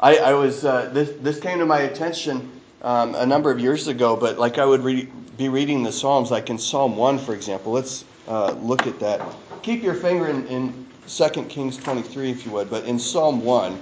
I, 0.00 0.16
I 0.16 0.34
was, 0.34 0.64
uh, 0.64 0.90
this, 0.92 1.12
this 1.20 1.38
came 1.38 1.60
to 1.60 1.64
my 1.64 1.82
attention 1.82 2.50
um, 2.82 3.14
a 3.14 3.24
number 3.24 3.52
of 3.52 3.60
years 3.60 3.86
ago, 3.86 4.16
but 4.16 4.36
like 4.36 4.58
I 4.58 4.64
would 4.64 4.82
re- 4.82 5.08
be 5.38 5.48
reading 5.48 5.84
the 5.84 5.92
Psalms, 5.92 6.32
like 6.32 6.50
in 6.50 6.58
Psalm 6.58 6.96
1, 6.96 7.18
for 7.20 7.34
example. 7.34 7.70
Let's 7.70 8.04
uh, 8.26 8.50
look 8.54 8.88
at 8.88 8.98
that. 8.98 9.22
Keep 9.62 9.84
your 9.84 9.94
finger 9.94 10.26
in, 10.26 10.44
in 10.48 10.86
2 11.06 11.44
Kings 11.44 11.76
23, 11.76 12.32
if 12.32 12.44
you 12.44 12.50
would, 12.50 12.68
but 12.68 12.84
in 12.86 12.98
Psalm 12.98 13.44
1. 13.44 13.78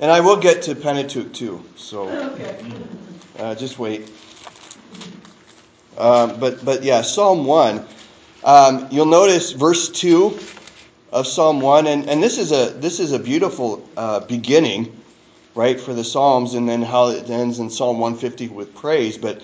And 0.00 0.10
I 0.10 0.18
will 0.18 0.36
get 0.36 0.60
to 0.62 0.74
Pentateuch 0.74 1.32
too, 1.32 1.64
so 1.76 2.08
uh, 3.38 3.54
just 3.54 3.78
wait. 3.78 4.10
Um, 5.98 6.38
but, 6.40 6.64
but 6.64 6.82
yeah, 6.82 7.02
Psalm 7.02 7.44
1. 7.44 7.86
Um, 8.44 8.88
you'll 8.90 9.06
notice 9.06 9.52
verse 9.52 9.88
2 9.88 10.38
of 11.12 11.26
Psalm 11.26 11.60
1, 11.60 11.86
and, 11.86 12.08
and 12.08 12.22
this 12.22 12.38
is 12.38 12.52
a 12.52 12.70
this 12.70 13.00
is 13.00 13.12
a 13.12 13.18
beautiful 13.18 13.88
uh, 13.96 14.20
beginning, 14.20 15.00
right, 15.54 15.80
for 15.80 15.94
the 15.94 16.04
Psalms, 16.04 16.54
and 16.54 16.68
then 16.68 16.82
how 16.82 17.08
it 17.08 17.28
ends 17.30 17.58
in 17.58 17.70
Psalm 17.70 17.98
150 17.98 18.48
with 18.48 18.74
praise. 18.74 19.16
But 19.16 19.42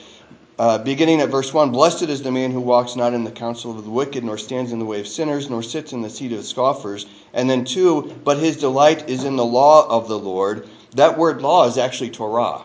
uh, 0.58 0.78
beginning 0.78 1.20
at 1.20 1.30
verse 1.30 1.52
1 1.52 1.72
Blessed 1.72 2.02
is 2.02 2.22
the 2.22 2.30
man 2.30 2.52
who 2.52 2.60
walks 2.60 2.94
not 2.94 3.14
in 3.14 3.24
the 3.24 3.30
counsel 3.30 3.76
of 3.76 3.84
the 3.84 3.90
wicked, 3.90 4.22
nor 4.22 4.38
stands 4.38 4.70
in 4.70 4.78
the 4.78 4.84
way 4.84 5.00
of 5.00 5.08
sinners, 5.08 5.48
nor 5.48 5.62
sits 5.62 5.92
in 5.92 6.02
the 6.02 6.10
seat 6.10 6.32
of 6.32 6.44
scoffers. 6.44 7.06
And 7.32 7.48
then 7.48 7.64
2 7.64 8.20
But 8.22 8.38
his 8.38 8.58
delight 8.58 9.08
is 9.08 9.24
in 9.24 9.36
the 9.36 9.44
law 9.44 9.88
of 9.88 10.08
the 10.08 10.18
Lord. 10.18 10.68
That 10.94 11.16
word 11.16 11.42
law 11.42 11.66
is 11.66 11.78
actually 11.78 12.10
Torah. 12.10 12.62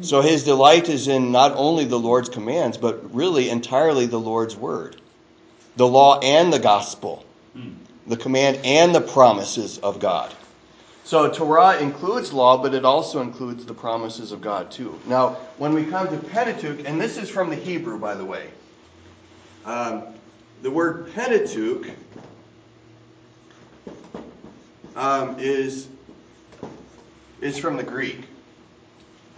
So 0.00 0.20
his 0.20 0.44
delight 0.44 0.88
is 0.88 1.08
in 1.08 1.32
not 1.32 1.52
only 1.56 1.84
the 1.84 1.98
Lord's 1.98 2.28
commands, 2.28 2.76
but 2.76 3.14
really 3.14 3.50
entirely 3.50 4.06
the 4.06 4.20
Lord's 4.20 4.56
word 4.56 5.00
the 5.76 5.86
law 5.86 6.18
and 6.20 6.52
the 6.52 6.58
gospel, 6.58 7.24
the 8.06 8.16
command 8.16 8.58
and 8.64 8.92
the 8.92 9.00
promises 9.00 9.78
of 9.78 10.00
God. 10.00 10.34
So 11.04 11.30
Torah 11.30 11.78
includes 11.78 12.32
law, 12.32 12.60
but 12.60 12.74
it 12.74 12.84
also 12.84 13.22
includes 13.22 13.64
the 13.64 13.72
promises 13.72 14.32
of 14.32 14.42
God 14.42 14.70
too. 14.70 15.00
Now, 15.06 15.36
when 15.56 15.72
we 15.72 15.84
come 15.84 16.08
to 16.08 16.16
Pentateuch, 16.16 16.86
and 16.86 17.00
this 17.00 17.16
is 17.16 17.30
from 17.30 17.48
the 17.48 17.56
Hebrew, 17.56 17.96
by 17.98 18.14
the 18.14 18.24
way, 18.24 18.50
um, 19.64 20.02
the 20.62 20.70
word 20.70 21.14
Pentateuch 21.14 21.86
um, 24.96 25.36
is 25.38 25.86
is 27.40 27.56
from 27.56 27.76
the 27.76 27.84
Greek. 27.84 28.27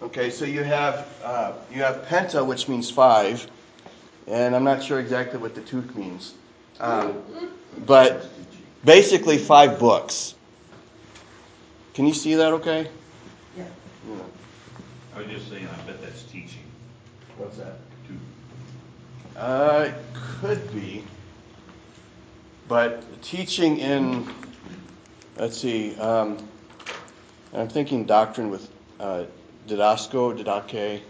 Okay, 0.03 0.31
so 0.31 0.47
you 0.47 0.63
have 0.63 1.07
uh, 1.23 1.53
you 1.71 1.83
have 1.83 2.07
penta, 2.07 2.45
which 2.45 2.69
means 2.69 2.91
five, 2.91 3.47
and 4.27 4.57
I'm 4.57 4.65
not 4.65 4.83
sure 4.83 4.99
exactly 4.99 5.39
what 5.39 5.55
the 5.55 5.61
tooth 5.61 5.95
means, 5.95 6.35
um, 6.81 7.23
but 7.87 8.27
basically 8.85 9.37
five 9.37 9.79
books. 9.79 10.35
Can 11.93 12.07
you 12.07 12.15
see 12.15 12.35
that? 12.35 12.53
Okay. 12.55 12.89
Yeah. 13.57 13.65
Yeah. 14.09 14.15
I 15.15 15.19
was 15.19 15.27
just 15.29 15.51
saying, 15.51 15.69
I 15.69 15.83
bet 15.83 16.01
that's 16.01 16.23
teaching 16.23 16.63
What's 17.37 17.59
that? 17.59 17.77
too. 18.09 18.19
Uh, 19.37 19.89
it 19.89 19.95
could 20.15 20.73
be, 20.73 21.05
but 22.69 23.03
teaching 23.23 23.79
in, 23.79 24.27
let's 25.37 25.59
see, 25.59 25.95
um, 25.97 26.39
I'm 27.53 27.69
thinking 27.69 28.05
doctrine 28.05 28.49
with 28.51 28.71
uh, 28.99 29.25
didasko, 29.67 30.37
didache, 30.37 31.01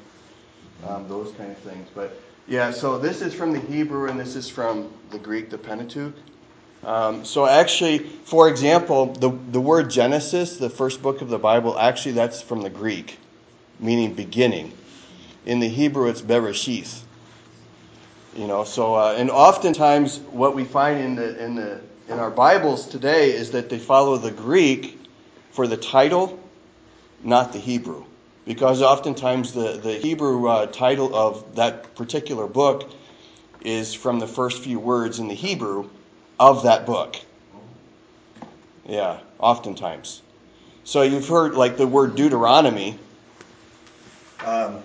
um, 0.86 1.08
those 1.08 1.32
kind 1.32 1.50
of 1.50 1.58
things. 1.58 1.88
But 1.94 2.20
yeah, 2.46 2.70
so 2.70 2.98
this 2.98 3.22
is 3.22 3.34
from 3.34 3.52
the 3.52 3.60
Hebrew 3.60 4.08
and 4.08 4.18
this 4.18 4.36
is 4.36 4.48
from 4.48 4.92
the 5.10 5.18
Greek, 5.18 5.50
the 5.50 5.58
Pentateuch. 5.58 6.14
Um, 6.82 7.24
so 7.24 7.46
actually, 7.46 7.98
for 7.98 8.48
example, 8.48 9.12
the 9.12 9.30
the 9.52 9.60
word 9.60 9.90
Genesis, 9.90 10.56
the 10.56 10.70
first 10.70 11.02
book 11.02 11.20
of 11.20 11.28
the 11.28 11.38
Bible, 11.38 11.78
actually 11.78 12.12
that's 12.12 12.40
from 12.40 12.62
the 12.62 12.70
Greek, 12.70 13.18
meaning 13.78 14.14
beginning. 14.14 14.72
In 15.44 15.60
the 15.60 15.68
Hebrew, 15.68 16.08
it's 16.08 16.22
Bereshith. 16.22 17.02
You 18.34 18.46
know, 18.46 18.64
so 18.64 18.94
uh, 18.94 19.14
and 19.18 19.30
oftentimes 19.30 20.18
what 20.30 20.54
we 20.54 20.64
find 20.64 21.00
in 21.00 21.14
the 21.16 21.44
in 21.44 21.54
the 21.54 21.80
in 22.08 22.18
our 22.18 22.30
Bibles 22.30 22.88
today 22.88 23.32
is 23.32 23.50
that 23.50 23.68
they 23.68 23.78
follow 23.78 24.16
the 24.16 24.30
Greek 24.30 24.98
for 25.50 25.66
the 25.66 25.76
title, 25.76 26.38
not 27.22 27.52
the 27.52 27.58
Hebrew, 27.58 28.04
because 28.50 28.82
oftentimes 28.82 29.52
the 29.52 29.78
the 29.80 29.94
Hebrew 29.94 30.48
uh, 30.48 30.66
title 30.66 31.14
of 31.14 31.54
that 31.54 31.94
particular 31.94 32.48
book 32.48 32.90
is 33.60 33.94
from 33.94 34.18
the 34.18 34.26
first 34.26 34.64
few 34.64 34.80
words 34.80 35.20
in 35.20 35.28
the 35.28 35.34
Hebrew 35.34 35.88
of 36.36 36.64
that 36.64 36.84
book. 36.84 37.16
Yeah, 38.84 39.20
oftentimes. 39.38 40.22
So 40.82 41.02
you've 41.02 41.28
heard 41.28 41.54
like 41.54 41.76
the 41.76 41.86
word 41.86 42.16
Deuteronomy. 42.16 42.98
Um, 44.44 44.82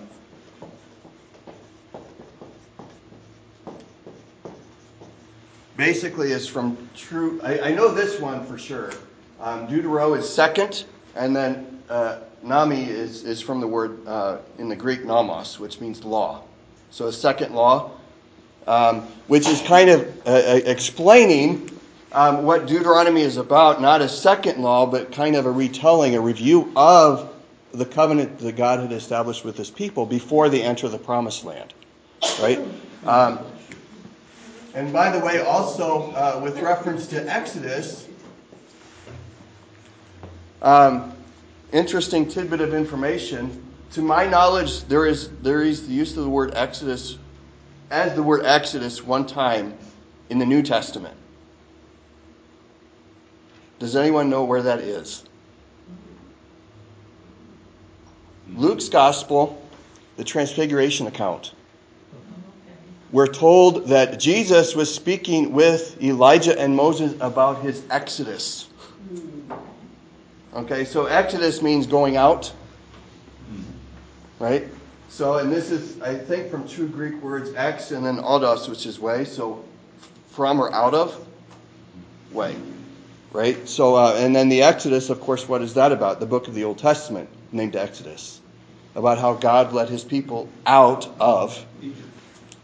basically 5.76 6.30
is 6.30 6.46
from 6.46 6.88
true. 6.94 7.40
I, 7.42 7.58
I 7.58 7.74
know 7.74 7.92
this 7.92 8.20
one 8.20 8.46
for 8.46 8.58
sure. 8.58 8.92
Um, 9.40 9.66
Deutero 9.66 10.16
is 10.16 10.32
second, 10.32 10.84
and 11.16 11.34
then 11.34 11.82
uh, 11.90 12.20
nomy 12.46 12.86
is, 12.86 13.24
is 13.24 13.40
from 13.40 13.60
the 13.60 13.66
word 13.66 14.06
uh, 14.06 14.38
in 14.58 14.68
the 14.68 14.76
Greek 14.76 15.04
nomos, 15.04 15.58
which 15.58 15.80
means 15.80 16.04
law. 16.04 16.42
So 16.90 17.06
a 17.06 17.12
second 17.12 17.54
law, 17.54 17.90
um, 18.66 19.02
which 19.26 19.48
is 19.48 19.60
kind 19.62 19.90
of 19.90 20.26
uh, 20.26 20.30
uh, 20.30 20.60
explaining 20.64 21.70
um, 22.12 22.44
what 22.44 22.66
Deuteronomy 22.66 23.22
is 23.22 23.36
about, 23.36 23.80
not 23.80 24.00
a 24.00 24.08
second 24.08 24.62
law, 24.62 24.86
but 24.86 25.12
kind 25.12 25.36
of 25.36 25.46
a 25.46 25.50
retelling, 25.50 26.14
a 26.14 26.20
review 26.20 26.72
of 26.76 27.32
the 27.72 27.84
covenant 27.84 28.38
that 28.38 28.56
God 28.56 28.80
had 28.80 28.92
established 28.92 29.44
with 29.44 29.56
his 29.56 29.70
people 29.70 30.06
before 30.06 30.48
they 30.48 30.62
enter 30.62 30.88
the 30.88 30.98
promised 30.98 31.44
land. 31.44 31.74
Right? 32.40 32.60
Um, 33.04 33.40
and 34.74 34.92
by 34.92 35.10
the 35.10 35.24
way, 35.24 35.40
also 35.40 36.12
uh, 36.12 36.40
with 36.42 36.60
reference 36.60 37.06
to 37.08 37.34
Exodus, 37.34 38.08
um, 40.62 41.15
interesting 41.72 42.28
tidbit 42.28 42.60
of 42.60 42.74
information. 42.74 43.62
To 43.92 44.02
my 44.02 44.26
knowledge, 44.26 44.84
there 44.84 45.06
is 45.06 45.30
there 45.42 45.62
is 45.62 45.86
the 45.86 45.94
use 45.94 46.16
of 46.16 46.24
the 46.24 46.30
word 46.30 46.52
Exodus 46.54 47.18
as 47.90 48.14
the 48.14 48.22
word 48.22 48.44
Exodus 48.44 49.02
one 49.02 49.26
time 49.26 49.76
in 50.28 50.38
the 50.38 50.46
New 50.46 50.62
Testament. 50.62 51.16
Does 53.78 53.94
anyone 53.94 54.30
know 54.30 54.44
where 54.44 54.62
that 54.62 54.80
is? 54.80 55.24
Luke's 58.54 58.88
Gospel, 58.88 59.62
the 60.16 60.24
Transfiguration 60.24 61.06
account. 61.06 61.52
We're 63.12 63.26
told 63.26 63.86
that 63.88 64.18
Jesus 64.18 64.74
was 64.74 64.92
speaking 64.92 65.52
with 65.52 66.02
Elijah 66.02 66.58
and 66.58 66.74
Moses 66.74 67.14
about 67.20 67.62
his 67.62 67.82
exodus. 67.90 68.68
Okay, 70.56 70.86
so 70.86 71.04
exodus 71.04 71.60
means 71.60 71.86
going 71.86 72.16
out, 72.16 72.50
right? 74.38 74.66
So, 75.10 75.36
and 75.36 75.52
this 75.52 75.70
is, 75.70 76.00
I 76.00 76.14
think, 76.14 76.50
from 76.50 76.66
two 76.66 76.88
Greek 76.88 77.20
words, 77.22 77.52
ex 77.54 77.90
and 77.90 78.06
then 78.06 78.16
odos, 78.16 78.66
which 78.66 78.86
is 78.86 78.98
way. 78.98 79.26
So, 79.26 79.62
from 80.28 80.58
or 80.58 80.72
out 80.72 80.94
of, 80.94 81.26
way, 82.32 82.56
right? 83.34 83.68
So, 83.68 83.96
uh, 83.96 84.14
and 84.16 84.34
then 84.34 84.48
the 84.48 84.62
Exodus, 84.62 85.10
of 85.10 85.20
course, 85.20 85.46
what 85.46 85.60
is 85.60 85.74
that 85.74 85.92
about? 85.92 86.20
The 86.20 86.26
book 86.26 86.48
of 86.48 86.54
the 86.54 86.64
Old 86.64 86.78
Testament, 86.78 87.28
named 87.52 87.76
Exodus, 87.76 88.40
about 88.94 89.18
how 89.18 89.34
God 89.34 89.74
led 89.74 89.90
his 89.90 90.04
people 90.04 90.48
out 90.64 91.06
of 91.20 91.66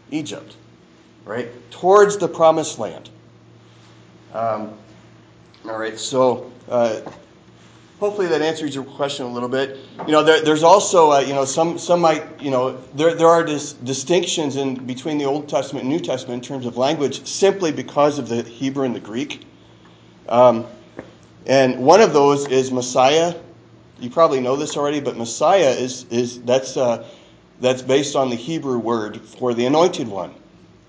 Egypt, 0.09 0.55
right? 1.25 1.47
Towards 1.69 2.17
the 2.17 2.27
promised 2.27 2.79
land. 2.79 3.11
Um, 4.33 4.73
all 5.65 5.77
right, 5.77 5.99
so 5.99 6.51
uh, 6.67 7.01
hopefully 7.99 8.27
that 8.27 8.41
answers 8.41 8.75
your 8.75 8.83
question 8.83 9.25
a 9.25 9.29
little 9.31 9.49
bit. 9.49 9.77
You 10.05 10.11
know, 10.11 10.23
there, 10.23 10.41
there's 10.41 10.63
also, 10.63 11.11
uh, 11.11 11.19
you 11.19 11.33
know, 11.33 11.45
some, 11.45 11.77
some 11.77 12.01
might, 12.01 12.41
you 12.41 12.51
know, 12.51 12.77
there, 12.95 13.15
there 13.15 13.27
are 13.27 13.43
dis- 13.43 13.73
distinctions 13.73 14.55
in 14.55 14.75
between 14.85 15.17
the 15.17 15.25
Old 15.25 15.47
Testament 15.47 15.85
and 15.85 15.93
New 15.93 15.99
Testament 15.99 16.43
in 16.43 16.47
terms 16.47 16.65
of 16.65 16.77
language 16.77 17.25
simply 17.25 17.71
because 17.71 18.19
of 18.19 18.29
the 18.29 18.43
Hebrew 18.43 18.85
and 18.85 18.95
the 18.95 18.99
Greek. 18.99 19.45
Um, 20.27 20.65
and 21.45 21.79
one 21.79 22.01
of 22.01 22.13
those 22.13 22.47
is 22.47 22.71
Messiah. 22.71 23.35
You 23.99 24.09
probably 24.09 24.41
know 24.41 24.55
this 24.55 24.75
already, 24.75 24.99
but 24.99 25.17
Messiah 25.17 25.69
is, 25.69 26.05
is 26.09 26.41
that's, 26.41 26.77
uh, 26.77 27.07
that's 27.59 27.81
based 27.81 28.15
on 28.15 28.29
the 28.29 28.35
Hebrew 28.35 28.79
word 28.79 29.21
for 29.21 29.53
the 29.53 29.65
anointed 29.65 30.07
one. 30.07 30.33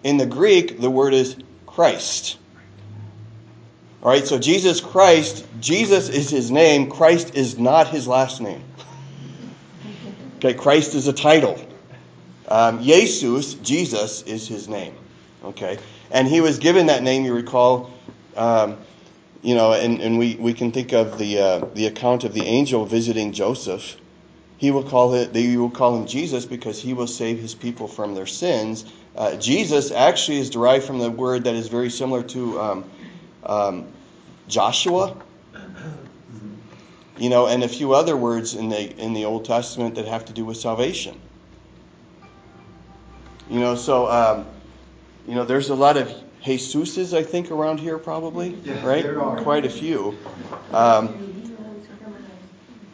In 0.02 0.16
the 0.16 0.26
Greek, 0.26 0.80
the 0.80 0.90
word 0.90 1.14
is 1.14 1.36
Christ. 1.66 2.38
All 4.04 4.10
right, 4.10 4.26
so 4.26 4.38
Jesus 4.38 4.82
Christ, 4.82 5.46
Jesus 5.60 6.10
is 6.10 6.28
his 6.28 6.50
name, 6.50 6.90
Christ 6.90 7.34
is 7.34 7.58
not 7.58 7.88
his 7.88 8.06
last 8.06 8.38
name. 8.38 8.62
Okay, 10.36 10.52
Christ 10.52 10.94
is 10.94 11.08
a 11.08 11.12
title. 11.14 11.58
Um, 12.46 12.82
Jesus, 12.82 13.54
Jesus, 13.54 14.20
is 14.24 14.46
his 14.46 14.68
name. 14.68 14.92
Okay, 15.42 15.78
and 16.10 16.28
he 16.28 16.42
was 16.42 16.58
given 16.58 16.86
that 16.86 17.02
name, 17.02 17.24
you 17.24 17.32
recall, 17.32 17.90
um, 18.36 18.76
you 19.40 19.54
know, 19.54 19.72
and, 19.72 20.02
and 20.02 20.18
we, 20.18 20.34
we 20.34 20.52
can 20.52 20.70
think 20.70 20.92
of 20.92 21.16
the, 21.16 21.38
uh, 21.38 21.58
the 21.72 21.86
account 21.86 22.24
of 22.24 22.34
the 22.34 22.42
angel 22.42 22.84
visiting 22.84 23.32
Joseph. 23.32 23.96
He 24.58 24.70
will 24.70 24.84
call 24.84 25.14
it, 25.14 25.32
they 25.32 25.56
will 25.56 25.70
call 25.70 25.96
him 25.96 26.06
Jesus 26.06 26.44
because 26.44 26.78
he 26.78 26.92
will 26.92 27.06
save 27.06 27.38
his 27.38 27.54
people 27.54 27.88
from 27.88 28.14
their 28.14 28.26
sins. 28.26 28.84
Uh, 29.16 29.36
Jesus 29.36 29.90
actually 29.90 30.40
is 30.40 30.50
derived 30.50 30.84
from 30.84 30.98
the 30.98 31.10
word 31.10 31.44
that 31.44 31.54
is 31.54 31.68
very 31.68 31.88
similar 31.88 32.22
to 32.24 32.60
um, 32.60 32.90
um, 33.44 33.86
Joshua, 34.48 35.16
you 37.16 37.30
know, 37.30 37.46
and 37.46 37.62
a 37.62 37.68
few 37.68 37.94
other 37.94 38.16
words 38.16 38.54
in 38.54 38.68
the 38.68 38.90
in 38.96 39.12
the 39.14 39.24
Old 39.24 39.44
Testament 39.44 39.94
that 39.96 40.06
have 40.06 40.26
to 40.26 40.32
do 40.32 40.44
with 40.44 40.56
salvation. 40.56 41.20
You 43.48 43.60
know, 43.60 43.74
so 43.74 44.08
um, 44.08 44.46
you 45.26 45.34
know, 45.34 45.44
there's 45.44 45.70
a 45.70 45.74
lot 45.74 45.96
of 45.96 46.12
Jesuses, 46.44 47.16
I 47.16 47.22
think, 47.22 47.50
around 47.50 47.80
here, 47.80 47.96
probably, 47.96 48.56
Yeah, 48.64 48.86
right? 48.86 49.42
Quite 49.42 49.64
a 49.64 49.70
few. 49.70 50.16
Um, 50.72 51.32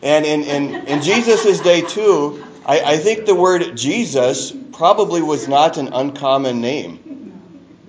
and 0.02 0.24
in, 0.24 0.44
in, 0.44 0.86
in 0.86 1.02
Jesus' 1.02 1.60
day, 1.60 1.82
too, 1.82 2.44
I, 2.64 2.80
I 2.80 2.96
think 2.96 3.26
the 3.26 3.34
word 3.34 3.76
Jesus 3.76 4.52
probably 4.72 5.20
was 5.20 5.48
not 5.48 5.78
an 5.78 5.92
uncommon 5.92 6.60
name 6.60 7.34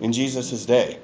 in 0.02 0.12
Jesus' 0.12 0.65
day. 0.65 0.97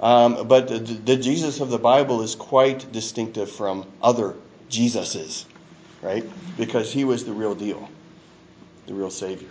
Um, 0.00 0.46
but 0.46 0.68
the, 0.68 0.78
the 0.78 1.16
Jesus 1.16 1.60
of 1.60 1.70
the 1.70 1.78
Bible 1.78 2.22
is 2.22 2.34
quite 2.34 2.92
distinctive 2.92 3.50
from 3.50 3.86
other 4.00 4.36
Jesuses, 4.70 5.44
right? 6.02 6.24
Because 6.56 6.92
he 6.92 7.04
was 7.04 7.24
the 7.24 7.32
real 7.32 7.54
deal, 7.54 7.90
the 8.86 8.94
real 8.94 9.10
Savior. 9.10 9.48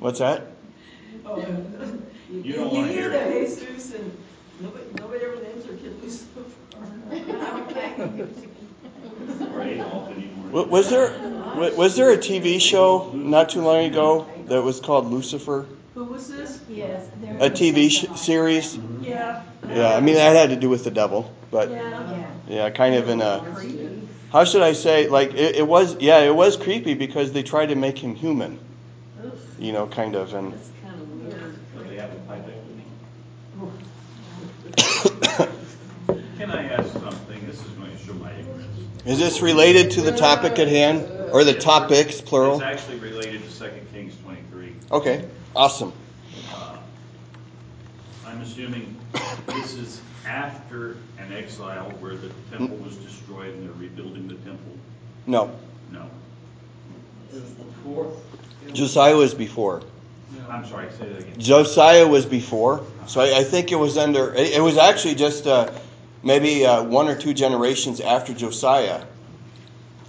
What's 0.00 0.18
that? 0.18 0.52
Oh, 1.24 1.40
You 2.30 2.42
You 2.42 2.52
don't 2.52 2.72
you 2.72 2.78
wanna 2.80 2.92
hear 2.92 3.10
hear 3.10 3.12
the 3.20 3.38
it. 3.40 3.48
Jesus 3.48 3.94
and 3.94 4.12
nobody, 4.60 4.84
nobody 5.00 5.24
ever 5.24 5.42
names 5.42 5.64
their 5.64 5.76
kid 5.76 5.98
Lucifer. 6.02 6.42
Or 9.54 9.62
Adolf 9.62 10.10
anymore. 10.10 10.50
Wa- 10.52 10.64
Was 10.64 10.90
there 10.90 11.10
was 11.76 11.96
there 11.96 12.12
a 12.12 12.18
TV 12.18 12.60
show 12.60 13.10
not 13.14 13.48
too 13.48 13.62
long 13.62 13.86
ago 13.86 14.26
that 14.46 14.62
was 14.62 14.78
called 14.80 15.06
Lucifer? 15.06 15.66
Who 15.98 16.04
was 16.04 16.28
this? 16.28 16.60
Yes. 16.70 17.08
A 17.40 17.50
TV 17.50 17.88
sh- 17.90 18.16
series? 18.16 18.78
Yeah, 19.02 19.42
Yeah, 19.68 19.94
I 19.96 20.00
mean 20.00 20.14
that 20.14 20.36
had 20.36 20.50
to 20.50 20.56
do 20.56 20.68
with 20.68 20.84
the 20.84 20.92
devil, 20.92 21.32
but 21.50 21.70
Yeah. 21.70 22.26
yeah, 22.48 22.70
kind 22.70 22.94
of 22.94 23.08
in 23.08 23.20
a 23.20 23.42
how 24.30 24.44
should 24.44 24.62
I 24.62 24.74
say? 24.74 25.08
Like 25.08 25.32
it, 25.34 25.56
it 25.56 25.66
was, 25.66 25.96
yeah, 26.00 26.20
it 26.20 26.34
was 26.34 26.56
creepy 26.56 26.94
because 26.94 27.32
they 27.32 27.42
tried 27.42 27.66
to 27.66 27.74
make 27.74 27.98
him 27.98 28.14
human, 28.14 28.60
you 29.58 29.72
know, 29.72 29.86
kind 29.88 30.14
of, 30.14 30.34
and 30.34 30.52
That's 30.52 30.70
kind 30.82 31.00
of 31.00 31.08
weird. 31.24 31.54
So 31.74 31.82
they 31.90 31.96
have 31.96 32.12
a 32.12 32.16
pipe 32.28 32.44
Can 36.38 36.50
I 36.50 36.62
ask 36.68 36.92
something? 36.92 37.46
This 37.46 37.56
is 37.56 37.70
going 37.70 37.90
to 37.90 37.98
show 38.04 38.12
my 38.14 38.30
ignorance. 38.32 39.06
is 39.06 39.18
this 39.18 39.42
related 39.42 39.90
to 39.92 40.02
the 40.02 40.12
topic 40.12 40.58
at 40.58 40.68
hand 40.68 41.08
or 41.32 41.42
the 41.42 41.54
topics 41.54 42.20
plural? 42.20 42.60
It's 42.60 42.80
actually 42.82 42.98
related 42.98 43.42
to 43.42 43.50
Second 43.50 43.90
Kings 43.92 44.14
twenty-three. 44.22 44.72
Okay, 44.92 45.24
awesome. 45.54 45.92
Uh, 46.54 46.78
I'm 48.26 48.40
assuming 48.40 48.96
this 49.46 49.74
is 49.74 50.00
after 50.28 50.96
an 51.18 51.32
exile 51.32 51.90
where 52.00 52.14
the 52.14 52.30
temple 52.50 52.76
was 52.78 52.96
destroyed 52.96 53.54
and 53.54 53.64
they're 53.64 53.72
rebuilding 53.74 54.28
the 54.28 54.34
temple? 54.34 54.72
No, 55.26 55.50
No. 55.90 56.06
Josiah 58.72 59.16
was 59.16 59.34
before. 59.34 59.82
I'm 60.50 60.66
sorry, 60.66 60.90
say 60.92 61.08
that 61.08 61.20
again. 61.20 61.38
Josiah 61.38 62.06
was 62.06 62.26
before, 62.26 62.84
so 63.06 63.20
I, 63.20 63.38
I 63.38 63.44
think 63.44 63.72
it 63.72 63.76
was 63.76 63.96
under. 63.96 64.34
It, 64.34 64.52
it 64.56 64.60
was 64.60 64.76
actually 64.76 65.14
just 65.14 65.46
uh, 65.46 65.70
maybe 66.22 66.66
uh, 66.66 66.82
one 66.82 67.08
or 67.08 67.16
two 67.16 67.32
generations 67.32 68.00
after 68.00 68.34
Josiah. 68.34 69.04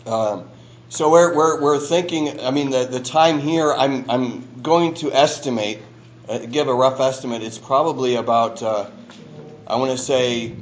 Um, 0.05 0.49
so 0.89 1.09
we're, 1.09 1.35
we're, 1.35 1.61
we're 1.61 1.79
thinking. 1.79 2.39
I 2.41 2.51
mean, 2.51 2.69
the, 2.69 2.85
the 2.85 2.99
time 2.99 3.39
here. 3.39 3.73
I'm 3.73 4.09
I'm 4.09 4.47
going 4.61 4.93
to 4.95 5.11
estimate, 5.11 5.79
uh, 6.27 6.39
give 6.39 6.67
a 6.67 6.73
rough 6.73 6.99
estimate. 6.99 7.43
It's 7.43 7.57
probably 7.57 8.15
about. 8.15 8.61
Uh, 8.61 8.89
I 9.67 9.75
want 9.75 9.91
to 9.91 9.97
say 9.97 10.55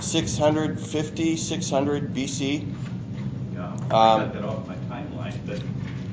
650, 0.00 1.36
600 1.36 2.14
BC. 2.14 2.64
Yeah, 3.54 3.62
I 3.90 4.14
Um, 4.14 4.20
got 4.20 4.32
that 4.34 4.44
off 4.44 4.68
my 4.68 4.74
timeline, 4.88 5.34
but 5.46 5.58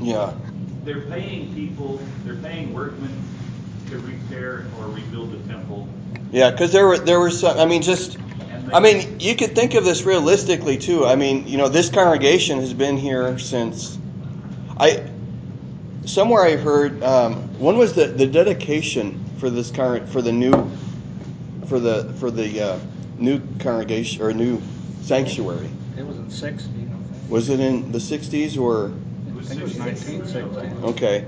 Yeah. 0.02 0.32
they're 0.84 1.02
paying 1.02 1.54
people, 1.54 2.00
they're 2.26 2.36
paying 2.36 2.74
workmen 2.74 3.12
to 3.90 4.00
repair 4.00 4.66
or 4.80 4.88
rebuild 4.88 5.32
the 5.32 5.48
temple. 5.48 5.88
Yeah, 6.32 6.50
because 6.52 6.72
there 6.72 6.88
were 6.88 6.98
there 6.98 7.20
were 7.20 7.30
some. 7.30 7.58
I 7.60 7.66
mean, 7.66 7.82
just. 7.82 8.18
I 8.74 8.80
mean, 8.80 9.20
you 9.20 9.36
could 9.36 9.54
think 9.56 9.76
of 9.76 9.86
this 9.86 10.06
realistically 10.06 10.78
too. 10.78 11.06
I 11.06 11.16
mean, 11.16 11.48
you 11.48 11.58
know, 11.58 11.70
this 11.70 11.90
congregation 11.90 12.60
has 12.60 12.74
been 12.74 12.98
here 12.98 13.38
since 13.38 13.98
I. 14.80 15.02
Somewhere 16.06 16.44
I 16.44 16.56
heard 16.56 17.02
um, 17.04 17.36
when 17.60 17.78
was 17.78 17.94
the, 17.94 18.06
the 18.08 18.28
dedication 18.28 19.24
for 19.38 19.50
this 19.50 19.72
current 19.72 20.08
for 20.08 20.22
the 20.22 20.32
new 20.32 20.70
for 21.68 21.80
the 21.80 22.14
for 22.20 22.30
the 22.30 22.62
uh, 22.62 22.80
new 23.18 23.42
congregation 23.60 24.22
or 24.22 24.32
new 24.34 24.62
sanctuary. 25.02 25.70
It 25.98 26.06
was 26.06 26.18
in 26.18 26.30
sixty, 26.30 26.70
I. 26.70 27.30
Was 27.30 27.50
it 27.50 27.60
in 27.60 27.92
the 27.92 27.98
'60s 27.98 28.58
or 28.60 28.92
It 29.28 29.36
was 29.36 29.52
I 29.52 29.56
think 29.56 29.62
it 29.62 29.64
was 29.64 29.74
60. 29.74 29.80
nineteen 29.80 30.28
sixty. 30.28 30.84
okay? 30.84 31.26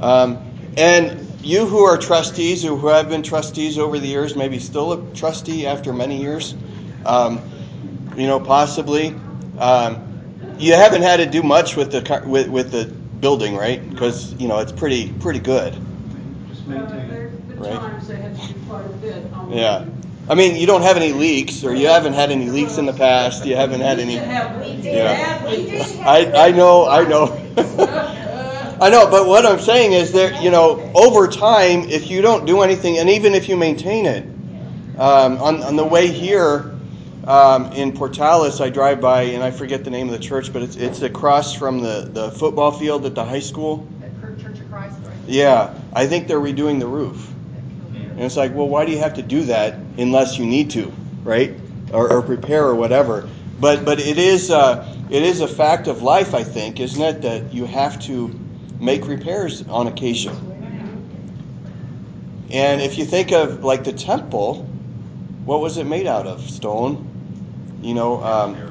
Um, 0.00 0.38
and 0.76 1.26
you 1.42 1.66
who 1.66 1.80
are 1.80 1.98
trustees 1.98 2.64
or 2.64 2.76
who 2.76 2.88
have 2.88 3.08
been 3.08 3.22
trustees 3.22 3.78
over 3.78 3.98
the 3.98 4.06
years, 4.06 4.36
maybe 4.36 4.58
still 4.58 4.92
a 4.92 5.14
trustee 5.14 5.66
after 5.66 5.92
many 5.92 6.20
years, 6.20 6.54
um, 7.04 7.40
you 8.16 8.26
know, 8.26 8.38
possibly. 8.38 9.14
Um, 9.58 10.04
you 10.58 10.74
haven't 10.74 11.02
had 11.02 11.18
to 11.18 11.26
do 11.26 11.42
much 11.42 11.76
with 11.76 11.90
the 11.92 12.22
with, 12.26 12.48
with 12.48 12.70
the 12.70 12.92
building, 13.20 13.56
right? 13.56 13.88
Because 13.90 14.34
you 14.34 14.48
know 14.48 14.58
it's 14.58 14.72
pretty 14.72 15.12
pretty 15.20 15.40
good, 15.40 15.72
Just 15.74 16.66
maintain. 16.66 17.08
There's 17.08 17.32
been 17.32 17.58
Right. 17.58 17.80
times 17.80 18.06
they 18.08 18.16
had 18.16 18.34
to 18.36 18.46
do 18.46 18.54
quite 18.68 18.84
a 18.84 18.88
bit 18.88 19.32
on. 19.32 19.52
yeah. 19.52 19.84
I 20.30 20.34
mean, 20.34 20.56
you 20.56 20.66
don't 20.66 20.82
have 20.82 20.96
any 20.96 21.12
leaks, 21.12 21.64
or 21.64 21.74
you 21.74 21.86
haven't 21.88 22.12
had 22.12 22.30
any 22.30 22.50
leaks 22.50 22.76
in 22.76 22.84
the 22.84 22.92
past. 22.92 23.46
You 23.46 23.56
haven't 23.56 23.80
had 23.80 23.98
any. 23.98 24.14
We 24.14 24.20
did 24.20 24.28
have, 24.28 24.60
we 24.62 24.76
did 24.82 24.94
Yeah. 24.94 26.02
I 26.06 26.48
I 26.48 26.50
know 26.52 26.86
I 26.86 27.04
know. 27.04 27.44
I 28.80 28.90
know, 28.90 29.10
but 29.10 29.26
what 29.26 29.44
I'm 29.44 29.58
saying 29.58 29.92
is 29.92 30.12
that 30.12 30.40
you 30.42 30.50
know, 30.50 30.92
over 30.94 31.26
time, 31.26 31.88
if 31.88 32.10
you 32.10 32.22
don't 32.22 32.46
do 32.46 32.60
anything, 32.60 32.98
and 32.98 33.10
even 33.10 33.34
if 33.34 33.48
you 33.48 33.56
maintain 33.56 34.06
it, 34.06 34.24
um, 34.98 35.38
on 35.38 35.62
on 35.62 35.76
the 35.76 35.84
way 35.84 36.08
here 36.08 36.77
um, 37.28 37.72
in 37.72 37.92
Portales, 37.92 38.58
I 38.58 38.70
drive 38.70 39.02
by, 39.02 39.22
and 39.22 39.44
I 39.44 39.50
forget 39.50 39.84
the 39.84 39.90
name 39.90 40.06
of 40.06 40.12
the 40.12 40.18
church, 40.18 40.50
but 40.50 40.62
it's 40.62 40.76
it's 40.76 41.02
across 41.02 41.52
from 41.52 41.80
the 41.80 42.08
the 42.10 42.30
football 42.30 42.72
field 42.72 43.04
at 43.04 43.14
the 43.14 43.24
high 43.24 43.40
school. 43.40 43.86
At 44.02 44.18
Church 44.40 44.58
of 44.58 44.70
Christ, 44.70 44.96
right? 45.04 45.14
Yeah, 45.26 45.74
I 45.92 46.06
think 46.06 46.26
they're 46.26 46.40
redoing 46.40 46.80
the 46.80 46.86
roof, 46.86 47.30
and 47.92 48.20
it's 48.20 48.36
like, 48.36 48.54
well, 48.54 48.66
why 48.66 48.86
do 48.86 48.92
you 48.92 48.98
have 48.98 49.14
to 49.14 49.22
do 49.22 49.44
that 49.44 49.74
unless 49.98 50.38
you 50.38 50.46
need 50.46 50.70
to, 50.70 50.90
right? 51.22 51.54
Or, 51.92 52.10
or 52.10 52.22
prepare 52.22 52.64
or 52.64 52.74
whatever. 52.74 53.28
But 53.60 53.84
but 53.84 54.00
it 54.00 54.16
is 54.16 54.50
uh, 54.50 54.90
it 55.10 55.22
is 55.22 55.42
a 55.42 55.48
fact 55.48 55.86
of 55.86 56.00
life, 56.02 56.34
I 56.34 56.44
think, 56.44 56.80
isn't 56.80 57.02
it, 57.02 57.22
that 57.22 57.52
you 57.52 57.66
have 57.66 58.00
to 58.04 58.40
make 58.80 59.06
repairs 59.06 59.68
on 59.68 59.86
occasion. 59.86 60.34
And 62.50 62.80
if 62.80 62.96
you 62.96 63.04
think 63.04 63.32
of 63.32 63.62
like 63.64 63.84
the 63.84 63.92
temple, 63.92 64.64
what 65.44 65.60
was 65.60 65.76
it 65.76 65.84
made 65.84 66.06
out 66.06 66.26
of? 66.26 66.40
Stone. 66.48 67.16
You 67.80 67.94
know. 67.94 68.22
Um, 68.22 68.68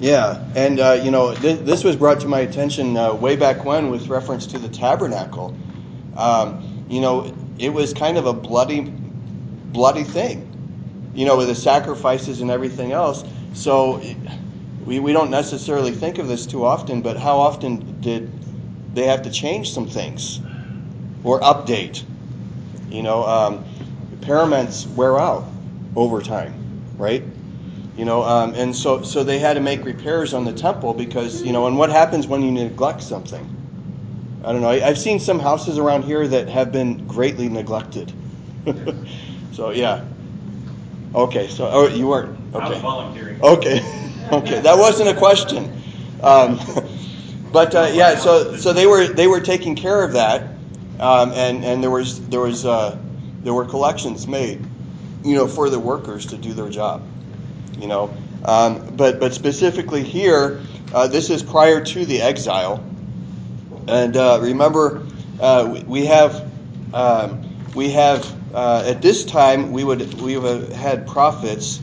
yeah, 0.00 0.44
and 0.54 0.80
uh, 0.80 1.00
you 1.02 1.10
know 1.10 1.34
th- 1.34 1.60
this 1.60 1.84
was 1.84 1.96
brought 1.96 2.20
to 2.20 2.28
my 2.28 2.40
attention 2.40 2.96
uh, 2.96 3.14
way 3.14 3.36
back 3.36 3.64
when 3.64 3.90
with 3.90 4.08
reference 4.08 4.46
to 4.48 4.58
the 4.58 4.68
tabernacle. 4.68 5.56
Um, 6.16 6.84
you 6.88 7.00
know, 7.00 7.34
it 7.58 7.70
was 7.70 7.94
kind 7.94 8.18
of 8.18 8.26
a 8.26 8.32
bloody, 8.32 8.80
bloody 9.72 10.04
thing. 10.04 10.50
You 11.14 11.26
know, 11.26 11.36
with 11.36 11.48
the 11.48 11.54
sacrifices 11.54 12.40
and 12.40 12.50
everything 12.50 12.92
else. 12.92 13.24
So 13.52 14.02
we 14.84 14.98
we 14.98 15.12
don't 15.12 15.30
necessarily 15.30 15.92
think 15.92 16.18
of 16.18 16.28
this 16.28 16.44
too 16.44 16.64
often, 16.64 17.00
but 17.00 17.16
how 17.16 17.38
often 17.38 18.00
did 18.00 18.30
they 18.94 19.06
have 19.06 19.22
to 19.22 19.30
change 19.30 19.72
some 19.72 19.86
things 19.86 20.40
or 21.22 21.40
update? 21.40 22.02
You 22.90 23.02
know, 23.02 23.24
um, 23.24 23.64
wear 24.96 25.18
out 25.18 25.44
over 25.96 26.20
time, 26.20 26.54
right? 26.98 27.22
You 27.96 28.04
know, 28.04 28.24
um, 28.24 28.54
and 28.54 28.74
so 28.74 29.02
so 29.02 29.22
they 29.22 29.38
had 29.38 29.54
to 29.54 29.60
make 29.60 29.84
repairs 29.84 30.34
on 30.34 30.44
the 30.44 30.52
temple 30.52 30.94
because 30.94 31.42
you 31.42 31.52
know, 31.52 31.68
and 31.68 31.78
what 31.78 31.90
happens 31.90 32.26
when 32.26 32.42
you 32.42 32.50
neglect 32.50 33.02
something? 33.02 33.48
I 34.44 34.52
don't 34.52 34.62
know. 34.62 34.70
I, 34.70 34.84
I've 34.86 34.98
seen 34.98 35.20
some 35.20 35.38
houses 35.38 35.78
around 35.78 36.02
here 36.02 36.26
that 36.26 36.48
have 36.48 36.72
been 36.72 37.06
greatly 37.06 37.48
neglected. 37.48 38.12
so 39.52 39.70
yeah. 39.70 40.04
Okay. 41.14 41.46
So 41.46 41.68
oh, 41.70 41.86
you 41.86 42.08
weren't. 42.08 42.36
Okay. 42.52 42.64
I 42.64 42.68
was 42.68 42.70
Okay. 42.72 42.80
volunteering. 42.82 43.42
Okay. 43.42 44.00
Okay. 44.32 44.58
That 44.62 44.78
wasn't 44.78 45.10
a 45.10 45.14
question. 45.14 45.70
Um, 46.22 46.58
but 47.52 47.74
uh, 47.74 47.90
yeah. 47.92 48.16
So 48.16 48.56
so 48.56 48.72
they 48.72 48.86
were 48.86 49.06
they 49.06 49.26
were 49.26 49.40
taking 49.40 49.76
care 49.76 50.02
of 50.02 50.14
that, 50.14 50.44
um, 50.98 51.30
and 51.32 51.62
and 51.62 51.82
there 51.82 51.90
was 51.90 52.26
there 52.28 52.40
was 52.40 52.64
uh, 52.64 52.98
there 53.42 53.52
were 53.52 53.66
collections 53.66 54.26
made, 54.26 54.64
you 55.22 55.34
know, 55.34 55.46
for 55.46 55.68
the 55.68 55.78
workers 55.78 56.24
to 56.26 56.38
do 56.38 56.54
their 56.54 56.70
job 56.70 57.02
you 57.78 57.86
know. 57.86 58.14
Um, 58.44 58.94
but 58.96 59.20
but 59.20 59.34
specifically 59.34 60.02
here, 60.02 60.60
uh, 60.92 61.08
this 61.08 61.30
is 61.30 61.42
prior 61.42 61.82
to 61.84 62.04
the 62.04 62.20
exile, 62.20 62.84
and 63.88 64.16
uh, 64.16 64.38
remember, 64.42 65.06
uh, 65.40 65.82
we, 65.86 66.06
have 66.06 66.50
um, 66.92 67.42
we 67.74 67.90
have 67.90 68.54
uh, 68.54 68.84
at 68.86 69.02
this 69.02 69.24
time 69.24 69.72
we 69.72 69.82
would 69.82 70.20
we 70.20 70.34
have 70.34 70.72
had 70.72 71.06
prophets 71.06 71.80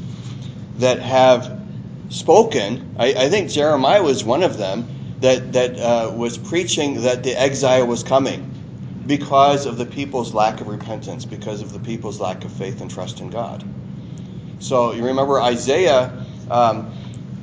that 0.78 1.00
have 1.00 1.60
spoken. 2.10 2.96
I, 2.98 3.14
I 3.14 3.30
think 3.30 3.50
Jeremiah 3.50 4.04
was 4.04 4.24
one 4.24 4.44
of 4.44 4.58
them 4.58 4.88
that 5.20 5.54
that 5.54 5.80
uh, 5.80 6.14
was 6.16 6.38
preaching 6.38 7.02
that 7.02 7.24
the 7.24 7.40
exile 7.40 7.88
was 7.88 8.04
coming 8.04 8.50
because 9.06 9.66
of 9.66 9.78
the 9.78 9.86
people's 9.86 10.34
lack 10.34 10.62
of 10.62 10.68
repentance, 10.68 11.26
because 11.26 11.62
of 11.62 11.74
the 11.74 11.80
people's 11.80 12.20
lack 12.20 12.46
of 12.46 12.52
faith 12.52 12.82
and 12.82 12.90
trust 12.90 13.20
in 13.20 13.30
God. 13.30 13.64
So 14.62 14.94
you 14.94 15.04
remember 15.04 15.42
Isaiah. 15.42 16.14
Um, 16.50 16.94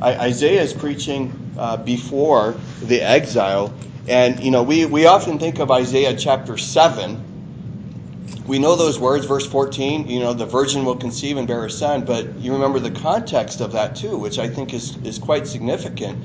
Isaiah 0.00 0.62
is 0.62 0.72
preaching 0.72 1.32
uh, 1.58 1.76
before 1.76 2.54
the 2.80 3.02
exile, 3.02 3.74
and 4.06 4.38
you 4.42 4.52
know 4.52 4.62
we, 4.62 4.86
we 4.86 5.06
often 5.06 5.40
think 5.40 5.58
of 5.58 5.72
Isaiah 5.72 6.16
chapter 6.16 6.56
seven. 6.56 7.24
We 8.46 8.60
know 8.60 8.76
those 8.76 9.00
words, 9.00 9.26
verse 9.26 9.44
fourteen. 9.44 10.08
You 10.08 10.20
know 10.20 10.32
the 10.32 10.46
virgin 10.46 10.84
will 10.84 10.96
conceive 10.96 11.36
and 11.36 11.48
bear 11.48 11.64
a 11.64 11.70
son, 11.70 12.04
but 12.04 12.36
you 12.36 12.52
remember 12.52 12.78
the 12.78 12.92
context 12.92 13.60
of 13.60 13.72
that 13.72 13.96
too, 13.96 14.16
which 14.16 14.38
I 14.38 14.48
think 14.48 14.72
is 14.72 14.96
is 14.98 15.18
quite 15.18 15.48
significant, 15.48 16.22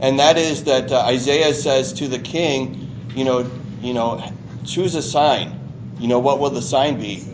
and 0.00 0.18
that 0.18 0.36
is 0.36 0.64
that 0.64 0.90
uh, 0.90 1.04
Isaiah 1.06 1.54
says 1.54 1.92
to 1.94 2.08
the 2.08 2.18
king, 2.18 2.90
you 3.14 3.24
know, 3.24 3.48
you 3.80 3.94
know, 3.94 4.20
choose 4.64 4.96
a 4.96 5.02
sign. 5.02 5.60
You 6.00 6.08
know 6.08 6.18
what 6.18 6.40
will 6.40 6.50
the 6.50 6.62
sign 6.62 6.98
be? 6.98 7.24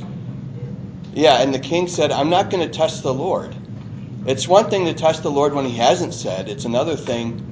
Yeah, 1.19 1.43
and 1.43 1.53
the 1.53 1.59
king 1.59 1.89
said, 1.89 2.13
I'm 2.13 2.31
not 2.31 2.49
going 2.49 2.65
to 2.65 2.73
test 2.73 3.03
the 3.03 3.13
Lord. 3.13 3.53
It's 4.25 4.47
one 4.47 4.71
thing 4.71 4.85
to 4.85 4.95
test 4.95 5.25
the 5.25 5.33
Lord 5.33 5.53
when 5.53 5.65
he 5.65 5.77
hasn't 5.77 6.15
said, 6.15 6.49
it's 6.49 6.65
another 6.65 6.95
thing 6.95 7.45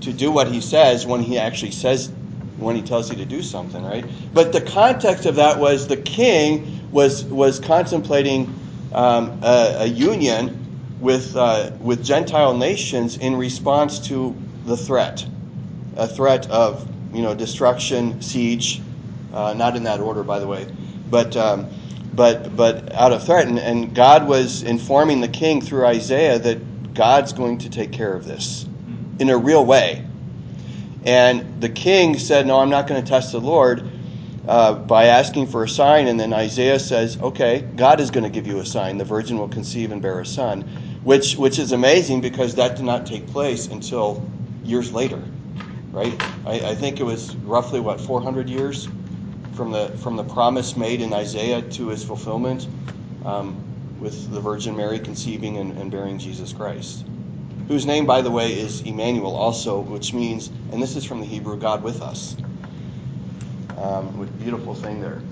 to 0.00 0.12
do 0.12 0.32
what 0.32 0.48
he 0.48 0.60
says 0.60 1.06
when 1.06 1.22
he 1.22 1.38
actually 1.38 1.70
says, 1.70 2.10
when 2.56 2.74
he 2.74 2.82
tells 2.82 3.08
you 3.08 3.14
to 3.18 3.24
do 3.24 3.40
something, 3.40 3.84
right? 3.84 4.04
But 4.34 4.52
the 4.52 4.60
context 4.60 5.26
of 5.26 5.36
that 5.36 5.60
was 5.60 5.86
the 5.86 5.96
king 5.96 6.90
was, 6.90 7.22
was 7.24 7.60
contemplating 7.60 8.52
um, 8.92 9.38
a, 9.44 9.82
a 9.82 9.86
union 9.86 10.98
with 11.00 11.36
uh, 11.36 11.70
with 11.80 12.04
Gentile 12.04 12.56
nations 12.56 13.16
in 13.16 13.36
response 13.36 14.00
to 14.08 14.36
the 14.66 14.76
threat, 14.76 15.24
a 15.96 16.08
threat 16.08 16.50
of 16.50 16.88
you 17.14 17.22
know 17.22 17.32
destruction, 17.34 18.22
siege, 18.22 18.82
uh, 19.32 19.54
not 19.54 19.76
in 19.76 19.84
that 19.84 20.00
order, 20.00 20.24
by 20.24 20.40
the 20.40 20.48
way, 20.48 20.66
but 21.10 21.36
um, 21.36 21.68
but 22.14 22.54
but 22.56 22.92
out 22.94 23.12
of 23.12 23.24
threat, 23.24 23.46
and, 23.46 23.58
and 23.58 23.94
God 23.94 24.26
was 24.26 24.62
informing 24.62 25.20
the 25.20 25.28
king 25.28 25.60
through 25.60 25.86
Isaiah 25.86 26.38
that 26.38 26.94
God's 26.94 27.32
going 27.32 27.58
to 27.58 27.70
take 27.70 27.92
care 27.92 28.14
of 28.14 28.24
this 28.24 28.66
in 29.18 29.30
a 29.30 29.36
real 29.36 29.64
way. 29.64 30.04
And 31.04 31.60
the 31.60 31.68
king 31.68 32.18
said, 32.18 32.46
"No, 32.46 32.60
I'm 32.60 32.70
not 32.70 32.86
going 32.86 33.02
to 33.02 33.08
test 33.08 33.32
the 33.32 33.40
Lord." 33.40 33.88
Uh, 34.46 34.74
by 34.74 35.04
asking 35.04 35.46
for 35.46 35.62
a 35.62 35.68
sign, 35.68 36.08
and 36.08 36.18
then 36.18 36.32
Isaiah 36.32 36.80
says, 36.80 37.16
"Okay, 37.20 37.64
God 37.76 38.00
is 38.00 38.10
going 38.10 38.24
to 38.24 38.30
give 38.30 38.46
you 38.46 38.58
a 38.58 38.66
sign. 38.66 38.98
The 38.98 39.04
virgin 39.04 39.38
will 39.38 39.48
conceive 39.48 39.92
and 39.92 40.02
bear 40.02 40.18
a 40.20 40.26
son," 40.26 40.62
which 41.04 41.36
which 41.36 41.58
is 41.58 41.72
amazing 41.72 42.20
because 42.20 42.56
that 42.56 42.76
did 42.76 42.84
not 42.84 43.06
take 43.06 43.26
place 43.28 43.68
until 43.68 44.28
years 44.64 44.92
later, 44.92 45.22
right? 45.92 46.20
I, 46.44 46.70
I 46.70 46.74
think 46.74 46.98
it 47.00 47.04
was 47.04 47.36
roughly 47.36 47.80
what 47.80 48.00
400 48.00 48.48
years 48.48 48.88
from 49.54 49.70
the 49.70 49.88
from 49.98 50.16
the 50.16 50.24
promise 50.24 50.76
made 50.76 51.00
in 51.00 51.12
Isaiah 51.12 51.62
to 51.62 51.90
its 51.90 52.04
fulfillment, 52.04 52.66
um, 53.24 53.56
with 54.00 54.32
the 54.32 54.40
Virgin 54.40 54.76
Mary 54.76 54.98
conceiving 54.98 55.58
and, 55.58 55.78
and 55.78 55.90
bearing 55.90 56.18
Jesus 56.18 56.52
Christ, 56.52 57.04
whose 57.68 57.86
name, 57.86 58.06
by 58.06 58.20
the 58.22 58.30
way, 58.30 58.52
is 58.52 58.80
Emmanuel, 58.82 59.36
also, 59.36 59.80
which 59.80 60.12
means, 60.12 60.48
and 60.72 60.82
this 60.82 60.96
is 60.96 61.04
from 61.04 61.20
the 61.20 61.26
Hebrew, 61.26 61.56
God 61.56 61.82
with 61.82 62.02
us. 62.02 62.36
Um, 63.78 64.26
beautiful 64.38 64.74
thing 64.74 65.00
there. 65.00 65.22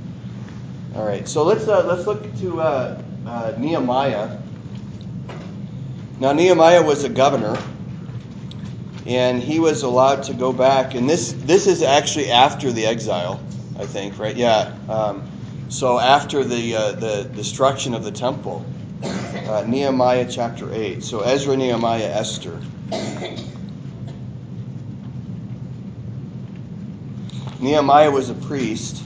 All 0.97 1.05
right, 1.05 1.29
so 1.29 1.45
let's 1.45 1.69
uh, 1.69 1.87
let's 1.87 2.07
look 2.07 2.35
to 2.39 2.61
uh, 2.61 3.03
uh, 3.27 3.55
Nehemiah. 3.59 4.39
Now 6.19 6.33
Nehemiah 6.33 6.83
was 6.83 7.05
a 7.05 7.09
governor, 7.09 7.57
and 9.07 9.41
he 9.41 9.61
was 9.61 9.83
allowed 9.83 10.25
to 10.25 10.35
go 10.35 10.53
back. 10.53 10.95
And 10.95 11.09
this 11.09 11.33
this 11.33 11.67
is 11.67 11.83
actually 11.83 12.31
after 12.33 12.73
the 12.73 12.87
exile, 12.87 13.41
I 13.81 13.87
think, 13.87 14.19
right? 14.19 14.37
Yeah. 14.37 14.73
Um, 14.89 15.29
so 15.69 15.99
after 15.99 16.45
the 16.45 16.77
uh, 16.77 16.93
the 16.93 17.31
destruction 17.35 17.95
of 17.95 18.05
the 18.05 18.13
temple, 18.13 18.65
uh, 19.03 19.65
Nehemiah 19.67 20.27
chapter 20.31 20.73
eight. 20.73 21.03
So 21.03 21.23
Ezra, 21.23 21.57
Nehemiah, 21.57 22.05
Esther. 22.05 22.61
Nehemiah 27.61 28.11
was 28.11 28.31
a 28.31 28.35
priest. 28.35 29.03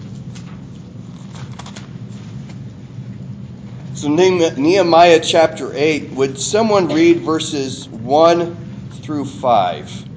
So 3.94 4.08
Nehemiah 4.08 5.20
chapter 5.20 5.72
8, 5.74 6.10
would 6.12 6.38
someone 6.38 6.88
read 6.88 7.20
verses 7.20 7.88
1 7.88 8.56
through 9.02 9.24
5? 9.24 10.08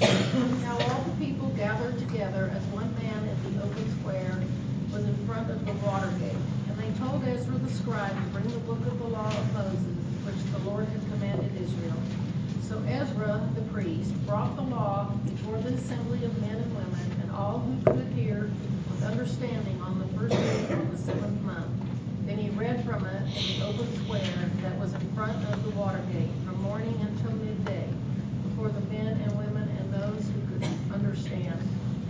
Now 0.00 0.78
all 0.78 1.04
the 1.04 1.24
people 1.24 1.48
gathered 1.56 1.98
together 1.98 2.52
as 2.54 2.62
one 2.66 2.94
man 3.02 3.28
at 3.28 3.42
the 3.42 3.62
open 3.62 4.00
square 4.00 4.38
was 4.92 5.04
in 5.04 5.26
front 5.26 5.50
of 5.50 5.64
the 5.66 5.72
water 5.86 6.10
gate. 6.20 6.36
And 6.68 6.78
they 6.78 6.98
told 6.98 7.24
Ezra 7.24 7.55
the 7.66 7.72
scribe 7.74 8.14
to 8.14 8.30
bring 8.30 8.46
the 8.46 8.60
book 8.60 8.78
of 8.86 8.96
the 9.00 9.08
law 9.08 9.26
of 9.26 9.52
Moses, 9.54 9.98
which 10.22 10.38
the 10.52 10.70
Lord 10.70 10.86
had 10.86 11.00
commanded 11.10 11.50
Israel. 11.60 11.98
So 12.62 12.78
Ezra 12.86 13.42
the 13.56 13.62
priest 13.72 14.14
brought 14.24 14.54
the 14.54 14.62
law 14.62 15.10
before 15.24 15.58
the 15.58 15.74
assembly 15.74 16.24
of 16.24 16.40
men 16.40 16.54
and 16.54 16.76
women, 16.76 17.10
and 17.22 17.30
all 17.32 17.58
who 17.58 17.92
could 17.92 18.06
hear 18.14 18.50
with 18.88 19.02
understanding 19.02 19.82
on 19.82 19.98
the 19.98 20.06
first 20.16 20.36
day 20.36 20.74
of 20.74 20.92
the 20.92 20.98
seventh 20.98 21.42
month. 21.42 21.66
Then 22.24 22.38
he 22.38 22.50
read 22.50 22.84
from 22.84 23.04
it 23.04 23.22
in 23.36 23.58
the 23.58 23.66
open 23.66 23.92
square 24.04 24.50
that 24.62 24.78
was 24.78 24.94
in 24.94 25.14
front 25.16 25.36
of 25.52 25.64
the 25.64 25.70
water 25.70 26.02
gate 26.12 26.30
from 26.46 26.62
morning 26.62 26.94
until 27.00 27.32
midday, 27.32 27.88
before 28.48 28.68
the 28.68 28.80
men 28.94 29.18
and 29.20 29.38
women 29.38 29.68
and 29.80 29.92
those 29.92 30.22
who 30.22 30.40
could 30.54 30.94
understand. 30.94 31.58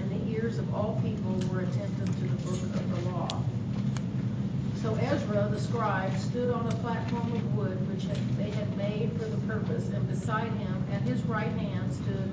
And 0.00 0.10
the 0.10 0.36
ears 0.36 0.58
of 0.58 0.74
all 0.74 1.00
people 1.02 1.32
were 1.48 1.60
attentive 1.60 2.12
to 2.12 2.24
the 2.28 2.42
book 2.44 2.62
of 2.62 3.04
the 3.04 3.10
law. 3.10 3.42
So 4.86 4.94
Ezra 4.94 5.45
the 5.56 5.62
scribe 5.62 6.14
stood 6.18 6.50
on 6.50 6.66
a 6.66 6.74
platform 6.76 7.32
of 7.32 7.56
wood 7.56 7.88
which 7.88 8.04
they 8.36 8.50
had 8.50 8.76
made 8.76 9.10
for 9.12 9.24
the 9.24 9.38
purpose, 9.46 9.88
and 9.88 10.06
beside 10.06 10.52
him 10.52 10.84
at 10.92 11.00
his 11.02 11.22
right 11.22 11.46
hand 11.46 11.90
stood 11.94 12.30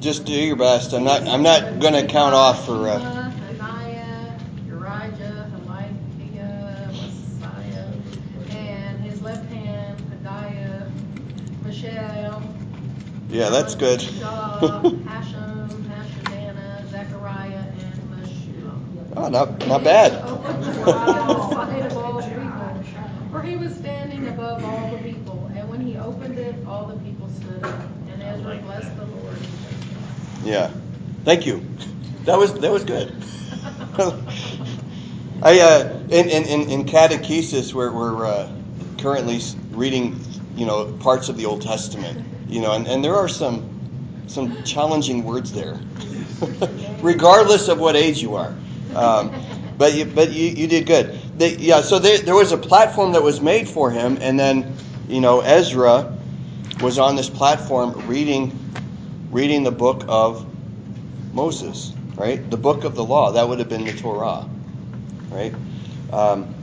Just 0.00 0.24
do 0.24 0.32
your 0.32 0.56
best. 0.56 0.94
I'm 0.94 1.04
not. 1.04 1.28
I'm 1.28 1.42
not 1.42 1.78
going 1.78 1.92
to 1.92 2.06
count 2.06 2.34
off 2.34 2.64
for. 2.64 2.88
Uh, 2.88 2.98
Sheba, 2.98 3.30
Hananiah, 3.30 4.38
Urijah, 4.66 5.50
and 8.50 9.04
his 9.04 9.20
left 9.20 9.50
hand, 9.52 10.00
Hadiah, 10.24 10.90
Mishael. 11.64 12.42
yeah, 13.28 13.50
that's 13.50 13.74
good. 13.74 14.00
Hashem, 14.00 14.88
Hashabana, 15.84 16.88
Zechariah, 16.90 17.56
and 17.56 18.00
Meshullam. 18.10 18.80
oh, 19.16 19.28
not 19.28 19.66
not 19.66 19.84
bad. 19.84 20.12
For 23.36 23.42
he 23.42 23.56
was 23.56 23.74
standing 23.74 24.28
above 24.28 24.64
all 24.64 24.96
the 24.96 24.98
people, 24.98 25.50
and 25.54 25.68
when 25.68 25.80
he 25.80 25.98
opened 25.98 26.38
it, 26.38 26.54
all 26.66 26.86
the 26.86 26.96
people 27.00 27.28
stood 27.28 27.62
up, 27.64 27.80
and 28.10 28.22
Ezra 28.22 28.56
blessed 28.58 28.96
the 28.96 29.04
Lord. 29.04 29.36
Yeah, 30.46 30.70
thank 31.24 31.44
you. 31.44 31.66
That 32.24 32.38
was 32.38 32.54
that 32.60 32.70
was 32.70 32.84
good. 32.84 33.12
I 35.42 35.58
uh, 35.58 36.00
in, 36.08 36.28
in 36.28 36.70
in 36.70 36.84
catechesis 36.84 37.74
we're 37.74 37.90
we're 37.90 38.24
uh, 38.24 38.48
currently 38.96 39.40
reading 39.72 40.20
you 40.54 40.64
know 40.64 40.92
parts 41.00 41.28
of 41.28 41.36
the 41.36 41.46
Old 41.46 41.62
Testament 41.62 42.24
you 42.48 42.60
know 42.60 42.74
and, 42.74 42.86
and 42.86 43.04
there 43.04 43.16
are 43.16 43.28
some 43.28 43.76
some 44.28 44.62
challenging 44.62 45.24
words 45.24 45.52
there, 45.52 45.80
regardless 47.00 47.66
of 47.66 47.80
what 47.80 47.96
age 47.96 48.22
you 48.22 48.36
are. 48.36 48.54
Um, 48.94 49.32
but 49.78 49.94
you, 49.94 50.04
but 50.04 50.32
you, 50.32 50.48
you 50.48 50.68
did 50.68 50.86
good. 50.86 51.18
They, 51.38 51.56
yeah, 51.56 51.80
so 51.82 51.98
they, 51.98 52.18
there 52.18 52.34
was 52.34 52.52
a 52.52 52.56
platform 52.56 53.12
that 53.12 53.22
was 53.22 53.40
made 53.40 53.68
for 53.68 53.90
him, 53.90 54.18
and 54.20 54.38
then 54.38 54.74
you 55.08 55.20
know 55.20 55.40
Ezra 55.40 56.16
was 56.80 57.00
on 57.00 57.16
this 57.16 57.28
platform 57.28 58.06
reading 58.06 58.56
reading 59.30 59.64
the 59.64 59.70
book 59.70 60.04
of 60.08 60.46
Moses, 61.34 61.92
right? 62.16 62.50
The 62.50 62.56
book 62.56 62.84
of 62.84 62.94
the 62.94 63.04
law. 63.04 63.32
That 63.32 63.48
would 63.48 63.58
have 63.58 63.68
been 63.68 63.84
the 63.84 63.92
Torah, 63.92 64.48
right? 65.30 65.54
Um, 66.12 66.54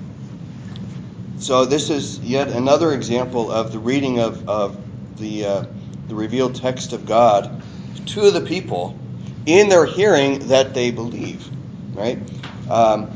so 1.38 1.66
this 1.66 1.90
is 1.90 2.20
yet 2.20 2.50
another 2.50 2.94
example 2.94 3.52
of 3.52 3.72
the 3.72 3.80
reading 3.80 4.20
of, 4.20 4.48
of 4.48 4.78
the 5.18 5.46
uh, 5.46 5.66
the 6.08 6.16
revealed 6.16 6.56
text 6.56 6.94
of 6.94 7.06
God 7.06 7.62
to 8.08 8.32
the 8.32 8.42
people 8.42 8.98
in 9.46 9.70
their 9.70 9.86
hearing 9.86 10.48
that 10.48 10.74
they 10.74 10.92
believe, 10.92 11.48
right? 11.94 12.20
Um, 12.70 13.12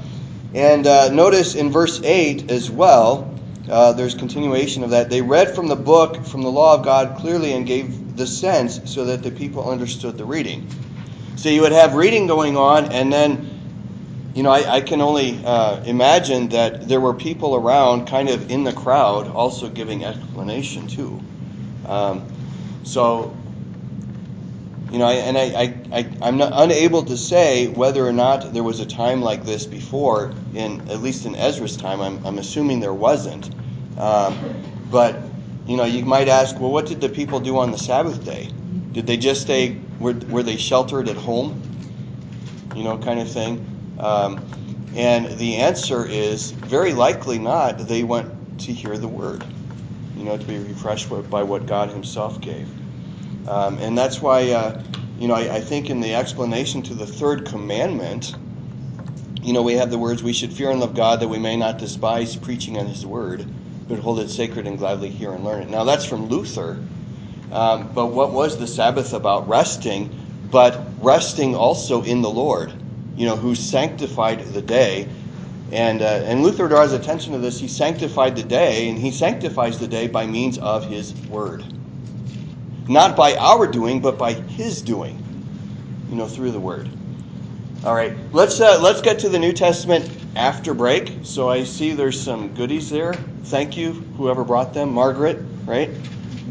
and 0.53 0.87
uh, 0.87 1.09
notice 1.09 1.55
in 1.55 1.71
verse 1.71 2.01
8 2.01 2.49
as 2.51 2.71
well, 2.71 3.36
uh, 3.69 3.93
there's 3.93 4.15
continuation 4.15 4.83
of 4.83 4.91
that. 4.91 5.09
They 5.09 5.21
read 5.21 5.53
from 5.53 5.67
the 5.67 5.75
book, 5.75 6.25
from 6.25 6.41
the 6.41 6.51
law 6.51 6.75
of 6.75 6.83
God 6.83 7.17
clearly 7.17 7.53
and 7.53 7.65
gave 7.65 8.15
the 8.15 8.27
sense 8.27 8.79
so 8.85 9.05
that 9.05 9.23
the 9.23 9.31
people 9.31 9.69
understood 9.69 10.17
the 10.17 10.25
reading. 10.25 10.67
So 11.35 11.49
you 11.49 11.61
would 11.61 11.71
have 11.71 11.93
reading 11.95 12.27
going 12.27 12.57
on, 12.57 12.91
and 12.91 13.11
then, 13.13 14.31
you 14.33 14.43
know, 14.43 14.49
I, 14.49 14.77
I 14.77 14.81
can 14.81 15.01
only 15.01 15.39
uh, 15.45 15.83
imagine 15.83 16.49
that 16.49 16.87
there 16.87 16.99
were 16.99 17.13
people 17.13 17.55
around, 17.55 18.07
kind 18.07 18.29
of 18.29 18.49
in 18.49 18.63
the 18.63 18.73
crowd, 18.73 19.27
also 19.27 19.69
giving 19.69 20.03
explanation 20.03 20.87
too. 20.87 21.21
Um, 21.85 22.25
so, 22.83 23.35
you 24.91 24.99
know, 24.99 25.05
I, 25.05 25.13
and 25.13 25.37
I, 25.37 25.43
I, 25.43 25.75
I, 25.91 26.09
I'm 26.21 26.37
not 26.37 26.53
unable 26.55 27.03
to 27.03 27.17
say 27.17 27.67
whether 27.67 28.05
or 28.07 28.13
not 28.13 28.53
there 28.53 28.63
was 28.63 28.79
a 28.79 28.85
time 28.85 29.21
like 29.21 29.43
this 29.43 29.65
before, 29.65 30.33
in 30.53 30.89
at 30.89 31.01
least 31.01 31.25
in 31.25 31.35
Ezra's 31.35 31.75
time. 31.75 31.99
I'm, 31.99 32.25
I'm 32.25 32.37
assuming 32.37 32.79
there 32.79 32.93
wasn't. 32.93 33.49
Um, 33.97 34.37
but, 34.89 35.19
you 35.65 35.75
know, 35.75 35.83
you 35.83 36.05
might 36.05 36.29
ask, 36.29 36.57
well, 36.59 36.71
what 36.71 36.85
did 36.85 37.01
the 37.01 37.09
people 37.09 37.41
do 37.41 37.57
on 37.57 37.71
the 37.71 37.77
Sabbath 37.77 38.23
day? 38.23 38.49
Did 38.93 39.07
they 39.07 39.17
just 39.17 39.41
stay, 39.41 39.77
were, 39.99 40.13
were 40.13 40.43
they 40.43 40.55
sheltered 40.55 41.09
at 41.09 41.17
home? 41.17 41.61
You 42.73 42.83
know, 42.83 42.97
kind 42.97 43.19
of 43.19 43.29
thing. 43.29 43.65
Um, 43.99 44.45
and 44.95 45.37
the 45.37 45.57
answer 45.57 46.05
is 46.05 46.51
very 46.51 46.93
likely 46.93 47.39
not. 47.39 47.77
They 47.77 48.03
went 48.03 48.61
to 48.61 48.71
hear 48.71 48.97
the 48.97 49.07
word, 49.07 49.43
you 50.15 50.23
know, 50.23 50.37
to 50.37 50.45
be 50.45 50.57
refreshed 50.57 51.09
by 51.29 51.43
what 51.43 51.65
God 51.65 51.89
Himself 51.89 52.39
gave. 52.39 52.69
Um, 53.47 53.77
and 53.79 53.97
that's 53.97 54.21
why, 54.21 54.51
uh, 54.51 54.83
you 55.19 55.27
know, 55.27 55.35
I, 55.35 55.55
I, 55.55 55.61
think 55.61 55.89
in 55.89 56.01
the 56.01 56.15
explanation 56.15 56.81
to 56.83 56.93
the 56.93 57.07
third 57.07 57.45
commandment, 57.45 58.35
you 59.41 59.53
know, 59.53 59.63
we 59.63 59.73
have 59.75 59.91
the 59.91 59.97
words, 59.97 60.23
we 60.23 60.33
should 60.33 60.53
fear 60.53 60.71
and 60.71 60.79
love 60.79 60.95
God 60.95 61.21
that 61.21 61.29
we 61.29 61.39
may 61.39 61.57
not 61.57 61.77
despise 61.79 62.35
preaching 62.35 62.77
on 62.77 62.87
His 62.87 63.05
word, 63.05 63.45
but 63.87 63.99
hold 63.99 64.19
it 64.19 64.29
sacred 64.29 64.67
and 64.67 64.77
gladly 64.77 65.09
hear 65.09 65.33
and 65.33 65.43
learn 65.45 65.63
it. 65.63 65.69
Now, 65.69 65.85
that's 65.85 66.05
from 66.05 66.27
Luther. 66.27 66.83
Um, 67.51 67.91
but 67.93 68.07
what 68.07 68.33
was 68.33 68.57
the 68.57 68.67
Sabbath 68.67 69.13
about? 69.13 69.47
Resting, 69.47 70.09
but 70.51 70.81
resting 71.01 71.55
also 71.55 72.03
in 72.03 72.21
the 72.21 72.29
Lord, 72.29 72.73
you 73.15 73.25
know, 73.25 73.37
who 73.37 73.55
sanctified 73.55 74.41
the 74.47 74.61
day 74.61 75.07
And, 75.71 76.01
uh, 76.01 76.05
and 76.25 76.43
Luther 76.43 76.67
draws 76.67 76.93
attention 76.93 77.33
to 77.33 77.39
this. 77.39 77.59
He 77.59 77.67
sanctified 77.67 78.35
the 78.35 78.43
day, 78.43 78.89
and 78.89 78.97
he 78.97 79.11
sanctifies 79.11 79.79
the 79.79 79.87
day 79.87 80.07
by 80.07 80.25
means 80.25 80.57
of 80.59 80.89
his 80.89 81.13
word. 81.27 81.63
Not 82.87 83.15
by 83.15 83.35
our 83.35 83.67
doing, 83.67 84.01
but 84.01 84.17
by 84.17 84.33
his 84.33 84.81
doing, 84.81 85.21
you 86.09 86.15
know, 86.15 86.27
through 86.27 86.51
the 86.51 86.59
word. 86.59 86.89
All 87.83 87.93
right, 87.93 88.15
let's, 88.33 88.59
uh, 88.59 88.79
let's 88.81 89.01
get 89.01 89.19
to 89.19 89.29
the 89.29 89.39
New 89.39 89.53
Testament 89.53 90.09
after 90.35 90.73
break. 90.73 91.19
So 91.23 91.49
I 91.49 91.63
see 91.63 91.93
there's 91.93 92.19
some 92.19 92.53
goodies 92.53 92.89
there. 92.89 93.13
Thank 93.43 93.77
you, 93.77 93.93
whoever 94.17 94.43
brought 94.43 94.73
them. 94.73 94.93
Margaret, 94.93 95.39
right? 95.65 95.89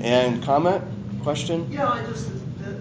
And 0.00 0.42
comment? 0.42 0.84
Question? 1.22 1.70
Yeah, 1.70 1.88
I 1.88 2.04
just, 2.06 2.30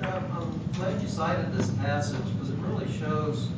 uh, 0.04 0.22
I'm 0.32 0.60
glad 0.74 1.02
you 1.02 1.08
cited 1.08 1.54
this 1.54 1.70
passage 1.72 2.22
because 2.34 2.50
it 2.50 2.58
really 2.60 2.92
shows 3.00 3.50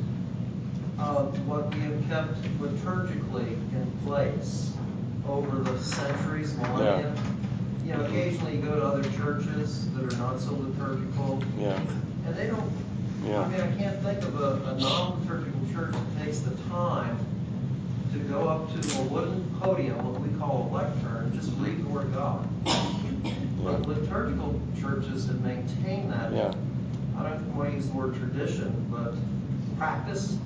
uh, 0.98 1.24
what 1.46 1.74
we 1.74 1.80
have 1.80 2.08
kept 2.08 2.42
liturgically 2.60 3.52
in 3.72 3.92
place 4.04 4.72
over 5.28 5.58
the 5.58 5.78
centuries, 5.78 6.56
millennia. 6.56 7.14
You 7.88 7.94
know, 7.96 8.04
occasionally 8.04 8.56
you 8.56 8.60
go 8.60 8.74
to 8.76 8.82
other 8.86 9.02
churches 9.16 9.90
that 9.94 10.12
are 10.12 10.16
not 10.18 10.38
so 10.38 10.52
liturgical, 10.52 11.42
Yeah. 11.58 11.80
and 12.26 12.36
they 12.36 12.46
don't, 12.46 12.70
Yeah. 13.24 13.40
I 13.40 13.48
mean, 13.48 13.60
I 13.62 13.74
can't 13.76 14.02
think 14.02 14.22
of 14.24 14.38
a, 14.38 14.72
a 14.72 14.78
non-liturgical 14.78 15.60
church 15.72 15.92
that 15.94 16.22
takes 16.24 16.40
the 16.40 16.50
time 16.68 17.16
to 18.12 18.18
go 18.18 18.46
up 18.46 18.70
to 18.78 18.98
a 18.98 19.02
wooden 19.04 19.42
podium, 19.58 19.96
what 20.06 20.20
we 20.20 20.28
call 20.38 20.68
a 20.70 20.74
lectern, 20.74 21.30
and 21.32 21.40
just 21.40 21.50
read 21.56 21.82
the 21.82 21.88
Word 21.88 22.04
of 22.08 22.14
God. 22.14 22.46
But 23.64 23.86
liturgical 23.88 24.60
churches 24.78 25.26
have 25.28 25.40
maintained 25.40 26.12
that. 26.12 26.30
Yeah. 26.32 26.52
I 27.18 27.30
don't 27.30 27.56
want 27.56 27.70
to 27.70 27.74
use 27.76 27.86
the 27.88 27.94
word 27.96 28.14
tradition, 28.16 28.70
but 28.90 29.14
practice 29.78 30.36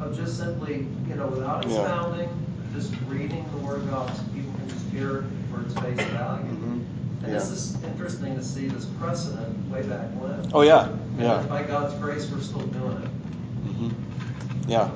of 0.00 0.14
just 0.14 0.36
simply, 0.36 0.86
you 1.08 1.14
know, 1.14 1.28
without 1.28 1.66
Yeah. 1.66 1.80
expounding, 1.80 2.28
just 2.74 2.92
reading 3.08 3.44
the 3.52 3.58
Word 3.66 3.78
of 3.78 3.90
God 3.90 4.14
so 4.14 4.22
people 4.34 4.52
can 4.58 4.68
just 4.68 4.86
hear 4.90 5.18
it 5.20 5.24
for 5.50 5.62
its 5.62 5.74
face 5.74 6.06
value. 6.10 6.44
Mhm. 6.44 6.84
And 7.24 7.32
this 7.34 7.48
Yeah. 7.48 7.52
is 7.54 7.76
interesting 7.84 8.36
to 8.36 8.44
see 8.44 8.67
this 8.78 8.86
precedent 9.00 9.70
way 9.70 9.82
back 9.82 10.06
when. 10.20 10.50
Oh, 10.54 10.62
yeah. 10.62 10.88
Yeah. 11.18 11.42
by 11.48 11.64
God's 11.64 11.94
grace, 11.94 12.30
we're 12.30 12.40
still 12.40 12.60
doing 12.60 12.92
it. 13.02 13.66
Mm-hmm. 13.66 14.70
Yeah. 14.70 14.88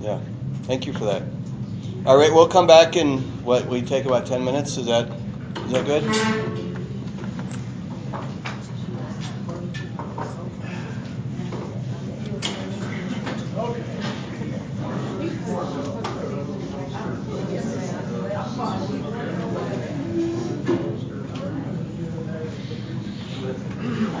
Yeah. 0.00 0.20
Thank 0.62 0.86
you 0.86 0.94
for 0.94 1.04
that. 1.04 1.22
All 2.06 2.16
right, 2.16 2.32
we'll 2.32 2.48
come 2.48 2.66
back 2.66 2.96
in 2.96 3.18
what 3.44 3.66
we 3.66 3.82
take 3.82 4.06
about 4.06 4.24
10 4.26 4.42
minutes. 4.42 4.78
Is 4.78 4.86
that 4.86 5.10
is 5.66 5.72
that 5.72 5.84
good? 5.84 6.02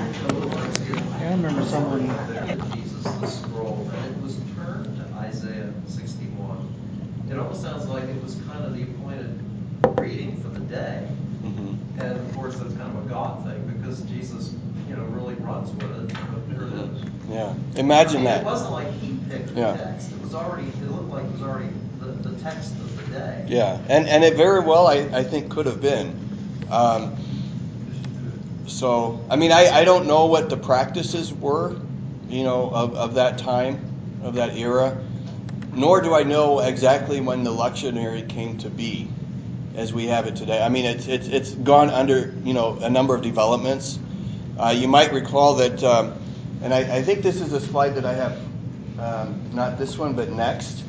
I 0.02 1.30
remember 1.32 1.64
someone- 1.64 2.06
There 2.28 2.56
to 2.56 2.62
Jesus 2.74 3.02
the 3.04 3.26
scroll, 3.26 3.90
and 3.94 4.16
it 4.16 4.22
was 4.22 4.36
turned 4.56 4.96
to 4.96 5.14
Isaiah 5.16 5.72
61. 5.86 6.68
It 7.30 7.38
almost 7.38 7.62
sounds 7.62 7.86
like 7.88 8.04
it 8.04 8.22
was 8.22 8.36
kind 8.48 8.64
of 8.64 8.74
the 8.76 8.82
appointed 8.82 9.38
reading 10.00 10.40
for 10.42 10.48
the 10.48 10.60
day. 10.60 11.06
hmm 11.42 11.74
And 12.00 12.18
of 12.18 12.34
course, 12.34 12.56
that's 12.56 12.74
kind 12.74 12.96
of 12.96 13.04
a 13.04 13.08
God 13.08 13.44
thing 13.44 13.60
because 13.76 14.00
Jesus, 14.02 14.54
you 14.88 14.96
know, 14.96 15.04
really 15.04 15.34
runs 15.34 15.70
with 15.72 16.10
it. 16.10 16.16
But 16.32 16.48
there 16.48 16.66
it 16.66 16.72
is. 16.72 17.04
Yeah. 17.28 17.54
Imagine 18.14 18.24
that. 18.24 18.42
It 18.42 18.50
wasn't 18.50 18.72
like 18.72 18.92
he 19.00 19.18
picked 19.30 19.54
the 19.54 19.60
Yeah. 19.60 19.76
text. 19.76 20.12
It 20.12 20.22
was 20.22 20.34
already, 20.34 20.68
it 20.68 20.90
looked 20.90 21.10
like 21.12 21.24
it 21.24 21.32
was 21.32 21.42
already 21.42 21.68
the, 22.00 22.28
the 22.28 22.40
text 22.42 22.72
of 22.72 22.96
the 22.96 23.14
day. 23.14 23.44
Yeah, 23.46 23.78
and 23.88 24.08
and 24.08 24.24
it 24.24 24.36
very 24.36 24.60
well, 24.60 24.86
I, 24.86 24.96
I 25.12 25.22
think, 25.22 25.50
could 25.50 25.66
have 25.66 25.80
been. 25.80 26.14
Um, 26.70 27.14
so, 28.66 29.20
I 29.28 29.36
mean, 29.36 29.52
I, 29.52 29.68
I 29.68 29.84
don't 29.84 30.06
know 30.06 30.26
what 30.26 30.48
the 30.50 30.56
practices 30.56 31.32
were, 31.32 31.76
you 32.28 32.44
know, 32.44 32.70
of, 32.70 32.94
of 32.94 33.14
that 33.14 33.38
time, 33.38 33.80
of 34.22 34.34
that 34.34 34.56
era, 34.56 34.96
nor 35.74 36.00
do 36.00 36.14
I 36.14 36.22
know 36.22 36.60
exactly 36.60 37.20
when 37.20 37.42
the 37.44 37.50
lectionary 37.50 38.28
came 38.28 38.58
to 38.58 38.70
be 38.70 39.08
as 39.76 39.92
we 39.92 40.06
have 40.06 40.26
it 40.26 40.36
today. 40.36 40.62
I 40.62 40.68
mean, 40.68 40.84
it's, 40.84 41.08
it's, 41.08 41.26
it's 41.28 41.50
gone 41.54 41.90
under, 41.90 42.32
you 42.44 42.54
know, 42.54 42.78
a 42.80 42.90
number 42.90 43.14
of 43.14 43.22
developments. 43.22 43.98
Uh, 44.58 44.74
you 44.76 44.86
might 44.88 45.12
recall 45.12 45.54
that, 45.56 45.82
um, 45.82 46.14
and 46.62 46.74
I, 46.74 46.98
I 46.98 47.02
think 47.02 47.22
this 47.22 47.40
is 47.40 47.52
a 47.52 47.60
slide 47.60 47.94
that 47.94 48.04
I 48.04 48.14
have, 48.14 48.38
um, 48.98 49.50
not 49.52 49.78
this 49.78 49.96
one, 49.96 50.14
but 50.14 50.30
next. 50.30 50.84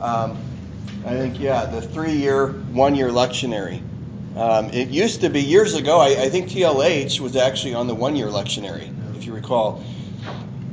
Um, 0.00 0.36
I 1.04 1.10
think, 1.10 1.38
yeah, 1.40 1.66
the 1.66 1.80
three 1.80 2.12
year, 2.12 2.48
one 2.48 2.94
year 2.94 3.08
lectionary. 3.08 3.82
Um, 4.36 4.70
it 4.70 4.88
used 4.88 5.20
to 5.20 5.28
be 5.28 5.40
years 5.40 5.74
ago, 5.74 6.00
I, 6.00 6.22
I 6.22 6.28
think 6.28 6.48
TLH 6.48 7.20
was 7.20 7.36
actually 7.36 7.74
on 7.74 7.86
the 7.86 7.94
one 7.94 8.16
year 8.16 8.28
lectionary, 8.28 8.92
if 9.16 9.26
you 9.26 9.34
recall. 9.34 9.84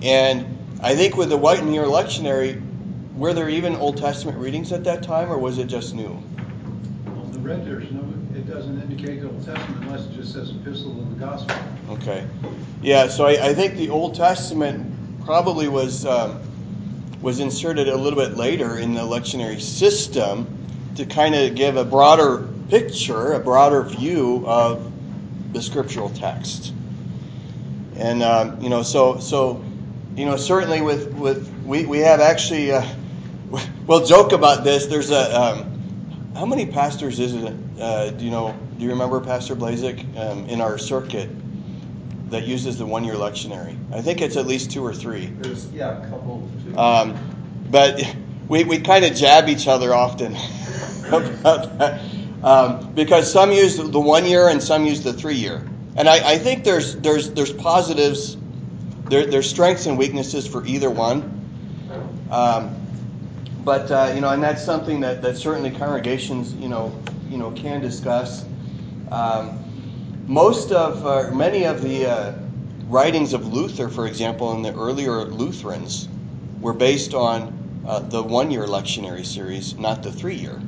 And 0.01 0.57
I 0.81 0.95
think 0.95 1.17
with 1.17 1.29
the 1.29 1.37
one 1.37 1.73
year 1.73 1.83
lectionary, 1.83 2.61
were 3.15 3.33
there 3.33 3.49
even 3.49 3.75
Old 3.75 3.97
Testament 3.97 4.37
readings 4.37 4.71
at 4.71 4.85
that 4.85 5.03
time, 5.03 5.29
or 5.29 5.37
was 5.37 5.57
it 5.57 5.67
just 5.67 5.93
new? 5.93 6.23
The 7.31 7.39
red, 7.39 7.65
there's 7.65 7.91
no, 7.91 8.01
the 9.01 9.27
Old 9.27 9.45
Testament 9.45 9.83
unless 9.83 10.05
it 10.05 10.13
just 10.13 10.33
says 10.33 10.51
epistle 10.51 10.91
in 11.01 11.09
the 11.17 11.25
gospel. 11.25 11.55
Okay. 11.89 12.27
Yeah, 12.81 13.07
so 13.07 13.25
I, 13.25 13.49
I 13.49 13.53
think 13.53 13.75
the 13.75 13.89
Old 13.89 14.15
Testament 14.15 15.25
probably 15.25 15.67
was 15.67 16.05
um, 16.05 16.39
was 17.21 17.39
inserted 17.39 17.87
a 17.87 17.95
little 17.95 18.19
bit 18.19 18.37
later 18.37 18.77
in 18.77 18.93
the 18.93 19.01
lectionary 19.01 19.59
system 19.59 20.47
to 20.95 21.05
kind 21.05 21.35
of 21.35 21.55
give 21.55 21.77
a 21.77 21.85
broader 21.85 22.47
picture, 22.69 23.33
a 23.33 23.39
broader 23.39 23.83
view 23.83 24.43
of 24.45 24.91
the 25.53 25.61
scriptural 25.61 26.09
text. 26.09 26.73
And 27.95 28.23
um, 28.23 28.61
you 28.61 28.69
know, 28.69 28.83
so 28.83 29.19
so 29.19 29.63
you 30.15 30.25
know, 30.25 30.35
certainly 30.35 30.81
with 30.81 31.13
with 31.13 31.51
we 31.65 31.85
we 31.85 31.99
have 31.99 32.19
actually 32.19 32.71
uh, 32.71 32.85
we'll 33.87 34.05
joke 34.05 34.31
about 34.31 34.63
this. 34.63 34.87
There's 34.87 35.11
a 35.11 35.39
um, 35.39 36.31
how 36.35 36.45
many 36.45 36.65
pastors 36.65 37.19
is 37.19 37.33
it? 37.33 37.53
Uh, 37.79 38.11
do 38.11 38.25
you 38.25 38.31
know? 38.31 38.57
Do 38.79 38.85
you 38.85 38.91
remember 38.91 39.19
Pastor 39.19 39.57
Blazik 39.57 40.05
um, 40.17 40.45
in 40.45 40.61
our 40.61 40.77
circuit 40.77 41.29
that 42.29 42.47
uses 42.47 42.77
the 42.77 42.85
one-year 42.85 43.15
lectionary? 43.15 43.75
I 43.93 44.01
think 44.01 44.21
it's 44.21 44.37
at 44.37 44.47
least 44.47 44.71
two 44.71 44.85
or 44.85 44.93
three. 44.93 45.25
There's, 45.25 45.69
yeah, 45.71 46.01
a 46.01 46.09
couple, 46.09 46.49
two. 46.63 46.77
Um, 46.77 47.17
but 47.69 48.01
we, 48.47 48.63
we 48.63 48.79
kind 48.79 49.03
of 49.03 49.13
jab 49.15 49.49
each 49.49 49.67
other 49.67 49.93
often 49.93 50.33
about 51.07 51.77
that. 51.77 52.01
Um, 52.41 52.93
because 52.93 53.29
some 53.29 53.51
use 53.51 53.75
the 53.75 53.99
one 53.99 54.25
year 54.25 54.47
and 54.47 54.63
some 54.63 54.85
use 54.85 55.03
the 55.03 55.11
three 55.11 55.35
year. 55.35 55.61
And 55.97 56.07
I, 56.07 56.35
I 56.35 56.37
think 56.37 56.63
there's 56.63 56.95
there's 56.95 57.31
there's 57.31 57.51
positives, 57.51 58.37
there, 59.09 59.25
there's 59.25 59.49
strengths 59.49 59.87
and 59.87 59.97
weaknesses 59.97 60.47
for 60.47 60.65
either 60.65 60.89
one. 60.89 61.35
Um, 62.31 62.73
but 63.65 63.91
uh, 63.91 64.13
you 64.15 64.21
know, 64.21 64.29
and 64.29 64.41
that's 64.41 64.63
something 64.63 65.01
that, 65.01 65.21
that 65.21 65.35
certainly 65.35 65.69
congregations 65.69 66.53
you 66.53 66.69
know 66.69 66.97
you 67.29 67.37
know 67.37 67.51
can 67.51 67.81
discuss. 67.81 68.45
Um, 69.11 70.25
most 70.27 70.71
of 70.71 71.05
uh, 71.05 71.33
many 71.35 71.65
of 71.65 71.81
the 71.81 72.05
uh, 72.05 72.33
writings 72.87 73.33
of 73.33 73.51
Luther, 73.51 73.89
for 73.89 74.07
example, 74.07 74.53
in 74.53 74.61
the 74.61 74.73
earlier 74.73 75.23
Lutherans, 75.25 76.07
were 76.61 76.73
based 76.73 77.13
on 77.13 77.83
uh, 77.87 77.99
the 77.99 78.21
one-year 78.21 78.65
lectionary 78.65 79.25
series, 79.25 79.75
not 79.77 80.03
the 80.03 80.11
three-year. 80.11 80.61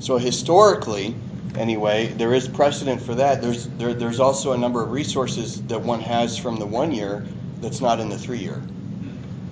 So 0.00 0.18
historically, 0.18 1.14
anyway, 1.56 2.08
there 2.08 2.34
is 2.34 2.48
precedent 2.48 3.00
for 3.00 3.14
that. 3.14 3.40
There's 3.40 3.68
there, 3.78 3.94
there's 3.94 4.20
also 4.20 4.52
a 4.52 4.58
number 4.58 4.82
of 4.82 4.90
resources 4.90 5.62
that 5.62 5.80
one 5.80 6.00
has 6.00 6.36
from 6.36 6.58
the 6.58 6.66
one 6.66 6.92
year 6.92 7.26
that's 7.60 7.80
not 7.80 8.00
in 8.00 8.08
the 8.08 8.18
three 8.18 8.38
year, 8.38 8.62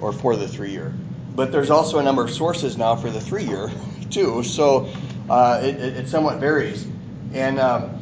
or 0.00 0.12
for 0.12 0.36
the 0.36 0.48
three 0.48 0.70
year. 0.70 0.92
But 1.34 1.52
there's 1.52 1.70
also 1.70 1.98
a 1.98 2.02
number 2.02 2.24
of 2.24 2.30
sources 2.30 2.76
now 2.76 2.96
for 2.96 3.10
the 3.10 3.20
three 3.20 3.44
year 3.44 3.70
too. 4.10 4.42
So 4.42 4.88
uh, 5.30 5.60
it, 5.62 5.76
it 5.76 6.08
somewhat 6.08 6.38
varies. 6.38 6.86
And 7.32 7.58
um, 7.58 7.98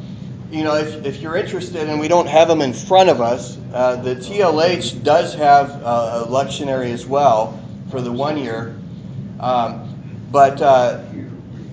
you 0.51 0.63
know, 0.63 0.75
if, 0.75 1.05
if 1.05 1.21
you're 1.21 1.35
interested, 1.35 1.89
and 1.89 1.99
we 1.99 2.07
don't 2.07 2.27
have 2.27 2.47
them 2.47 2.61
in 2.61 2.73
front 2.73 3.09
of 3.09 3.21
us, 3.21 3.57
uh, 3.73 3.97
the 3.97 4.15
TLH 4.15 5.03
does 5.03 5.33
have 5.35 5.71
uh, 5.83 6.25
a 6.25 6.27
lectionary 6.29 6.91
as 6.91 7.05
well 7.05 7.61
for 7.91 8.01
the 8.01 8.11
one 8.11 8.37
year. 8.37 8.75
Um, 9.39 9.83
but 10.31 10.61
uh, 10.61 11.03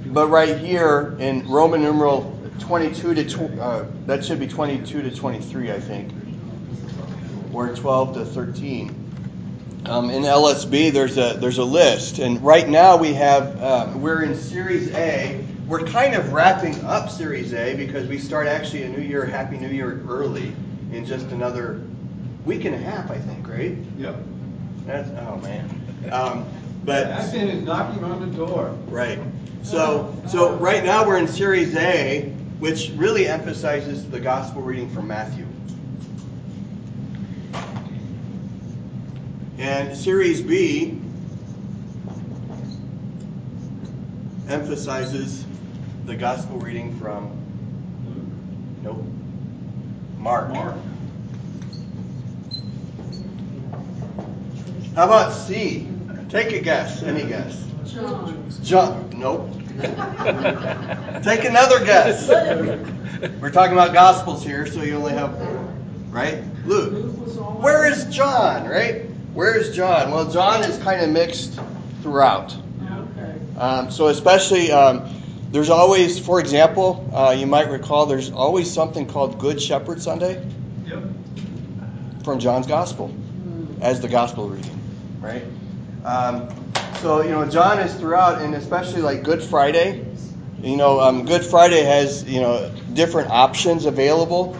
but 0.07 0.29
right 0.29 0.59
here 0.59 1.17
in 1.19 1.49
Roman 1.49 1.83
numeral 1.83 2.39
22 2.61 3.15
to 3.15 3.25
tw- 3.25 3.59
uh, 3.59 3.85
that 4.07 4.25
should 4.25 4.41
be 4.41 4.47
22 4.47 5.03
to 5.03 5.11
23, 5.11 5.73
I 5.73 5.81
think, 5.81 6.13
or 7.53 7.75
12 7.75 8.15
to 8.15 8.25
13. 8.25 9.01
Um, 9.87 10.11
in 10.11 10.23
LSB, 10.23 10.93
there's 10.93 11.19
a 11.19 11.37
there's 11.39 11.59
a 11.59 11.65
list, 11.65 12.19
and 12.19 12.43
right 12.43 12.67
now 12.67 12.97
we 12.97 13.13
have 13.15 13.63
uh, 13.63 13.93
we're 13.97 14.23
in 14.23 14.35
Series 14.35 14.91
A. 14.95 15.43
We're 15.67 15.85
kind 15.85 16.15
of 16.15 16.35
wrapping 16.35 16.79
up 16.85 17.09
Series 17.09 17.55
A 17.55 17.75
because 17.75 18.07
we 18.07 18.19
start 18.19 18.47
actually 18.47 18.83
a 18.83 18.89
New 18.91 19.01
Year, 19.01 19.25
Happy 19.25 19.57
New 19.57 19.69
Year 19.69 20.03
early 20.07 20.53
in 20.93 21.07
just 21.07 21.29
another 21.29 21.81
week 22.45 22.67
and 22.67 22.75
a 22.75 22.79
half, 22.79 23.11
I 23.11 23.17
think, 23.17 23.49
right? 23.49 23.75
Yep. 23.97 24.17
That's 24.85 25.09
oh 25.27 25.37
man. 25.39 25.81
Um, 26.12 26.45
But 26.85 27.07
Advent 27.07 27.51
is 27.51 27.62
knocking 27.62 28.05
on 28.05 28.21
the 28.21 28.37
door. 28.37 28.77
Right. 28.89 29.19
So, 29.62 30.15
so 30.29 30.55
right 30.57 30.85
now 30.85 31.07
we're 31.07 31.17
in 31.17 31.27
Series 31.27 31.75
A, 31.77 32.29
which 32.59 32.91
really 32.97 33.27
emphasizes 33.27 34.07
the 34.11 34.21
gospel 34.21 34.61
reading 34.61 34.91
from 34.91 35.09
Matthew. 35.09 35.47
And 39.57 39.97
Series 39.97 40.43
B 40.43 41.01
emphasizes 44.51 45.47
the 46.05 46.17
gospel 46.17 46.59
reading 46.59 46.95
from 46.99 47.31
nope, 48.83 49.05
Mark. 50.19 50.51
Mark. 50.51 50.77
How 54.95 55.05
about 55.07 55.33
C? 55.33 55.89
Take 56.29 56.53
a 56.53 56.61
guess. 56.61 57.03
Any 57.03 57.25
guess? 57.25 57.67
John. 57.87 58.51
John. 58.63 59.11
Nope. 59.17 59.51
Take 61.23 61.45
another 61.45 61.85
guess. 61.85 62.29
We're 63.41 63.51
talking 63.51 63.73
about 63.73 63.93
gospels 63.93 64.45
here, 64.45 64.67
so 64.67 64.83
you 64.83 64.97
only 64.97 65.13
have 65.13 65.35
right? 66.11 66.43
Luke. 66.65 67.13
Where 67.61 67.91
is 67.91 68.05
John, 68.07 68.69
right? 68.69 69.03
Where 69.35 69.59
is 69.59 69.75
John? 69.75 70.13
Well, 70.13 70.31
John 70.31 70.63
is 70.63 70.79
kind 70.79 71.03
of 71.03 71.11
mixed 71.11 71.59
throughout. 72.03 72.55
Okay. 72.83 73.35
Um, 73.59 73.91
so, 73.91 74.09
especially, 74.09 74.71
um, 74.71 75.09
there's 75.55 75.71
always, 75.71 76.19
for 76.19 76.41
example, 76.41 77.09
uh, 77.15 77.31
you 77.31 77.47
might 77.47 77.71
recall, 77.71 78.07
there's 78.07 78.33
always 78.33 78.69
something 78.69 79.07
called 79.07 79.39
Good 79.39 79.63
Shepherd 79.63 80.03
Sunday 80.03 80.45
Yep. 80.85 81.05
from 82.25 82.41
John's 82.41 82.67
Gospel 82.67 83.15
as 83.81 84.01
the 84.01 84.09
gospel 84.09 84.49
reading, 84.49 84.77
right? 85.21 85.45
Um, 86.05 86.49
so 86.97 87.23
you 87.23 87.31
know, 87.31 87.49
John 87.49 87.79
is 87.79 87.95
throughout, 87.95 88.43
and 88.43 88.57
especially 88.57 89.01
like 89.01 89.23
Good 89.23 89.45
Friday. 89.45 90.05
You 90.61 90.77
know, 90.77 90.99
um, 90.99 91.25
Good 91.25 91.45
Friday 91.45 91.85
has 91.85 92.25
you 92.25 92.41
know 92.41 92.73
different 92.93 93.31
options 93.31 93.87
available, 93.87 94.57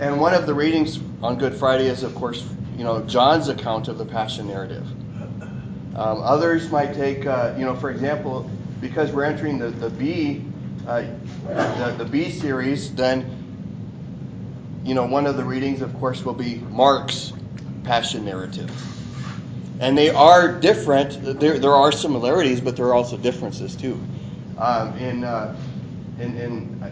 and 0.00 0.20
one 0.20 0.34
of 0.34 0.46
the 0.46 0.54
readings 0.54 0.98
on 1.22 1.38
Good 1.38 1.54
Friday 1.54 1.86
is, 1.86 2.02
of 2.02 2.16
course, 2.16 2.44
you 2.76 2.82
know 2.82 3.00
John's 3.04 3.48
account 3.48 3.86
of 3.86 3.96
the 3.96 4.06
Passion 4.06 4.48
narrative. 4.48 4.86
Um, 5.94 6.20
others 6.20 6.68
might 6.72 6.94
take, 6.94 7.26
uh, 7.26 7.54
you 7.56 7.64
know, 7.64 7.76
for 7.76 7.90
example, 7.90 8.50
because 8.82 9.10
we're 9.12 9.24
entering 9.24 9.58
the 9.58 9.70
the 9.70 9.88
B, 9.88 10.44
uh, 10.86 11.04
the, 11.46 11.94
the 11.96 12.04
B 12.04 12.30
series, 12.30 12.94
then 12.94 13.38
you 14.84 14.94
know, 14.94 15.06
one 15.06 15.26
of 15.26 15.36
the 15.36 15.44
readings, 15.44 15.80
of 15.80 15.94
course, 15.98 16.24
will 16.24 16.34
be 16.34 16.56
Mark's 16.70 17.32
passion 17.84 18.24
narrative. 18.24 18.70
And 19.80 19.96
they 19.96 20.10
are 20.10 20.60
different. 20.60 21.40
There, 21.40 21.58
there 21.58 21.72
are 21.72 21.92
similarities, 21.92 22.60
but 22.60 22.76
there 22.76 22.86
are 22.86 22.94
also 22.94 23.16
differences 23.16 23.76
too. 23.76 24.00
Um, 24.58 24.96
in, 24.98 25.24
uh, 25.24 25.56
in, 26.18 26.36
in, 26.36 26.82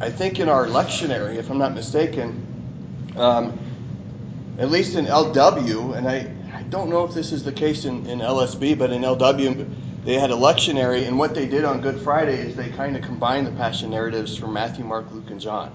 I, 0.00 0.06
I 0.06 0.10
think 0.10 0.40
in 0.40 0.48
our 0.48 0.66
lectionary, 0.66 1.36
if 1.36 1.50
I'm 1.50 1.58
not 1.58 1.74
mistaken, 1.74 2.44
um, 3.16 3.58
at 4.58 4.70
least 4.70 4.96
in 4.96 5.06
LW, 5.06 5.96
and 5.96 6.08
I, 6.08 6.32
I 6.52 6.62
don't 6.64 6.88
know 6.88 7.04
if 7.04 7.14
this 7.14 7.32
is 7.32 7.44
the 7.44 7.52
case 7.52 7.84
in, 7.84 8.06
in 8.06 8.20
LSB, 8.20 8.78
but 8.78 8.90
in 8.90 9.02
LW, 9.02 9.70
they 10.06 10.14
had 10.14 10.30
a 10.30 10.34
lectionary, 10.34 11.04
and 11.08 11.18
what 11.18 11.34
they 11.34 11.48
did 11.48 11.64
on 11.64 11.80
Good 11.80 12.00
Friday 12.00 12.36
is 12.36 12.54
they 12.54 12.70
kind 12.70 12.94
of 12.94 13.02
combined 13.02 13.44
the 13.44 13.50
passion 13.50 13.90
narratives 13.90 14.36
from 14.36 14.52
Matthew, 14.52 14.84
Mark, 14.84 15.10
Luke, 15.10 15.30
and 15.30 15.40
John 15.40 15.74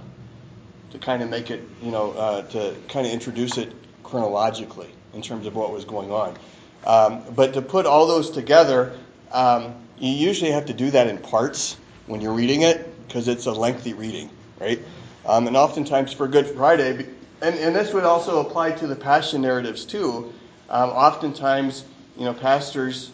to 0.91 0.99
kind 0.99 1.21
of 1.21 1.29
make 1.29 1.51
it, 1.51 1.61
you 1.83 1.91
know, 1.91 2.13
uh, 2.13 2.41
to 2.43 2.73
kind 2.87 3.05
of 3.05 3.11
introduce 3.11 3.57
it 3.57 3.73
chronologically 4.03 4.89
in 5.13 5.21
terms 5.21 5.45
of 5.47 5.55
what 5.55 5.73
was 5.73 5.83
going 5.83 6.13
on. 6.13 6.37
Um, 6.85 7.23
but 7.35 7.53
to 7.55 7.61
put 7.61 7.85
all 7.85 8.07
those 8.07 8.31
together, 8.31 8.97
um, 9.33 9.75
you 9.99 10.11
usually 10.11 10.51
have 10.51 10.65
to 10.67 10.73
do 10.73 10.91
that 10.91 11.07
in 11.07 11.17
parts 11.17 11.75
when 12.07 12.21
you're 12.21 12.33
reading 12.33 12.61
it 12.61 12.87
because 13.07 13.27
it's 13.27 13.47
a 13.47 13.51
lengthy 13.51 13.93
reading, 13.93 14.29
right? 14.61 14.79
Um, 15.25 15.47
and 15.47 15.57
oftentimes 15.57 16.13
for 16.13 16.29
Good 16.29 16.47
Friday, 16.47 17.05
and, 17.41 17.55
and 17.55 17.75
this 17.75 17.93
would 17.93 18.05
also 18.05 18.39
apply 18.39 18.71
to 18.71 18.87
the 18.87 18.95
Passion 18.95 19.41
narratives 19.41 19.83
too. 19.83 20.33
Um, 20.69 20.89
oftentimes, 20.91 21.83
you 22.15 22.23
know, 22.23 22.33
pastors, 22.33 23.11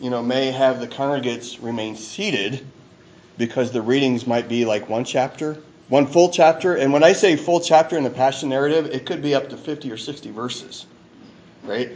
you 0.00 0.10
know, 0.10 0.22
may 0.22 0.50
have 0.50 0.80
the 0.80 0.86
congregates 0.86 1.58
remain 1.60 1.96
seated 1.96 2.64
because 3.36 3.72
the 3.72 3.82
readings 3.82 4.26
might 4.26 4.48
be 4.48 4.64
like 4.64 4.88
one 4.88 5.04
chapter, 5.04 5.58
one 5.88 6.06
full 6.06 6.30
chapter. 6.30 6.74
And 6.74 6.92
when 6.92 7.04
I 7.04 7.12
say 7.12 7.36
full 7.36 7.60
chapter 7.60 7.96
in 7.96 8.04
the 8.04 8.10
Passion 8.10 8.48
narrative, 8.48 8.86
it 8.86 9.06
could 9.06 9.22
be 9.22 9.34
up 9.34 9.48
to 9.50 9.56
50 9.56 9.90
or 9.90 9.96
60 9.96 10.30
verses, 10.30 10.86
right? 11.64 11.90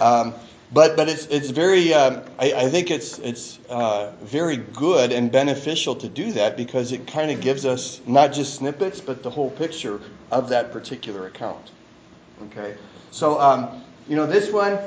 Um, 0.00 0.34
but 0.72 0.96
but 0.96 1.08
it's 1.08 1.26
it's 1.26 1.50
very 1.50 1.92
um, 1.92 2.22
I, 2.38 2.52
I 2.52 2.68
think 2.70 2.90
it's 2.90 3.18
it's 3.18 3.58
uh, 3.68 4.12
very 4.22 4.56
good 4.56 5.12
and 5.12 5.30
beneficial 5.30 5.94
to 5.96 6.08
do 6.08 6.32
that 6.32 6.56
because 6.56 6.92
it 6.92 7.06
kind 7.06 7.30
of 7.30 7.40
gives 7.40 7.66
us 7.66 8.00
not 8.06 8.32
just 8.32 8.54
snippets 8.54 9.00
but 9.00 9.22
the 9.22 9.30
whole 9.30 9.50
picture 9.50 10.00
of 10.30 10.48
that 10.48 10.72
particular 10.72 11.26
account. 11.26 11.70
Okay, 12.44 12.74
so 13.10 13.38
um, 13.38 13.82
you 14.08 14.16
know 14.16 14.26
this 14.26 14.50
one, 14.50 14.78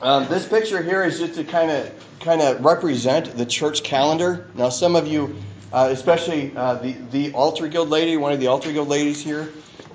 um, 0.00 0.28
this 0.28 0.46
picture 0.46 0.82
here 0.82 1.04
is 1.04 1.18
just 1.18 1.34
to 1.34 1.44
kind 1.44 1.70
of 1.70 1.92
kind 2.20 2.40
of 2.40 2.64
represent 2.64 3.36
the 3.36 3.46
church 3.46 3.82
calendar. 3.82 4.48
Now 4.54 4.68
some 4.68 4.96
of 4.96 5.06
you, 5.06 5.36
uh, 5.72 5.88
especially 5.90 6.52
uh, 6.56 6.74
the 6.74 6.92
the 7.10 7.32
altar 7.32 7.68
guild 7.68 7.88
lady, 7.88 8.16
one 8.16 8.32
of 8.32 8.40
the 8.40 8.46
altar 8.46 8.72
guild 8.72 8.88
ladies 8.88 9.22
here, 9.22 9.48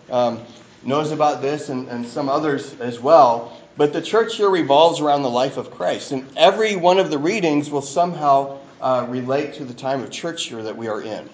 um, 0.10 0.42
knows 0.84 1.12
about 1.12 1.42
this, 1.42 1.70
and, 1.70 1.88
and 1.90 2.06
some 2.06 2.30
others 2.30 2.80
as 2.80 3.00
well. 3.00 3.60
But 3.76 3.92
the 3.92 4.02
church 4.02 4.36
here 4.36 4.50
revolves 4.50 5.00
around 5.00 5.24
the 5.24 5.30
life 5.30 5.58
of 5.58 5.72
Christ. 5.72 6.12
And 6.12 6.28
every 6.38 6.76
one 6.76 7.00
of 7.00 7.10
the 7.10 7.18
readings 7.18 7.72
will 7.72 7.82
somehow 7.82 8.60
uh, 8.82 9.08
relate 9.10 9.54
to 9.56 9.66
the 9.66 9.74
time 9.74 10.04
of 10.04 10.12
church 10.12 10.52
year 10.52 10.62
that 10.62 10.76
we 10.76 10.88
are 10.88 11.02
in. 11.02 11.28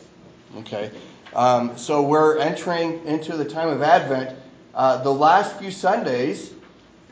Okay? 0.58 0.92
Um, 1.34 1.78
so 1.78 2.02
we're 2.02 2.38
entering 2.38 3.04
into 3.06 3.36
the 3.36 3.46
time 3.46 3.68
of 3.68 3.82
Advent. 3.82 4.38
Uh, 4.74 5.04
the 5.04 5.14
last 5.14 5.58
few 5.58 5.70
Sundays, 5.70 6.54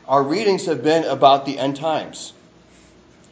our 0.08 0.22
readings 0.22 0.66
have 0.66 0.82
been 0.82 1.04
about 1.04 1.44
the 1.44 1.58
end 1.58 1.76
times 1.76 2.32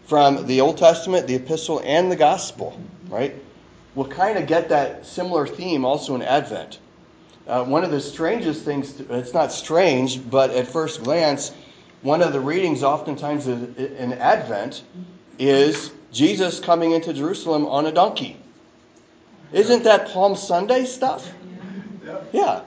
from 0.06 0.46
the 0.46 0.60
Old 0.60 0.78
Testament, 0.78 1.26
the 1.26 1.34
Epistle, 1.34 1.80
and 1.84 2.12
the 2.12 2.16
Gospel. 2.16 2.78
Right? 3.08 3.34
We'll 3.94 4.08
kind 4.08 4.38
of 4.38 4.46
get 4.46 4.68
that 4.68 5.06
similar 5.06 5.46
theme 5.46 5.84
also 5.84 6.14
in 6.14 6.22
Advent. 6.22 6.78
Uh, 7.46 7.64
one 7.64 7.82
of 7.82 7.90
the 7.90 8.00
strangest 8.00 8.64
things, 8.64 9.00
it's 9.00 9.32
not 9.32 9.52
strange, 9.52 10.28
but 10.30 10.50
at 10.50 10.66
first 10.66 11.02
glance, 11.02 11.52
one 12.02 12.20
of 12.20 12.32
the 12.32 12.40
readings 12.40 12.82
oftentimes 12.82 13.46
in 13.46 14.12
Advent 14.14 14.82
is 15.38 15.90
Jesus 16.12 16.60
coming 16.60 16.92
into 16.92 17.12
Jerusalem 17.12 17.66
on 17.66 17.86
a 17.86 17.92
donkey. 17.92 18.36
Isn't 19.52 19.84
that 19.84 20.08
Palm 20.08 20.36
Sunday 20.36 20.84
stuff? 20.84 21.32
Yeah. 22.32 22.62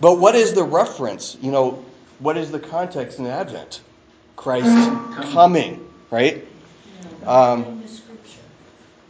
But 0.00 0.18
what 0.18 0.34
is 0.34 0.52
the 0.54 0.64
reference? 0.64 1.36
You 1.40 1.52
know, 1.52 1.84
what 2.20 2.36
is 2.36 2.50
the 2.50 2.60
context 2.60 3.18
in 3.18 3.26
Advent? 3.26 3.80
Christ 4.36 4.68
coming, 5.32 5.86
right? 6.10 6.46
Um, 7.26 7.82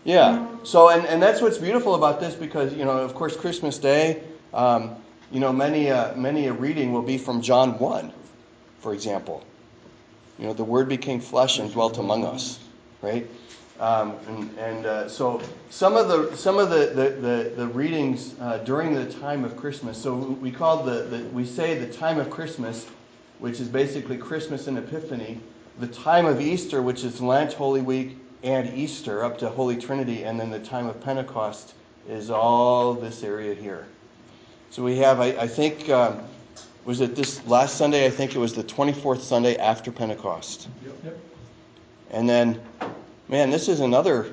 yeah. 0.05 0.49
So, 0.65 0.89
and, 0.89 1.07
and 1.07 1.23
that's 1.23 1.41
what's 1.41 1.59
beautiful 1.59 1.95
about 1.95 2.19
this 2.19 2.35
because, 2.35 2.75
you 2.75 2.85
know, 2.85 2.99
of 2.99 3.15
course, 3.15 3.37
Christmas 3.37 3.79
Day, 3.79 4.23
um, 4.53 4.97
you 5.31 5.39
know, 5.39 5.53
many, 5.53 5.91
uh, 5.91 6.17
many 6.17 6.49
a 6.49 6.53
reading 6.53 6.93
will 6.93 7.03
be 7.03 7.19
from 7.19 7.43
John 7.43 7.79
1 7.79 8.13
for 8.81 8.95
example. 8.95 9.45
You 10.39 10.47
know, 10.47 10.55
the 10.55 10.65
Word 10.65 10.89
became 10.89 11.21
flesh 11.21 11.59
and 11.59 11.71
dwelt 11.71 11.99
among 11.99 12.25
us, 12.25 12.59
right? 13.03 13.27
Um, 13.79 14.15
and 14.27 14.59
and 14.59 14.87
uh, 14.87 15.09
so 15.09 15.41
some 15.71 15.97
of 15.97 16.09
the 16.09 16.37
some 16.37 16.59
of 16.59 16.71
the 16.71 16.87
the, 16.95 17.11
the, 17.11 17.53
the 17.57 17.67
readings 17.69 18.35
uh, 18.41 18.59
during 18.59 18.95
the 18.95 19.07
time 19.07 19.45
of 19.45 19.57
Christmas. 19.57 19.97
So 19.97 20.15
we 20.15 20.51
call 20.51 20.83
the, 20.83 21.03
the 21.03 21.19
we 21.29 21.45
say 21.47 21.79
the 21.79 21.91
time 21.93 22.19
of 22.19 22.31
Christmas, 22.31 22.87
which 23.41 23.61
is 23.61 23.68
basically 23.68 24.16
Christmas 24.16 24.66
and 24.66 24.78
Epiphany. 24.78 25.41
The 25.78 25.88
time 25.88 26.26
of 26.26 26.41
Easter, 26.41 26.82
which 26.82 27.05
is 27.05 27.20
Lent, 27.20 27.53
Holy 27.53 27.80
Week, 27.80 28.16
and 28.43 28.72
Easter 28.74 29.24
up 29.24 29.38
to 29.38 29.49
Holy 29.49 29.76
Trinity, 29.76 30.24
and 30.24 30.38
then 30.38 30.51
the 30.51 30.61
time 30.61 30.86
of 30.86 31.01
Pentecost 31.03 31.74
is 32.09 32.30
all 32.30 32.95
this 32.95 33.22
area 33.22 33.55
here. 33.55 33.86
So 34.70 34.82
we 34.82 34.97
have, 34.99 35.20
I, 35.20 35.28
I 35.28 35.47
think. 35.47 35.88
Um, 35.88 36.20
was 36.84 37.01
it 37.01 37.14
this 37.14 37.47
last 37.47 37.76
Sunday? 37.76 38.07
I 38.07 38.11
think 38.11 38.34
it 38.34 38.38
was 38.38 38.55
the 38.55 38.64
24th 38.64 39.20
Sunday 39.20 39.57
after 39.57 39.93
Pentecost. 39.93 40.68
Yep. 40.84 41.18
And 42.11 42.28
then, 42.28 42.61
man, 43.28 43.51
this 43.51 43.68
is 43.68 43.80
another, 43.80 44.32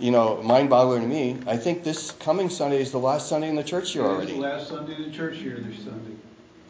you 0.00 0.10
know, 0.10 0.42
mind 0.42 0.70
boggling 0.70 1.02
to 1.02 1.06
me. 1.06 1.36
I 1.46 1.56
think 1.56 1.84
this 1.84 2.12
coming 2.12 2.48
Sunday 2.48 2.80
is 2.80 2.92
the 2.92 2.98
last 2.98 3.28
Sunday 3.28 3.48
in 3.48 3.56
the 3.56 3.62
church 3.62 3.94
year 3.94 4.04
already. 4.04 4.32
the 4.32 4.40
last 4.40 4.68
Sunday 4.68 4.96
of 4.96 5.04
the 5.04 5.10
church 5.10 5.36
year 5.36 5.58
this 5.60 5.84
Sunday. 5.84 6.16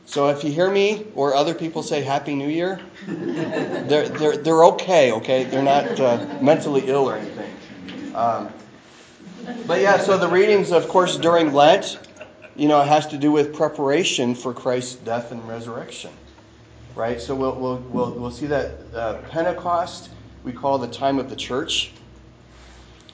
So 0.08 0.28
if 0.30 0.42
you 0.42 0.50
hear 0.50 0.70
me 0.70 1.06
or 1.14 1.34
other 1.34 1.52
people 1.52 1.82
say 1.82 2.00
Happy 2.00 2.34
New 2.34 2.48
Year, 2.48 2.80
they're, 3.06 4.08
they're, 4.08 4.38
they're 4.38 4.64
okay, 4.64 5.12
okay? 5.12 5.44
They're 5.44 5.62
not 5.62 6.00
uh, 6.00 6.26
mentally 6.40 6.84
ill 6.86 7.10
or 7.10 7.16
anything. 7.16 7.54
Um, 8.14 8.48
but 9.66 9.82
yeah, 9.82 9.98
so 9.98 10.16
the 10.16 10.26
readings, 10.26 10.72
of 10.72 10.88
course, 10.88 11.18
during 11.18 11.52
Lent, 11.52 11.98
you 12.56 12.68
know, 12.68 12.80
it 12.80 12.88
has 12.88 13.06
to 13.08 13.18
do 13.18 13.30
with 13.30 13.54
preparation 13.54 14.34
for 14.34 14.54
Christ's 14.54 14.94
death 14.94 15.30
and 15.30 15.46
resurrection. 15.46 16.10
right? 16.94 17.20
So 17.20 17.34
we'll, 17.34 17.54
we'll, 17.56 17.76
we'll, 17.90 18.10
we'll 18.12 18.30
see 18.30 18.46
that 18.46 18.78
uh, 18.94 19.18
Pentecost 19.28 20.08
we 20.42 20.52
call 20.52 20.78
the 20.78 20.88
time 20.88 21.18
of 21.18 21.28
the 21.28 21.36
church, 21.36 21.92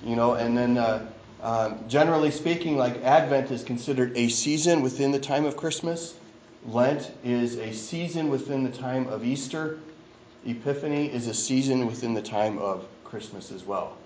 you 0.04 0.14
know, 0.14 0.34
and 0.34 0.56
then 0.56 0.78
uh, 0.78 1.04
um, 1.42 1.80
generally 1.88 2.30
speaking, 2.30 2.76
like 2.76 3.02
Advent 3.02 3.50
is 3.50 3.64
considered 3.64 4.16
a 4.16 4.28
season 4.28 4.80
within 4.80 5.10
the 5.10 5.18
time 5.18 5.44
of 5.44 5.56
Christmas. 5.56 6.14
Lent 6.66 7.10
is 7.22 7.56
a 7.56 7.72
season 7.72 8.28
within 8.30 8.64
the 8.64 8.70
time 8.70 9.06
of 9.08 9.24
Easter. 9.24 9.78
Epiphany 10.46 11.12
is 11.12 11.26
a 11.26 11.34
season 11.34 11.86
within 11.86 12.14
the 12.14 12.22
time 12.22 12.58
of 12.58 12.86
Christmas 13.04 13.52
as 13.52 13.64
well. 13.64 13.96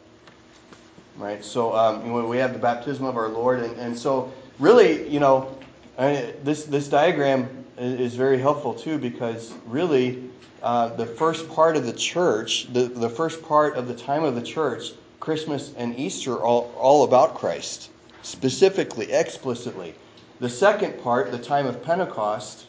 Right? 1.16 1.44
So 1.44 1.74
um, 1.74 2.28
we 2.28 2.36
have 2.38 2.52
the 2.52 2.59
baptism 2.59 3.04
of 3.04 3.16
our 3.16 3.28
Lord, 3.28 3.61
and, 3.61 3.76
and 3.76 3.96
so 3.96 4.32
really, 4.59 5.09
you 5.09 5.20
know, 5.20 5.56
I, 5.98 6.34
this 6.44 6.64
this 6.64 6.88
diagram 6.88 7.64
is 7.76 8.14
very 8.14 8.38
helpful 8.38 8.74
too 8.74 8.98
because 8.98 9.52
really, 9.66 10.30
uh, 10.62 10.88
the 10.88 11.06
first 11.06 11.48
part 11.48 11.76
of 11.76 11.86
the 11.86 11.92
church, 11.92 12.72
the, 12.72 12.84
the 12.84 13.09
first 13.09 13.42
part 13.42 13.76
of 13.76 13.88
the 13.88 13.94
time 13.94 14.24
of 14.24 14.34
the 14.34 14.42
church, 14.42 14.92
Christmas 15.20 15.72
and 15.76 15.96
Easter, 15.98 16.34
are 16.34 16.42
all, 16.42 16.72
all 16.76 17.04
about 17.04 17.34
Christ, 17.34 17.90
specifically, 18.22 19.12
explicitly. 19.12 19.94
The 20.41 20.49
second 20.49 21.03
part, 21.03 21.32
the 21.32 21.39
time 21.39 21.66
of 21.66 21.82
Pentecost, 21.82 22.66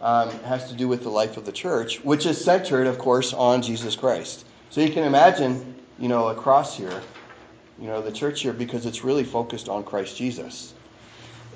um, 0.00 0.30
has 0.44 0.68
to 0.68 0.74
do 0.74 0.88
with 0.88 1.02
the 1.02 1.10
life 1.10 1.36
of 1.36 1.44
the 1.44 1.52
church, 1.52 2.02
which 2.04 2.26
is 2.26 2.42
centered, 2.42 2.86
of 2.86 2.98
course, 2.98 3.32
on 3.32 3.62
Jesus 3.62 3.94
Christ. 3.94 4.46
So 4.70 4.80
you 4.80 4.90
can 4.90 5.04
imagine, 5.04 5.74
you 5.98 6.08
know, 6.08 6.28
across 6.28 6.76
here, 6.76 7.02
you 7.78 7.86
know, 7.86 8.00
the 8.00 8.10
church 8.10 8.40
here, 8.40 8.52
because 8.52 8.86
it's 8.86 9.04
really 9.04 9.24
focused 9.24 9.68
on 9.68 9.84
Christ 9.84 10.16
Jesus. 10.16 10.74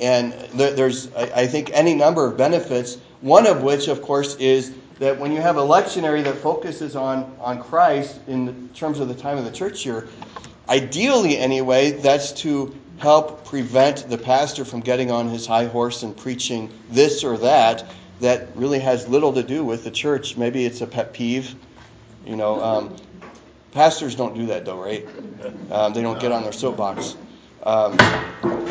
And 0.00 0.32
there's, 0.54 1.12
I 1.14 1.46
think, 1.46 1.70
any 1.72 1.94
number 1.94 2.26
of 2.26 2.36
benefits, 2.36 2.98
one 3.22 3.46
of 3.46 3.62
which, 3.62 3.88
of 3.88 4.02
course, 4.02 4.36
is 4.36 4.74
that 4.98 5.18
when 5.18 5.32
you 5.32 5.40
have 5.40 5.56
a 5.56 5.62
lectionary 5.62 6.22
that 6.24 6.36
focuses 6.36 6.96
on, 6.96 7.34
on 7.40 7.62
Christ 7.62 8.20
in 8.28 8.68
terms 8.74 9.00
of 9.00 9.08
the 9.08 9.14
time 9.14 9.38
of 9.38 9.44
the 9.44 9.50
church 9.50 9.86
year, 9.86 10.08
ideally, 10.68 11.38
anyway, 11.38 11.92
that's 11.92 12.32
to 12.32 12.74
help 12.98 13.44
prevent 13.44 14.08
the 14.08 14.18
pastor 14.18 14.64
from 14.64 14.80
getting 14.80 15.10
on 15.10 15.28
his 15.28 15.46
high 15.46 15.66
horse 15.66 16.02
and 16.02 16.16
preaching 16.16 16.72
this 16.90 17.24
or 17.24 17.38
that 17.38 17.84
that 18.20 18.48
really 18.56 18.78
has 18.78 19.06
little 19.08 19.34
to 19.34 19.42
do 19.42 19.64
with 19.64 19.84
the 19.84 19.90
church. 19.90 20.36
Maybe 20.36 20.64
it's 20.64 20.80
a 20.80 20.86
pet 20.86 21.12
peeve. 21.12 21.54
You 22.24 22.36
know, 22.36 22.62
um, 22.62 22.96
pastors 23.72 24.14
don't 24.14 24.34
do 24.34 24.46
that 24.46 24.64
though, 24.64 24.82
right? 24.82 25.06
Um, 25.70 25.92
they 25.92 26.02
don't 26.02 26.18
get 26.18 26.32
on 26.32 26.42
their 26.42 26.52
soapbox. 26.52 27.16
Um, 27.62 27.98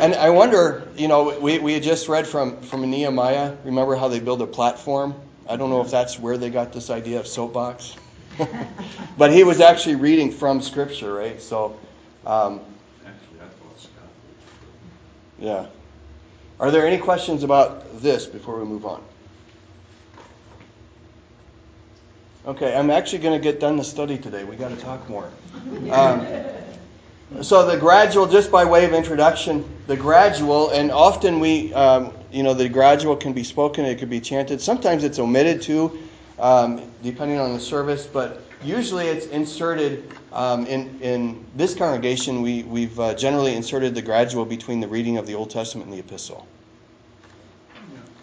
and 0.00 0.14
I 0.14 0.30
wonder, 0.30 0.88
you 0.96 1.06
know, 1.06 1.38
we, 1.38 1.58
we 1.58 1.74
had 1.74 1.82
just 1.82 2.08
read 2.08 2.26
from, 2.26 2.60
from 2.62 2.90
Nehemiah. 2.90 3.56
Remember 3.64 3.94
how 3.94 4.08
they 4.08 4.20
build 4.20 4.40
a 4.42 4.46
platform? 4.46 5.14
I 5.48 5.56
don't 5.56 5.70
know 5.70 5.82
if 5.82 5.90
that's 5.90 6.18
where 6.18 6.38
they 6.38 6.50
got 6.50 6.72
this 6.72 6.90
idea 6.90 7.20
of 7.20 7.26
soapbox. 7.26 7.94
but 9.18 9.32
he 9.32 9.44
was 9.44 9.60
actually 9.60 9.96
reading 9.96 10.32
from 10.32 10.60
Scripture, 10.62 11.12
right? 11.12 11.40
So, 11.40 11.78
um, 12.24 12.60
Actually, 13.04 13.40
I 13.40 13.44
thought 13.44 13.78
Scott. 13.80 14.08
Yeah. 15.38 15.66
Are 16.58 16.70
there 16.70 16.86
any 16.86 16.98
questions 16.98 17.42
about 17.42 18.00
this 18.00 18.26
before 18.26 18.58
we 18.58 18.64
move 18.64 18.86
on? 18.86 19.02
Okay, 22.46 22.76
I'm 22.76 22.90
actually 22.90 23.18
going 23.18 23.38
to 23.38 23.42
get 23.42 23.58
done 23.58 23.76
the 23.76 23.84
study 23.84 24.16
today. 24.16 24.44
We 24.44 24.56
got 24.56 24.68
to 24.68 24.76
talk 24.76 25.08
more. 25.08 25.28
Um, 25.90 26.24
so 27.42 27.66
the 27.66 27.76
gradual, 27.76 28.26
just 28.26 28.52
by 28.52 28.64
way 28.64 28.84
of 28.84 28.94
introduction, 28.94 29.64
the 29.88 29.96
gradual, 29.96 30.70
and 30.70 30.92
often 30.92 31.40
we, 31.40 31.74
um, 31.74 32.12
you 32.30 32.44
know, 32.44 32.54
the 32.54 32.68
gradual 32.68 33.16
can 33.16 33.32
be 33.32 33.42
spoken, 33.42 33.84
it 33.84 33.98
could 33.98 34.08
be 34.08 34.20
chanted. 34.20 34.60
Sometimes 34.60 35.02
it's 35.02 35.18
omitted 35.18 35.60
too, 35.60 35.98
um, 36.38 36.88
depending 37.02 37.40
on 37.40 37.52
the 37.52 37.58
service, 37.58 38.06
but 38.06 38.45
usually 38.62 39.06
it's 39.06 39.26
inserted 39.26 40.12
um, 40.32 40.66
in, 40.66 40.98
in 41.00 41.44
this 41.54 41.74
congregation. 41.74 42.42
We, 42.42 42.62
we've 42.64 42.98
uh, 42.98 43.14
generally 43.14 43.54
inserted 43.54 43.94
the 43.94 44.02
gradual 44.02 44.44
between 44.44 44.80
the 44.80 44.88
reading 44.88 45.18
of 45.18 45.26
the 45.26 45.34
Old 45.34 45.50
Testament 45.50 45.88
and 45.88 45.94
the 45.94 46.00
epistle. 46.00 46.46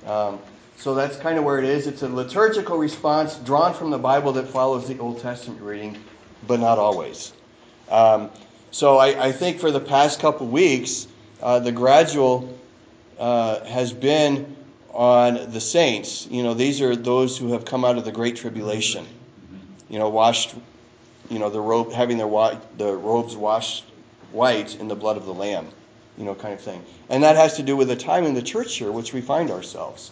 Um, 0.05 0.39
so 0.77 0.93
that's 0.93 1.15
kind 1.17 1.37
of 1.37 1.45
where 1.45 1.59
it 1.59 1.65
is. 1.65 1.87
It's 1.87 2.01
a 2.01 2.09
liturgical 2.09 2.77
response 2.77 3.35
drawn 3.37 3.73
from 3.73 3.89
the 3.89 3.97
Bible 3.97 4.33
that 4.33 4.47
follows 4.47 4.87
the 4.87 4.99
Old 4.99 5.21
Testament 5.21 5.61
reading, 5.61 5.97
but 6.45 6.59
not 6.59 6.77
always. 6.77 7.31
Um, 7.89 8.29
so 8.71 8.97
I, 8.97 9.27
I, 9.27 9.31
think 9.31 9.59
for 9.59 9.71
the 9.71 9.79
past 9.79 10.19
couple 10.19 10.47
weeks, 10.47 11.07
uh, 11.41 11.59
the 11.59 11.71
gradual 11.71 12.57
uh, 13.19 13.63
has 13.65 13.93
been 13.93 14.57
on 14.91 15.51
the 15.51 15.61
saints. 15.61 16.27
You 16.29 16.43
know, 16.43 16.53
these 16.53 16.81
are 16.81 16.95
those 16.95 17.37
who 17.37 17.53
have 17.53 17.65
come 17.65 17.85
out 17.85 17.97
of 17.97 18.03
the 18.03 18.11
great 18.11 18.35
tribulation. 18.35 19.05
You 19.89 19.99
know, 19.99 20.09
washed, 20.09 20.55
you 21.29 21.39
know, 21.39 21.49
the 21.49 21.61
robe, 21.61 21.91
having 21.91 22.17
their 22.17 22.27
the 22.77 22.95
robes 22.95 23.35
washed 23.35 23.85
white 24.31 24.79
in 24.79 24.87
the 24.87 24.95
blood 24.95 25.17
of 25.17 25.25
the 25.25 25.33
Lamb. 25.33 25.67
You 26.17 26.25
know, 26.25 26.35
kind 26.35 26.53
of 26.53 26.61
thing. 26.61 26.83
And 27.09 27.23
that 27.23 27.35
has 27.35 27.55
to 27.57 27.63
do 27.63 27.75
with 27.75 27.87
the 27.87 27.95
time 27.95 28.23
in 28.23 28.35
the 28.35 28.41
church 28.41 28.75
here, 28.75 28.91
which 28.91 29.13
we 29.13 29.21
find 29.21 29.49
ourselves 29.49 30.11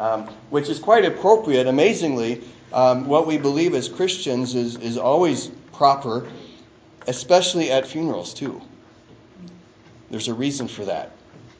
um, 0.00 0.26
which 0.48 0.68
is 0.68 0.78
quite 0.78 1.04
appropriate. 1.04 1.66
Amazingly, 1.66 2.42
um, 2.72 3.06
what 3.06 3.26
we 3.26 3.38
believe 3.38 3.74
as 3.74 3.88
Christians 3.88 4.54
is, 4.54 4.76
is 4.76 4.96
always 4.96 5.48
proper, 5.72 6.26
especially 7.06 7.70
at 7.70 7.86
funerals, 7.86 8.34
too. 8.34 8.60
There's 10.10 10.28
a 10.28 10.34
reason 10.34 10.66
for 10.66 10.84
that, 10.86 11.12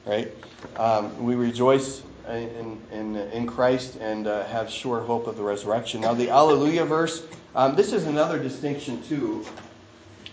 right? 0.07 0.33
Um, 0.77 1.23
we 1.23 1.35
rejoice 1.35 2.03
in, 2.29 2.81
in, 2.93 3.17
in 3.17 3.47
Christ 3.47 3.97
and 3.97 4.27
uh, 4.27 4.45
have 4.47 4.71
sure 4.71 5.01
hope 5.01 5.27
of 5.27 5.37
the 5.37 5.43
resurrection. 5.43 6.01
Now, 6.01 6.15
the 6.15 6.31
Alleluia 6.31 6.85
verse, 6.85 7.25
um, 7.55 7.75
this 7.77 7.93
is 7.93 8.07
another 8.07 8.39
distinction, 8.39 9.03
too. 9.03 9.45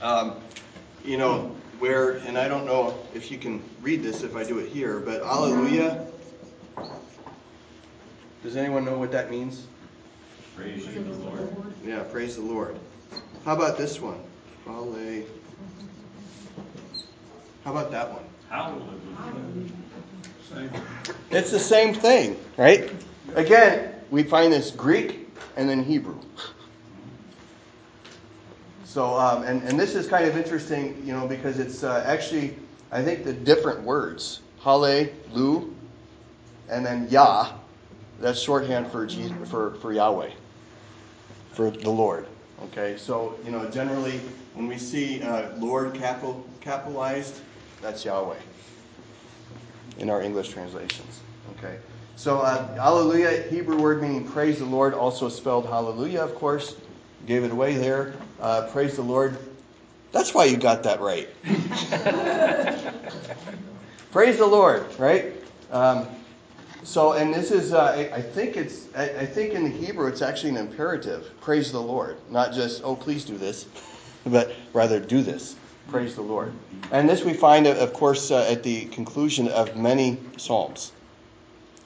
Um, 0.01 0.35
you 1.03 1.17
know, 1.17 1.55
where, 1.79 2.17
and 2.17 2.37
I 2.37 2.47
don't 2.47 2.65
know 2.65 2.97
if 3.13 3.31
you 3.31 3.37
can 3.37 3.63
read 3.81 4.03
this 4.03 4.23
if 4.23 4.35
I 4.35 4.43
do 4.43 4.59
it 4.59 4.69
here, 4.69 4.99
but 4.99 5.21
Alleluia 5.21 6.07
does 8.43 8.55
anyone 8.55 8.85
know 8.85 8.97
what 8.97 9.11
that 9.11 9.29
means? 9.29 9.67
Praise 10.55 10.85
you, 10.87 11.03
the 11.03 11.13
Lord. 11.13 11.49
Yeah, 11.85 12.03
praise 12.03 12.35
the 12.35 12.41
Lord. 12.41 12.79
How 13.45 13.55
about 13.55 13.77
this 13.77 13.99
one? 13.99 14.19
How 17.63 17.71
about 17.71 17.91
that 17.91 18.11
one? 18.11 18.23
Hallelujah. 18.49 19.71
It's 21.29 21.51
the 21.51 21.59
same 21.59 21.93
thing, 21.93 22.39
right? 22.57 22.91
Again, 23.35 23.93
we 24.11 24.23
find 24.23 24.51
this 24.51 24.71
Greek 24.71 25.27
and 25.55 25.69
then 25.69 25.83
Hebrew. 25.83 26.19
So, 28.85 29.17
um, 29.17 29.43
and, 29.43 29.61
and 29.63 29.79
this 29.79 29.95
is 29.95 30.07
kind 30.07 30.25
of 30.25 30.37
interesting, 30.37 31.01
you 31.05 31.13
know, 31.13 31.27
because 31.27 31.59
it's 31.59 31.83
uh, 31.83 32.03
actually, 32.07 32.55
I 32.91 33.03
think, 33.03 33.23
the 33.23 33.33
different 33.33 33.81
words. 33.81 34.41
Hallelu, 34.63 35.73
and 36.69 36.85
then 36.85 37.07
Yah, 37.09 37.53
that's 38.19 38.39
shorthand 38.39 38.91
for, 38.91 39.07
for, 39.45 39.75
for 39.75 39.93
Yahweh, 39.93 40.31
for 41.51 41.69
the 41.69 41.89
Lord. 41.89 42.25
Okay, 42.63 42.97
so, 42.97 43.37
you 43.45 43.51
know, 43.51 43.69
generally 43.69 44.19
when 44.55 44.67
we 44.67 44.77
see 44.77 45.21
uh, 45.21 45.55
Lord 45.57 45.93
capital, 45.93 46.43
capitalized, 46.61 47.41
that's 47.81 48.03
Yahweh 48.03 48.37
in 49.99 50.09
our 50.09 50.21
English 50.21 50.49
translations. 50.49 51.21
Okay, 51.57 51.77
so 52.15 52.39
uh, 52.39 52.75
Hallelujah, 52.75 53.43
Hebrew 53.49 53.79
word 53.79 54.01
meaning 54.01 54.27
praise 54.27 54.59
the 54.59 54.65
Lord, 54.65 54.93
also 54.93 55.29
spelled 55.29 55.65
Hallelujah, 55.65 56.21
of 56.21 56.35
course. 56.35 56.75
Gave 57.25 57.43
it 57.43 57.51
away 57.51 57.75
there. 57.75 58.13
Uh, 58.39 58.67
praise 58.71 58.95
the 58.95 59.01
Lord. 59.01 59.37
That's 60.11 60.33
why 60.33 60.45
you 60.45 60.57
got 60.57 60.83
that 60.83 61.01
right. 61.01 61.27
praise 64.11 64.37
the 64.37 64.47
Lord, 64.47 64.85
right? 64.97 65.33
Um, 65.71 66.07
so, 66.83 67.13
and 67.13 67.33
this 67.33 67.51
is, 67.51 67.73
uh, 67.73 67.83
I, 67.83 68.15
I, 68.15 68.21
think 68.21 68.55
it's, 68.55 68.87
I, 68.95 69.03
I, 69.03 69.25
think 69.25 69.53
in 69.53 69.63
the 69.63 69.69
Hebrew 69.69 70.07
it's 70.07 70.21
actually 70.21 70.51
an 70.51 70.57
imperative. 70.57 71.29
Praise 71.41 71.71
the 71.71 71.81
Lord. 71.81 72.17
Not 72.29 72.53
just, 72.53 72.81
oh, 72.83 72.95
please 72.95 73.25
do 73.25 73.37
this, 73.37 73.65
but 74.25 74.53
rather 74.71 74.99
do 74.99 75.21
this. 75.21 75.57
Praise 75.87 76.15
the 76.15 76.21
Lord. 76.21 76.51
And 76.91 77.07
this 77.07 77.23
we 77.23 77.33
find, 77.33 77.65
of 77.65 77.93
course, 77.93 78.29
uh, 78.29 78.45
at 78.49 78.61
the 78.61 78.85
conclusion 78.85 79.47
of 79.47 79.77
many 79.77 80.17
Psalms, 80.35 80.91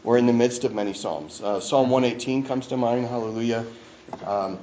or 0.03 0.17
in 0.17 0.25
the 0.25 0.33
midst 0.33 0.63
of 0.63 0.73
many 0.73 0.93
Psalms. 0.93 1.41
Uh, 1.41 1.59
Psalm 1.59 1.89
118 1.91 2.43
comes 2.43 2.65
to 2.67 2.77
mind, 2.77 3.05
hallelujah, 3.05 3.63
um, 4.25 4.57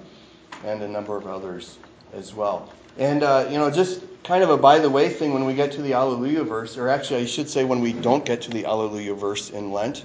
and 0.64 0.82
a 0.82 0.88
number 0.88 1.16
of 1.16 1.28
others 1.28 1.78
as 2.12 2.34
well. 2.34 2.72
And, 2.98 3.22
uh, 3.22 3.46
you 3.48 3.58
know, 3.58 3.70
just 3.70 4.02
kind 4.24 4.42
of 4.42 4.50
a 4.50 4.56
by 4.56 4.80
the 4.80 4.90
way 4.90 5.08
thing 5.08 5.32
when 5.32 5.44
we 5.44 5.54
get 5.54 5.70
to 5.72 5.82
the 5.82 5.92
Alleluia 5.92 6.42
verse, 6.42 6.76
or 6.76 6.88
actually, 6.88 7.22
I 7.22 7.26
should 7.26 7.48
say 7.48 7.64
when 7.64 7.80
we 7.80 7.92
don't 7.92 8.24
get 8.24 8.42
to 8.42 8.50
the 8.50 8.64
Alleluia 8.66 9.14
verse 9.14 9.50
in 9.50 9.70
Lent 9.70 10.04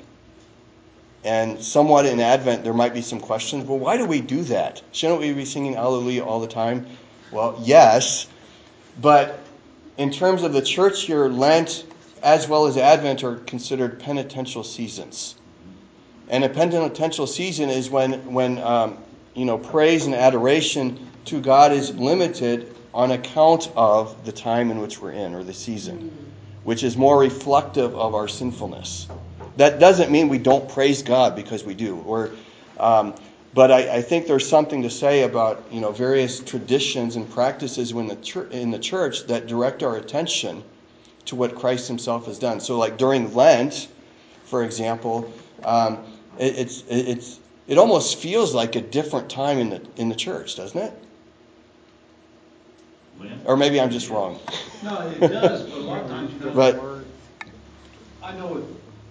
and 1.23 1.59
somewhat 1.59 2.05
in 2.05 2.19
Advent, 2.19 2.63
there 2.63 2.73
might 2.73 2.93
be 2.93 3.01
some 3.01 3.19
questions. 3.19 3.65
Well, 3.65 3.79
why 3.79 3.97
do 3.97 4.05
we 4.05 4.21
do 4.21 4.43
that? 4.43 4.81
Shouldn't 4.91 5.19
we 5.19 5.33
be 5.33 5.45
singing 5.45 5.75
Alleluia 5.75 6.23
all 6.23 6.39
the 6.39 6.47
time? 6.47 6.85
Well, 7.31 7.59
yes. 7.63 8.27
But 9.01 9.39
in 9.97 10.11
terms 10.11 10.43
of 10.43 10.53
the 10.53 10.61
church 10.61 11.07
year, 11.09 11.29
Lent 11.29 11.85
as 12.23 12.47
well 12.47 12.65
as 12.65 12.77
Advent 12.77 13.23
are 13.23 13.35
considered 13.35 13.99
penitential 13.99 14.63
seasons. 14.63 15.35
And 16.29 16.43
a 16.45 16.49
penitential 16.49 17.27
season 17.27 17.69
is 17.69 17.89
when, 17.89 18.33
when 18.33 18.57
um, 18.59 18.97
you 19.35 19.45
know, 19.45 19.57
praise 19.57 20.05
and 20.05 20.15
adoration 20.15 21.05
to 21.25 21.41
God 21.41 21.73
is 21.73 21.93
limited 21.95 22.73
on 22.93 23.11
account 23.11 23.69
of 23.75 24.23
the 24.25 24.31
time 24.31 24.71
in 24.71 24.79
which 24.79 25.01
we're 25.01 25.11
in 25.11 25.35
or 25.35 25.43
the 25.43 25.53
season, 25.53 26.31
which 26.63 26.83
is 26.83 26.95
more 26.95 27.19
reflective 27.19 27.93
of 27.95 28.15
our 28.15 28.27
sinfulness. 28.27 29.07
That 29.57 29.79
doesn't 29.79 30.09
mean 30.09 30.29
we 30.29 30.37
don't 30.37 30.67
praise 30.69 31.03
God 31.03 31.35
because 31.35 31.63
we 31.63 31.73
do, 31.73 31.97
or, 32.05 32.31
um, 32.79 33.13
but 33.53 33.71
I, 33.71 33.97
I, 33.97 34.01
think 34.01 34.27
there's 34.27 34.47
something 34.47 34.81
to 34.83 34.89
say 34.89 35.23
about 35.23 35.63
you 35.71 35.81
know 35.81 35.91
various 35.91 36.39
traditions 36.39 37.15
and 37.15 37.29
practices 37.29 37.91
in 37.91 38.07
the 38.07 38.15
church, 38.17 38.51
in 38.51 38.71
the 38.71 38.79
church 38.79 39.27
that 39.27 39.47
direct 39.47 39.83
our 39.83 39.97
attention 39.97 40.63
to 41.25 41.35
what 41.35 41.55
Christ 41.55 41.87
Himself 41.87 42.25
has 42.25 42.39
done. 42.39 42.59
So, 42.59 42.77
like 42.77 42.97
during 42.97 43.33
Lent, 43.33 43.87
for 44.45 44.63
example, 44.63 45.31
um, 45.63 45.99
it, 46.37 46.57
it's 46.57 46.83
it's 46.89 47.39
it 47.67 47.77
almost 47.77 48.17
feels 48.17 48.53
like 48.53 48.75
a 48.75 48.81
different 48.81 49.29
time 49.29 49.59
in 49.59 49.69
the 49.69 49.81
in 49.97 50.09
the 50.09 50.15
church, 50.15 50.55
doesn't 50.55 50.79
it? 50.79 50.93
Or 53.45 53.55
maybe 53.55 53.79
I'm 53.79 53.89
just 53.89 54.09
wrong. 54.09 54.39
No, 54.83 55.07
it 55.07 55.19
does, 55.19 55.69
but 55.69 55.77
a 55.77 55.81
lot 55.81 56.01
of 56.01 56.09
times, 56.09 56.33
you 56.33 56.39
know, 56.45 56.51
but, 56.51 57.05
I 58.21 58.35
know 58.35 58.47
with, 58.47 58.65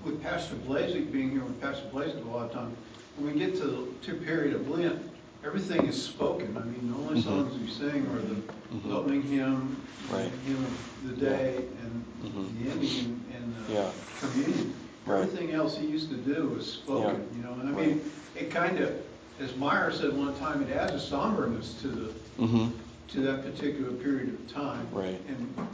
with 0.05 0.23
Pastor 0.23 0.55
Blazik 0.55 1.11
being 1.13 1.31
here 1.31 1.43
with 1.43 1.59
Pastor 1.61 1.85
Blazik 1.93 2.23
a 2.27 2.29
lot 2.29 2.47
of 2.47 2.53
times, 2.53 2.77
when 3.17 3.33
we 3.33 3.39
get 3.39 3.57
to 3.57 3.95
to 4.03 4.15
period 4.15 4.55
of 4.55 4.69
Lent, 4.69 5.01
everything 5.45 5.87
is 5.87 6.03
spoken. 6.03 6.57
I 6.57 6.65
mean, 6.65 6.93
the 6.93 6.99
only 6.99 7.21
mm-hmm. 7.21 7.29
songs 7.29 7.61
we 7.61 7.69
sing 7.69 8.07
are 8.07 8.21
the 8.21 8.35
mm-hmm. 8.35 8.93
opening 8.93 9.23
hymn, 9.23 9.77
right. 10.11 10.31
hymn 10.47 10.65
of 10.65 11.09
the 11.09 11.17
day, 11.17 11.57
and 11.57 12.05
mm-hmm. 12.23 12.65
the 12.65 12.71
ending 12.71 13.25
and, 13.35 13.55
and 13.57 13.69
yeah. 13.69 13.91
communion. 14.21 14.75
Right. 15.05 15.23
Everything 15.23 15.51
else 15.51 15.77
he 15.77 15.87
used 15.87 16.11
to 16.11 16.17
do 16.17 16.49
was 16.49 16.71
spoken, 16.71 17.27
yeah. 17.31 17.37
you 17.37 17.45
know. 17.45 17.61
And 17.61 17.69
I 17.69 17.73
mean, 17.73 17.99
right. 17.99 18.43
it 18.43 18.51
kind 18.51 18.79
of, 18.79 18.95
as 19.41 19.55
Meyer 19.57 19.91
said 19.91 20.17
one 20.17 20.35
time, 20.37 20.63
it 20.63 20.71
adds 20.71 20.93
a 20.93 21.01
somberness 21.01 21.81
to 21.83 21.89
the 21.89 22.13
mm-hmm. 22.39 22.69
to 23.09 23.21
that 23.23 23.43
particular 23.43 23.93
period 23.93 24.29
of 24.29 24.53
time. 24.53 24.87
Right. 24.93 25.21
And 25.29 25.69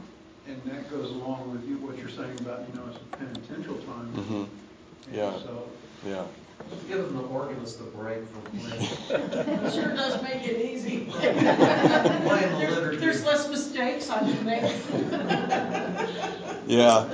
and 0.47 0.63
that 0.65 0.91
goes 0.91 1.11
along 1.11 1.53
with 1.53 1.69
you, 1.69 1.77
what 1.77 1.99
you're 1.99 2.09
saying 2.09 2.41
about, 2.41 2.67
you 2.67 2.75
know, 2.75 2.87
it's 2.89 2.97
a 2.97 3.17
penitential 3.19 3.77
time. 3.77 4.13
Mm-hmm. 4.15 5.15
Yeah. 5.15 5.39
So. 5.41 5.69
Yeah. 6.07 6.25
Give 6.89 7.13
the 7.13 7.21
organist 7.21 7.81
a 7.81 7.85
break 7.85 8.21
from 8.29 8.43
playing. 8.43 9.71
Sure 9.71 9.95
does 9.95 10.23
make 10.23 10.43
it 10.47 10.65
easy. 10.65 11.05
Playing 11.11 12.53
the 12.53 12.67
liturgy. 12.71 12.97
There's 12.97 13.25
less 13.25 13.49
mistakes 13.49 14.09
I 14.11 14.21
can 14.21 14.45
make. 14.45 14.63
Yeah. 16.67 17.07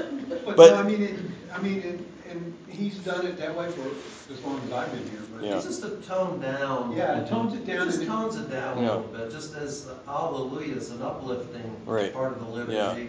But, 0.44 0.57
But- 0.57 0.70
no, 0.70 0.76
I 0.76 0.82
mean, 0.82 1.02
it, 1.02 1.18
I 1.52 1.59
mean, 1.61 1.78
it, 1.82 2.00
and 2.30 2.55
he's 2.68 2.98
done 2.98 3.26
it 3.26 3.36
that 3.38 3.57
way 3.57 3.70
for 3.70 3.88
as 4.32 4.40
long 4.42 4.61
as 4.66 4.72
I've 4.72 4.90
been 4.92 5.09
here, 5.11 5.20
but. 5.34 5.44
Yeah. 5.44 5.57
It's 5.57 5.64
just 5.66 5.84
a 5.84 5.90
tone 5.96 6.40
down. 6.40 6.92
Yeah, 6.96 7.20
it 7.20 7.28
tones 7.28 7.55
it 7.55 7.61
It 7.61 7.66
down. 7.76 7.86
just 7.90 8.05
tones 8.07 8.36
it 8.36 8.50
down 8.50 8.78
a 8.78 8.82
Yeah. 8.82 8.86
little 8.94 9.02
bit, 9.09 9.30
just 9.30 9.55
as 9.55 9.84
the 9.86 9.94
Alleluia 10.09 10.74
is 10.76 10.90
an 10.90 11.02
uplifting 11.02 11.76
Right. 11.86 12.12
part 12.12 12.32
of 12.32 12.40
the 12.40 12.46
liturgy. 12.50 12.74
Yeah. 12.76 13.07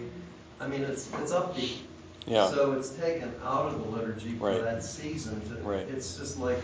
I 0.60 0.66
mean, 0.68 0.82
it's, 0.82 1.08
it's 1.20 1.32
upbeat. 1.32 1.78
Yeah. 2.26 2.50
So 2.50 2.72
it's 2.72 2.90
taken 2.90 3.32
out 3.44 3.66
of 3.66 3.78
the 3.80 3.86
liturgy 3.96 4.36
for 4.36 4.46
Right. 4.50 4.62
that 4.62 4.82
season. 4.82 5.40
to- 5.48 5.62
Right. 5.62 5.86
It's 5.88 6.16
just 6.18 6.38
like 6.38 6.58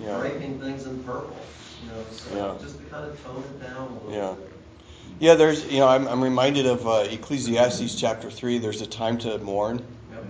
Yeah. 0.00 0.18
draping 0.18 0.60
things 0.60 0.86
in 0.86 1.02
purple, 1.02 1.36
you 1.82 1.88
know, 1.90 2.04
so 2.12 2.36
Yeah. 2.36 2.54
just 2.64 2.78
to 2.78 2.84
kind 2.84 3.04
of 3.06 3.22
tone 3.24 3.42
it 3.42 3.62
down 3.62 3.98
a 4.08 4.12
Yeah. 4.12 4.34
bit. 4.34 4.52
Yeah, 5.20 5.34
there's, 5.34 5.64
you 5.66 5.80
know, 5.80 5.88
I'm, 5.88 6.06
I'm 6.06 6.22
reminded 6.22 6.66
of 6.66 6.86
uh, 6.86 7.04
Ecclesiastes 7.10 7.96
chapter 7.96 8.30
3. 8.30 8.58
There's 8.58 8.80
a 8.80 8.86
time 8.86 9.18
to 9.18 9.38
mourn 9.38 9.78
Yep. 9.78 10.24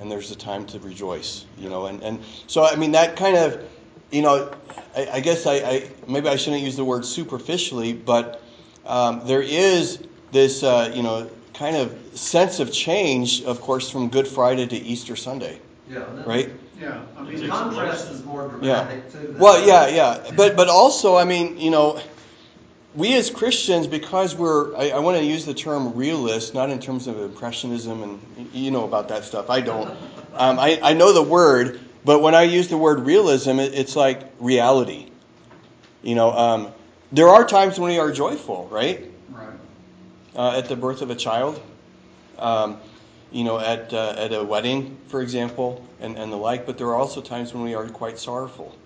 and 0.00 0.10
there's 0.10 0.30
a 0.30 0.36
time 0.36 0.64
to 0.66 0.78
rejoice, 0.78 1.44
you 1.58 1.68
know. 1.68 1.84
And, 1.86 2.02
and 2.02 2.20
so, 2.46 2.64
I 2.64 2.76
mean, 2.76 2.92
that 2.92 3.16
kind 3.16 3.36
of, 3.36 3.62
you 4.10 4.22
know, 4.22 4.50
I, 4.96 5.08
I 5.14 5.20
guess 5.20 5.44
I, 5.46 5.54
I, 5.56 5.90
maybe 6.08 6.28
I 6.30 6.36
shouldn't 6.36 6.62
use 6.62 6.76
the 6.76 6.84
word 6.84 7.04
superficially, 7.04 7.92
but 7.92 8.40
um, 8.86 9.20
there 9.26 9.42
is 9.42 9.98
this, 10.32 10.62
uh, 10.62 10.90
you 10.94 11.02
know, 11.02 11.28
kind 11.60 11.76
of 11.76 11.94
sense 12.14 12.58
of 12.58 12.72
change, 12.72 13.44
of 13.44 13.60
course, 13.60 13.90
from 13.90 14.08
Good 14.08 14.26
Friday 14.26 14.66
to 14.66 14.76
Easter 14.76 15.14
Sunday, 15.14 15.60
Yeah. 15.92 15.98
right? 16.24 16.48
Yeah, 16.80 17.02
I 17.18 17.22
The 17.22 17.32
mean, 17.32 17.50
contrast 17.50 18.10
is 18.10 18.24
more 18.24 18.58
Yeah. 18.62 18.84
dramatic 18.84 19.12
too. 19.12 19.34
Well, 19.38 19.66
yeah, 19.66 19.86
yeah, 19.88 20.30
but 20.34 20.56
but 20.56 20.68
also, 20.68 21.16
I 21.16 21.24
mean, 21.24 21.58
you 21.58 21.70
know, 21.70 22.00
we 22.94 23.14
as 23.14 23.28
Christians, 23.28 23.86
because 23.86 24.34
we're, 24.34 24.74
I, 24.74 24.92
I 24.92 24.98
want 25.00 25.18
to 25.18 25.22
use 25.24 25.44
the 25.44 25.52
term 25.52 25.94
realist, 25.94 26.54
not 26.54 26.70
in 26.70 26.78
terms 26.80 27.06
of 27.06 27.20
impressionism, 27.20 28.02
and 28.02 28.48
you 28.54 28.70
know 28.70 28.84
about 28.84 29.08
that 29.08 29.24
stuff. 29.24 29.50
I 29.50 29.60
don't. 29.60 29.90
Um, 30.36 30.58
I 30.58 30.80
I 30.82 30.94
know 30.94 31.12
the 31.12 31.22
word, 31.22 31.78
but 32.06 32.22
when 32.22 32.34
I 32.34 32.44
use 32.44 32.68
the 32.68 32.78
word 32.78 33.00
realism, 33.00 33.60
it, 33.60 33.74
it's 33.74 33.96
like 33.96 34.22
reality. 34.40 35.10
You 36.02 36.14
know, 36.14 36.32
um, 36.32 36.68
there 37.12 37.28
are 37.28 37.44
times 37.46 37.78
when 37.78 37.90
we 37.92 37.98
are 37.98 38.10
joyful, 38.10 38.66
right? 38.72 39.10
Uh, 40.34 40.56
at 40.56 40.68
the 40.68 40.76
birth 40.76 41.02
of 41.02 41.10
a 41.10 41.16
child. 41.16 41.60
Um, 42.38 42.78
you 43.32 43.44
know, 43.44 43.58
at 43.58 43.92
uh, 43.92 44.14
at 44.16 44.32
a 44.32 44.42
wedding, 44.42 44.96
for 45.08 45.22
example, 45.22 45.84
and, 46.00 46.16
and 46.16 46.32
the 46.32 46.36
like. 46.36 46.66
But 46.66 46.78
there 46.78 46.88
are 46.88 46.96
also 46.96 47.20
times 47.20 47.54
when 47.54 47.62
we 47.62 47.74
are 47.74 47.88
quite 47.88 48.18
sorrowful, 48.18 48.76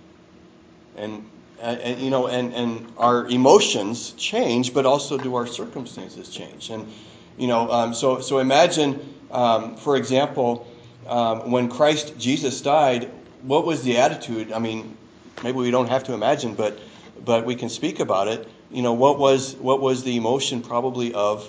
and, 0.96 1.28
and 1.60 2.00
you 2.00 2.10
know, 2.10 2.26
and 2.26 2.52
and 2.54 2.92
our 2.98 3.26
emotions 3.26 4.12
change, 4.12 4.74
but 4.74 4.84
also 4.86 5.16
do 5.16 5.34
our 5.34 5.46
circumstances 5.46 6.28
change. 6.28 6.70
And 6.70 6.92
you 7.38 7.46
know, 7.46 7.70
um, 7.70 7.94
so 7.94 8.20
so 8.20 8.38
imagine, 8.38 9.14
um, 9.30 9.76
for 9.76 9.96
example, 9.96 10.66
um, 11.06 11.50
when 11.50 11.68
Christ 11.68 12.18
Jesus 12.18 12.60
died, 12.60 13.10
what 13.42 13.64
was 13.64 13.82
the 13.82 13.98
attitude? 13.98 14.52
I 14.52 14.58
mean, 14.58 14.96
maybe 15.42 15.56
we 15.56 15.70
don't 15.70 15.88
have 15.88 16.04
to 16.04 16.12
imagine, 16.12 16.54
but 16.54 16.78
but 17.24 17.46
we 17.46 17.54
can 17.54 17.70
speak 17.70 18.00
about 18.00 18.28
it. 18.28 18.46
You 18.70 18.82
know, 18.82 18.92
what 18.92 19.18
was 19.18 19.54
what 19.56 19.80
was 19.80 20.02
the 20.02 20.16
emotion 20.16 20.60
probably 20.62 21.12
of 21.14 21.48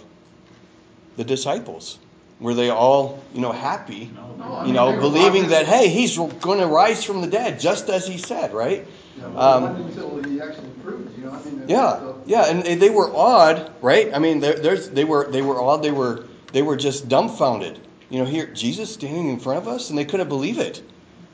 the 1.18 1.24
disciples? 1.24 1.98
Were 2.40 2.54
they 2.54 2.70
all, 2.70 3.24
you 3.34 3.42
know, 3.42 3.52
happy? 3.52 4.12
No, 4.38 4.64
You 4.66 4.74
know, 4.74 4.92
they 4.92 5.00
believing 5.00 5.48
that 5.50 5.66
hey, 5.66 5.88
he's 5.88 6.18
going 6.18 6.60
to 6.60 6.68
rise 6.68 7.04
from 7.04 7.22
the 7.22 7.28
dead, 7.28 7.60
just 7.60 7.90
as 7.90 8.06
he 8.06 8.18
said, 8.18 8.54
right? 8.54 8.86
Yeah, 9.18 9.26
Um, 9.26 9.64
it 9.64 9.70
wasn't 9.70 9.88
until 9.88 10.24
he 10.32 10.42
actually 10.42 10.70
proved, 10.84 11.18
you 11.18 11.24
know, 11.26 11.32
I 11.32 11.50
mean. 11.50 11.62
it- 11.64 11.70
Yeah, 11.70 12.00
yeah, 12.26 12.50
and 12.50 12.64
they- 12.64 12.76
they 12.76 12.90
were 12.90 13.10
awed, 13.16 13.72
right? 13.82 14.12
I 14.14 14.20
mean, 14.20 14.42
there- 14.42 14.60
there's 14.60 14.90
they 14.90 15.06
were 15.06 15.28
they 15.32 15.42
were 15.42 15.62
awed. 15.62 15.82
They 15.82 15.92
were 15.92 16.26
they 16.52 16.62
were 16.62 16.76
just 16.76 17.08
dumbfounded. 17.08 17.80
You 18.10 18.20
know, 18.20 18.26
here 18.26 18.48
Jesus 18.54 18.92
standing 18.92 19.30
in 19.30 19.40
front 19.40 19.58
of 19.60 19.68
us, 19.68 19.90
and 19.90 19.98
they 19.98 20.06
couldn't 20.06 20.30
believe 20.30 20.60
it. 20.60 20.82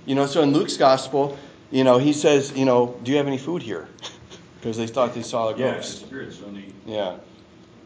You 0.05 0.15
know, 0.15 0.25
so 0.27 0.41
in 0.41 0.53
Luke's 0.53 0.77
gospel, 0.77 1.35
you 1.71 1.83
know, 1.83 1.97
he 1.97 2.13
says, 2.13 2.53
you 2.55 2.65
know, 2.65 2.95
do 3.03 3.11
you 3.11 3.17
have 3.17 3.27
any 3.27 3.37
food 3.39 3.61
here? 3.63 3.87
Because 4.61 4.77
they 4.77 4.85
thought 4.85 5.15
they 5.15 5.23
saw 5.23 5.49
a 5.49 5.57
Yeah, 5.57 5.73
ghost. 5.75 6.01
spirits 6.01 6.39
on 6.45 6.53
the. 6.53 6.61
Yeah, 6.85 7.15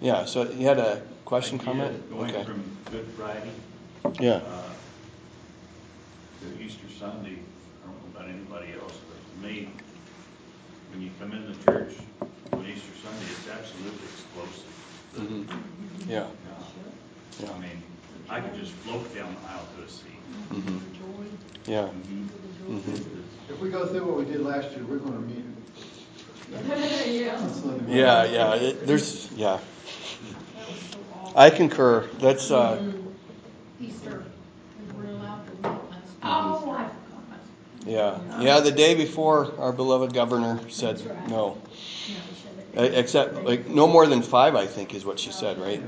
yeah. 0.01 0.25
So 0.25 0.43
you 0.51 0.67
had 0.67 0.77
a 0.77 1.01
question, 1.23 1.57
idea 1.57 1.65
comment? 1.73 1.95
of 1.95 2.09
Going 2.09 2.31
Okay. 2.35 2.43
from 2.43 2.63
Good 2.91 3.07
Friday, 3.17 3.51
Yeah. 4.19 4.33
uh, 4.43 4.73
to 6.41 6.61
Easter 6.61 6.87
Sunday, 6.99 7.39
I 7.39 7.87
don't 7.87 7.95
know 8.13 8.19
about 8.19 8.27
anybody 8.29 8.73
else, 8.73 8.97
but 9.07 9.17
to 9.41 9.47
me, 9.47 9.69
when 10.91 11.01
you 11.01 11.11
come 11.17 11.31
in 11.31 11.47
the 11.47 11.55
church 11.63 11.95
on 12.51 12.65
Easter 12.67 12.91
Sunday, 13.01 13.25
it's 13.31 13.47
absolutely 13.47 14.07
explosive. 14.11 14.73
The- 15.13 15.21
Mhm. 15.21 16.09
Yeah. 16.09 16.27
Yeah. 17.39 17.51
I 17.55 17.59
mean, 17.59 17.83
I 18.29 18.41
could 18.41 18.53
just 18.59 18.73
float 18.83 19.15
down 19.15 19.33
the 19.41 19.49
aisle 19.49 19.67
to 19.77 19.83
a 19.83 19.89
seat. 19.89 20.19
hmm 20.51 20.77
Yeah. 21.65 21.87
Mhm. 21.87 22.27
hmm 22.67 22.95
If 23.49 23.59
we 23.61 23.69
go 23.69 23.85
through 23.87 24.05
what 24.07 24.17
we 24.17 24.25
did 24.25 24.41
last 24.41 24.71
year, 24.71 24.83
we're 24.85 24.97
gonna 24.97 25.19
meet. 25.21 25.45
Yeah. 26.51 26.59
Yeah, 27.87 28.23
yeah. 28.25 28.55
It, 28.55 28.87
there's 28.87 29.31
yeah. 29.35 29.59
I 31.35 31.49
concur. 31.49 32.07
That's 32.19 32.49
uh, 32.51 32.81
Easter, 33.81 34.23
we 34.97 35.03
were 35.03 35.09
allowed 35.11 35.45
to 35.47 35.51
meet 35.53 35.63
last. 35.63 36.13
Oh, 36.23 36.91
yeah, 37.85 38.19
yeah. 38.39 38.59
The 38.61 38.71
day 38.71 38.95
before, 38.95 39.53
our 39.59 39.73
beloved 39.73 40.13
governor 40.13 40.59
said 40.69 41.01
no. 41.29 41.57
Uh, 42.77 42.81
Except 42.81 43.35
like 43.45 43.67
no 43.67 43.87
more 43.87 44.07
than 44.07 44.21
five, 44.21 44.55
I 44.55 44.65
think, 44.65 44.93
is 44.93 45.05
what 45.05 45.19
she 45.19 45.31
said, 45.31 45.57
right? 45.57 45.81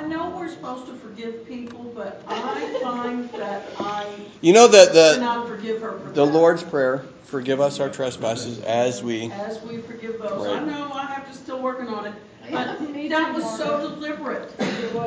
I 0.00 0.06
know 0.06 0.30
we're 0.30 0.48
supposed 0.48 0.86
to 0.86 0.94
forgive 0.94 1.46
people, 1.46 1.92
but 1.94 2.22
I 2.26 2.78
find 2.82 3.30
that 3.32 3.66
I 3.78 4.06
You 4.40 4.54
know 4.54 4.66
that 4.66 4.94
the 4.94 5.16
cannot 5.16 5.46
forgive 5.46 5.82
her 5.82 5.98
for 5.98 6.08
the 6.08 6.24
that. 6.24 6.32
Lord's 6.32 6.62
prayer, 6.62 7.04
forgive 7.24 7.60
us 7.60 7.80
our 7.80 7.90
trestresses 7.90 8.60
as 8.60 9.02
we. 9.02 9.30
As 9.30 9.60
we 9.60 9.76
forgive 9.82 10.18
those. 10.18 10.46
I 10.46 10.60
know 10.64 10.90
I 10.94 11.04
have 11.04 11.30
to 11.30 11.36
still 11.36 11.60
working 11.60 11.88
on 11.88 12.06
it, 12.06 12.14
but 12.50 12.80
me 12.90 13.08
that 13.08 13.34
was 13.34 13.44
so 13.58 13.66
Margaret. 14.00 14.00
deliberate. 14.00 14.54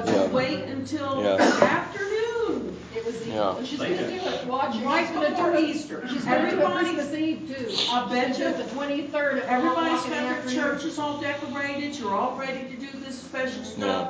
Yeah. 0.06 0.28
Wait 0.28 0.64
until 0.66 1.24
Yeah. 1.24 1.38
afternoon, 1.62 2.78
It 2.96 3.04
was, 3.04 3.26
Yeah. 3.26 3.56
She's 3.64 3.80
gonna 3.80 3.98
do 3.98 4.04
it, 4.14 4.46
watch 4.46 4.76
her. 4.76 4.86
right 4.86 5.08
She's 5.08 5.16
gonna 5.16 5.30
before 5.32 5.52
do. 5.54 5.58
Easter. 5.58 6.08
She's 6.08 6.24
gonna 6.24 6.52
do 6.52 6.58
Christmas 6.62 7.14
Eve 7.16 7.48
too. 7.58 7.91
I 7.91 8.06
bet 8.14 8.28
She's 8.28 8.38
gonna 8.38 8.52
do 8.58 8.62
you. 8.62 8.68
The 8.70 8.76
twenty-third 8.76 9.38
at 9.39 9.48
four 9.48 9.56
everybody's 9.58 10.02
o'clock 10.02 10.06
in 10.20 10.24
the 10.28 10.34
got 10.36 10.46
their 10.46 10.54
churches 10.54 11.00
all 11.00 11.20
decorated, 11.20 11.98
you're 11.98 12.14
all 12.14 12.38
ready 12.38 12.66
to 12.70 12.76
do 12.76 13.00
this 13.04 13.20
special 13.20 13.64
Yeah. 13.64 14.04
stuff. 14.04 14.08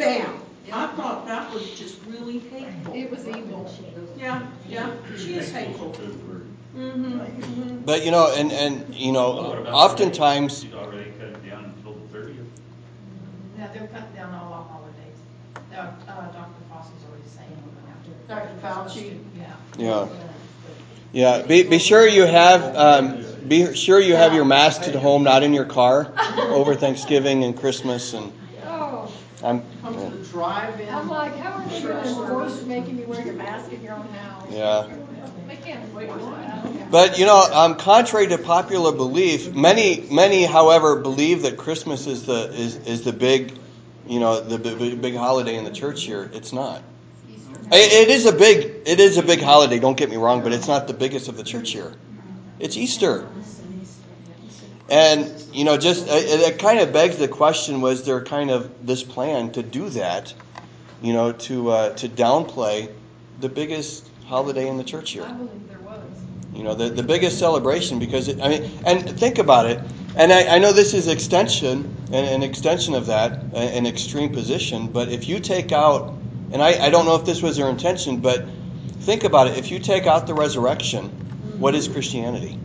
Bam! 0.00 0.40
I 0.72 0.86
thought 0.86 1.26
that 1.26 1.52
was 1.52 1.78
just 1.78 1.98
really 2.06 2.38
hateful. 2.38 2.94
It 2.94 3.10
was 3.10 3.28
evil. 3.28 3.70
Yeah, 4.16 4.46
yeah, 4.66 4.92
she 5.18 5.34
is 5.34 5.52
hateful. 5.52 5.90
Good 5.90 6.26
word. 6.26 6.46
Mm-hmm. 6.74 7.80
But 7.84 8.02
you 8.02 8.10
know, 8.10 8.32
and 8.34 8.50
and 8.50 8.94
you 8.94 9.12
know, 9.12 9.34
Well, 9.34 9.48
what 9.50 9.58
about 9.58 9.74
oftentimes, 9.74 10.64
You'd 10.64 10.72
already 10.72 11.10
cut 11.18 11.28
it 11.28 11.46
down 11.46 11.74
until 11.76 11.92
the 11.92 12.08
thirtieth. 12.08 12.46
Yeah, 13.58 13.68
they're 13.74 13.88
cutting 13.88 14.14
down 14.14 14.34
all 14.34 14.52
our 14.54 14.64
holidays. 14.64 15.18
Uh, 15.70 15.76
uh, 15.76 16.32
Dr. 16.32 16.62
Foss's 16.70 17.04
already 17.06 17.28
saying 17.28 17.50
we're 17.66 18.32
gonna 18.32 18.46
have 18.46 18.56
to. 18.56 18.62
Dr. 18.62 18.98
Fauci? 18.98 19.18
Yeah. 19.36 20.08
yeah, 21.12 21.40
yeah. 21.40 21.46
Be 21.46 21.64
be 21.64 21.78
sure 21.78 22.08
you 22.08 22.24
have 22.24 22.74
um, 22.74 23.22
be 23.46 23.74
sure 23.74 24.00
you 24.00 24.16
have 24.16 24.32
your 24.32 24.46
mask 24.46 24.82
at 24.82 24.94
home, 24.94 25.24
not 25.24 25.42
in 25.42 25.52
your 25.52 25.66
car, 25.66 26.10
over 26.38 26.74
Thanksgiving 26.74 27.44
and 27.44 27.54
Christmas, 27.54 28.14
and 28.14 28.32
I'm 29.42 29.62
Come 29.80 29.94
to 29.94 30.16
the 30.16 30.24
drive-in. 30.26 30.88
I'm 30.88 31.08
like, 31.08 31.36
how 31.36 31.52
are 31.52 31.68
they 31.68 31.80
gonna 31.82 32.06
enforce 32.06 32.62
making 32.64 32.98
you 32.98 33.06
wear 33.06 33.24
your 33.24 33.34
mask 33.34 33.72
in 33.72 33.82
your 33.82 33.94
own 33.94 34.08
house? 34.08 34.46
yeah. 34.50 34.88
They 35.46 35.56
can't 35.56 35.82
enforce 35.84 36.22
that. 36.22 36.90
But 36.90 37.18
you 37.18 37.26
know, 37.26 37.40
um, 37.52 37.76
contrary 37.76 38.26
to 38.28 38.38
popular 38.38 38.92
belief, 38.92 39.54
many 39.54 40.06
many, 40.10 40.44
however, 40.44 40.96
believe 40.96 41.42
that 41.42 41.56
Christmas 41.56 42.06
is 42.06 42.26
the 42.26 42.52
is, 42.52 42.76
is 42.86 43.02
the 43.02 43.12
big, 43.12 43.58
you 44.06 44.20
know, 44.20 44.40
the 44.40 44.58
big, 44.58 45.00
big 45.00 45.16
holiday 45.16 45.56
in 45.56 45.64
the 45.64 45.72
church 45.72 46.06
year. 46.06 46.30
It's 46.32 46.52
not. 46.52 46.82
It, 47.72 48.08
it 48.08 48.10
is 48.10 48.26
a 48.26 48.32
big 48.32 48.82
it 48.86 49.00
is 49.00 49.16
a 49.16 49.22
big 49.22 49.40
holiday. 49.40 49.78
Don't 49.78 49.96
get 49.96 50.10
me 50.10 50.16
wrong, 50.16 50.42
but 50.42 50.52
it's 50.52 50.68
not 50.68 50.86
the 50.86 50.94
biggest 50.94 51.28
of 51.28 51.36
the 51.36 51.44
church 51.44 51.74
year. 51.74 51.92
It's 52.58 52.76
Easter. 52.76 53.26
And 54.90 55.32
you 55.52 55.64
know, 55.64 55.76
just 55.76 56.06
it, 56.08 56.40
it 56.40 56.58
kind 56.58 56.80
of 56.80 56.92
begs 56.92 57.16
the 57.16 57.28
question: 57.28 57.80
Was 57.80 58.04
there 58.04 58.22
kind 58.24 58.50
of 58.50 58.86
this 58.86 59.04
plan 59.04 59.52
to 59.52 59.62
do 59.62 59.88
that? 59.90 60.34
You 61.00 61.12
know, 61.12 61.32
to 61.32 61.70
uh, 61.70 61.94
to 61.94 62.08
downplay 62.08 62.92
the 63.40 63.48
biggest 63.48 64.10
holiday 64.26 64.68
in 64.68 64.76
the 64.76 64.84
church 64.84 65.14
year. 65.14 65.24
I 65.24 65.32
believe 65.32 65.68
there 65.68 65.78
was. 65.78 66.02
You 66.52 66.64
know, 66.64 66.74
the, 66.74 66.90
the 66.90 67.04
biggest 67.04 67.38
celebration 67.38 68.00
because 68.00 68.26
it, 68.26 68.40
I 68.40 68.48
mean, 68.48 68.70
and 68.84 69.18
think 69.18 69.38
about 69.38 69.66
it. 69.66 69.80
And 70.16 70.32
I, 70.32 70.56
I 70.56 70.58
know 70.58 70.72
this 70.72 70.92
is 70.92 71.06
extension, 71.06 71.96
an, 72.08 72.24
an 72.24 72.42
extension 72.42 72.94
of 72.94 73.06
that, 73.06 73.44
an 73.54 73.86
extreme 73.86 74.32
position. 74.32 74.88
But 74.88 75.08
if 75.10 75.28
you 75.28 75.38
take 75.38 75.70
out, 75.70 76.18
and 76.52 76.60
I, 76.60 76.86
I 76.86 76.90
don't 76.90 77.06
know 77.06 77.14
if 77.14 77.24
this 77.24 77.42
was 77.42 77.56
their 77.56 77.70
intention, 77.70 78.18
but 78.18 78.44
think 79.02 79.22
about 79.22 79.46
it. 79.46 79.56
If 79.56 79.70
you 79.70 79.78
take 79.78 80.08
out 80.08 80.26
the 80.26 80.34
resurrection, 80.34 81.10
what 81.60 81.76
is 81.76 81.86
Christianity? 81.86 82.58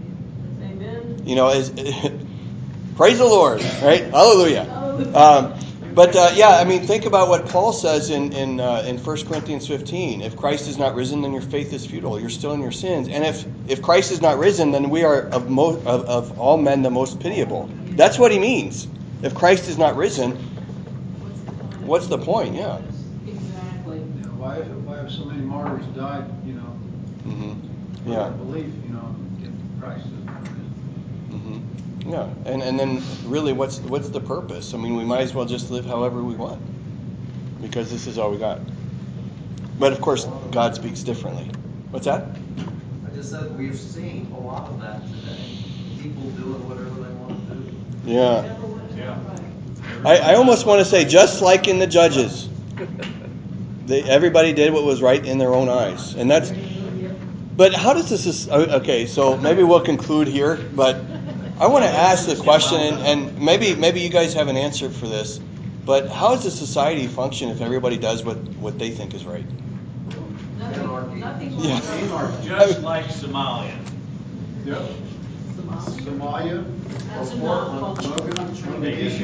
Amen. 1.25 1.29
You 1.29 1.35
know, 1.35 1.49
is 1.49 1.69
praise 2.95 3.17
the 3.17 3.25
Lord, 3.25 3.61
right? 3.81 4.05
Hallelujah. 4.05 4.67
Um, 5.15 5.53
but 5.93 6.15
uh, 6.15 6.31
yeah, 6.35 6.49
I 6.57 6.65
mean, 6.65 6.81
think 6.87 7.05
about 7.05 7.29
what 7.29 7.47
Paul 7.47 7.73
says 7.73 8.09
in 8.09 8.33
in 8.33 8.59
uh, 8.59 8.83
in 8.85 8.97
1 8.97 9.17
Corinthians 9.27 9.67
15. 9.67 10.21
If 10.21 10.35
Christ 10.37 10.67
is 10.67 10.77
not 10.77 10.95
risen, 10.95 11.21
then 11.21 11.33
your 11.33 11.41
faith 11.41 11.73
is 11.73 11.85
futile. 11.85 12.19
You're 12.19 12.29
still 12.29 12.53
in 12.53 12.61
your 12.61 12.71
sins. 12.71 13.07
And 13.09 13.23
if 13.23 13.45
if 13.67 13.81
Christ 13.81 14.11
is 14.11 14.21
not 14.21 14.37
risen, 14.39 14.71
then 14.71 14.89
we 14.89 15.03
are 15.03 15.21
of 15.21 15.49
mo- 15.49 15.77
of, 15.85 16.05
of 16.05 16.39
all 16.39 16.57
men 16.57 16.81
the 16.83 16.89
most 16.91 17.19
pitiable. 17.19 17.69
That's 17.91 18.19
what 18.19 18.31
he 18.31 18.39
means. 18.39 18.87
If 19.23 19.35
Christ 19.35 19.67
is 19.69 19.77
not 19.77 19.95
risen, 19.95 20.33
what's 21.81 22.07
the 22.07 22.17
point? 22.17 22.55
Yeah. 22.55 22.79
Exactly. 23.27 23.97
You 23.99 24.03
know, 24.25 24.31
why, 24.37 24.59
why 24.59 24.97
have 24.97 25.11
so 25.11 25.25
many 25.25 25.41
martyrs 25.41 25.85
died, 25.95 26.25
you 26.45 26.53
know, 26.53 26.77
Mm-hmm. 27.25 28.03
for 28.03 28.09
Yeah. 28.09 28.15
their 28.23 28.31
belief, 28.31 28.73
you 28.85 28.93
know, 28.93 29.15
if 29.41 29.81
Christ 29.81 30.05
is 30.05 30.25
not 30.25 30.41
risen? 30.43 30.69
hmm 31.31 31.94
Yeah. 32.05 32.29
And 32.45 32.61
and 32.61 32.79
then 32.79 33.01
really, 33.25 33.53
what's 33.53 33.79
what's 33.79 34.09
the 34.09 34.21
purpose? 34.21 34.73
I 34.73 34.77
mean, 34.77 34.95
we 34.95 35.03
might 35.03 35.21
as 35.21 35.33
well 35.33 35.45
just 35.45 35.71
live 35.71 35.85
however 35.85 36.21
we 36.21 36.35
want 36.35 36.61
because 37.61 37.89
this 37.89 38.07
is 38.07 38.17
all 38.17 38.31
we 38.31 38.37
got. 38.37 38.59
But 39.79 39.91
of 39.91 40.01
course, 40.01 40.25
God 40.51 40.75
speaks 40.75 41.01
differently. 41.01 41.49
What's 41.89 42.05
that? 42.05 42.27
I 43.05 43.15
just 43.15 43.31
said, 43.31 43.57
we've 43.57 43.77
seen 43.77 44.31
a 44.35 44.39
lot 44.39 44.69
of 44.69 44.81
that 44.81 45.01
today. 45.07 45.57
People 46.01 46.23
doing 46.31 46.67
whatever 46.69 46.89
they 46.89 47.13
want 47.15 47.49
to 47.49 47.55
do. 47.55 47.75
Yeah. 48.05 48.41
Never 48.41 48.67
worked 48.67 48.91
out 48.93 48.97
Yeah. 48.97 50.01
I, 50.05 50.17
I 50.31 50.35
almost 50.35 50.65
want 50.65 50.79
to 50.79 50.85
say, 50.85 51.05
just 51.05 51.41
like 51.41 51.67
in 51.67 51.79
the 51.79 51.87
Judges, 51.87 52.49
they, 53.85 54.03
everybody 54.03 54.53
did 54.53 54.71
what 54.73 54.83
was 54.83 55.01
right 55.01 55.25
in 55.25 55.37
their 55.37 55.53
own 55.53 55.69
eyes, 55.69 56.13
and 56.15 56.29
that's. 56.29 56.51
But 57.57 57.73
how 57.73 57.93
does 57.93 58.09
this? 58.09 58.49
Okay, 58.49 59.05
so 59.05 59.37
maybe 59.37 59.63
we'll 59.63 59.79
conclude 59.79 60.27
here. 60.27 60.57
But 60.75 60.97
I 61.59 61.67
want 61.67 61.85
to 61.85 61.89
ask 61.89 62.27
the 62.27 62.35
question, 62.35 62.79
and, 62.81 62.97
and 63.29 63.41
maybe 63.41 63.75
maybe 63.75 64.01
you 64.01 64.09
guys 64.09 64.33
have 64.33 64.47
an 64.49 64.57
answer 64.57 64.89
for 64.89 65.07
this. 65.07 65.39
But 65.85 66.09
how 66.09 66.35
does 66.35 66.45
a 66.45 66.51
society 66.51 67.07
function 67.07 67.49
if 67.49 67.61
everybody 67.61 67.97
does 67.97 68.23
what, 68.25 68.37
what 68.57 68.79
they 68.79 68.89
think 68.89 69.13
is 69.13 69.23
right? 69.23 69.45
Anarchy. 70.59 71.19
Nothing, 71.19 71.19
nothing 71.19 71.51
Yeah. 71.59 71.75
like 71.75 72.41
that. 72.41 72.43
Just 72.43 72.81
like 72.81 73.05
Somalia. 73.05 73.77
Yep. 74.65 74.81
Somalia, 75.67 76.65
That's 77.09 77.31
or 77.33 77.35
a 77.35 77.37
Portland. 77.39 78.03
Logan, 78.03 78.33
Mogadishu. 78.55 79.21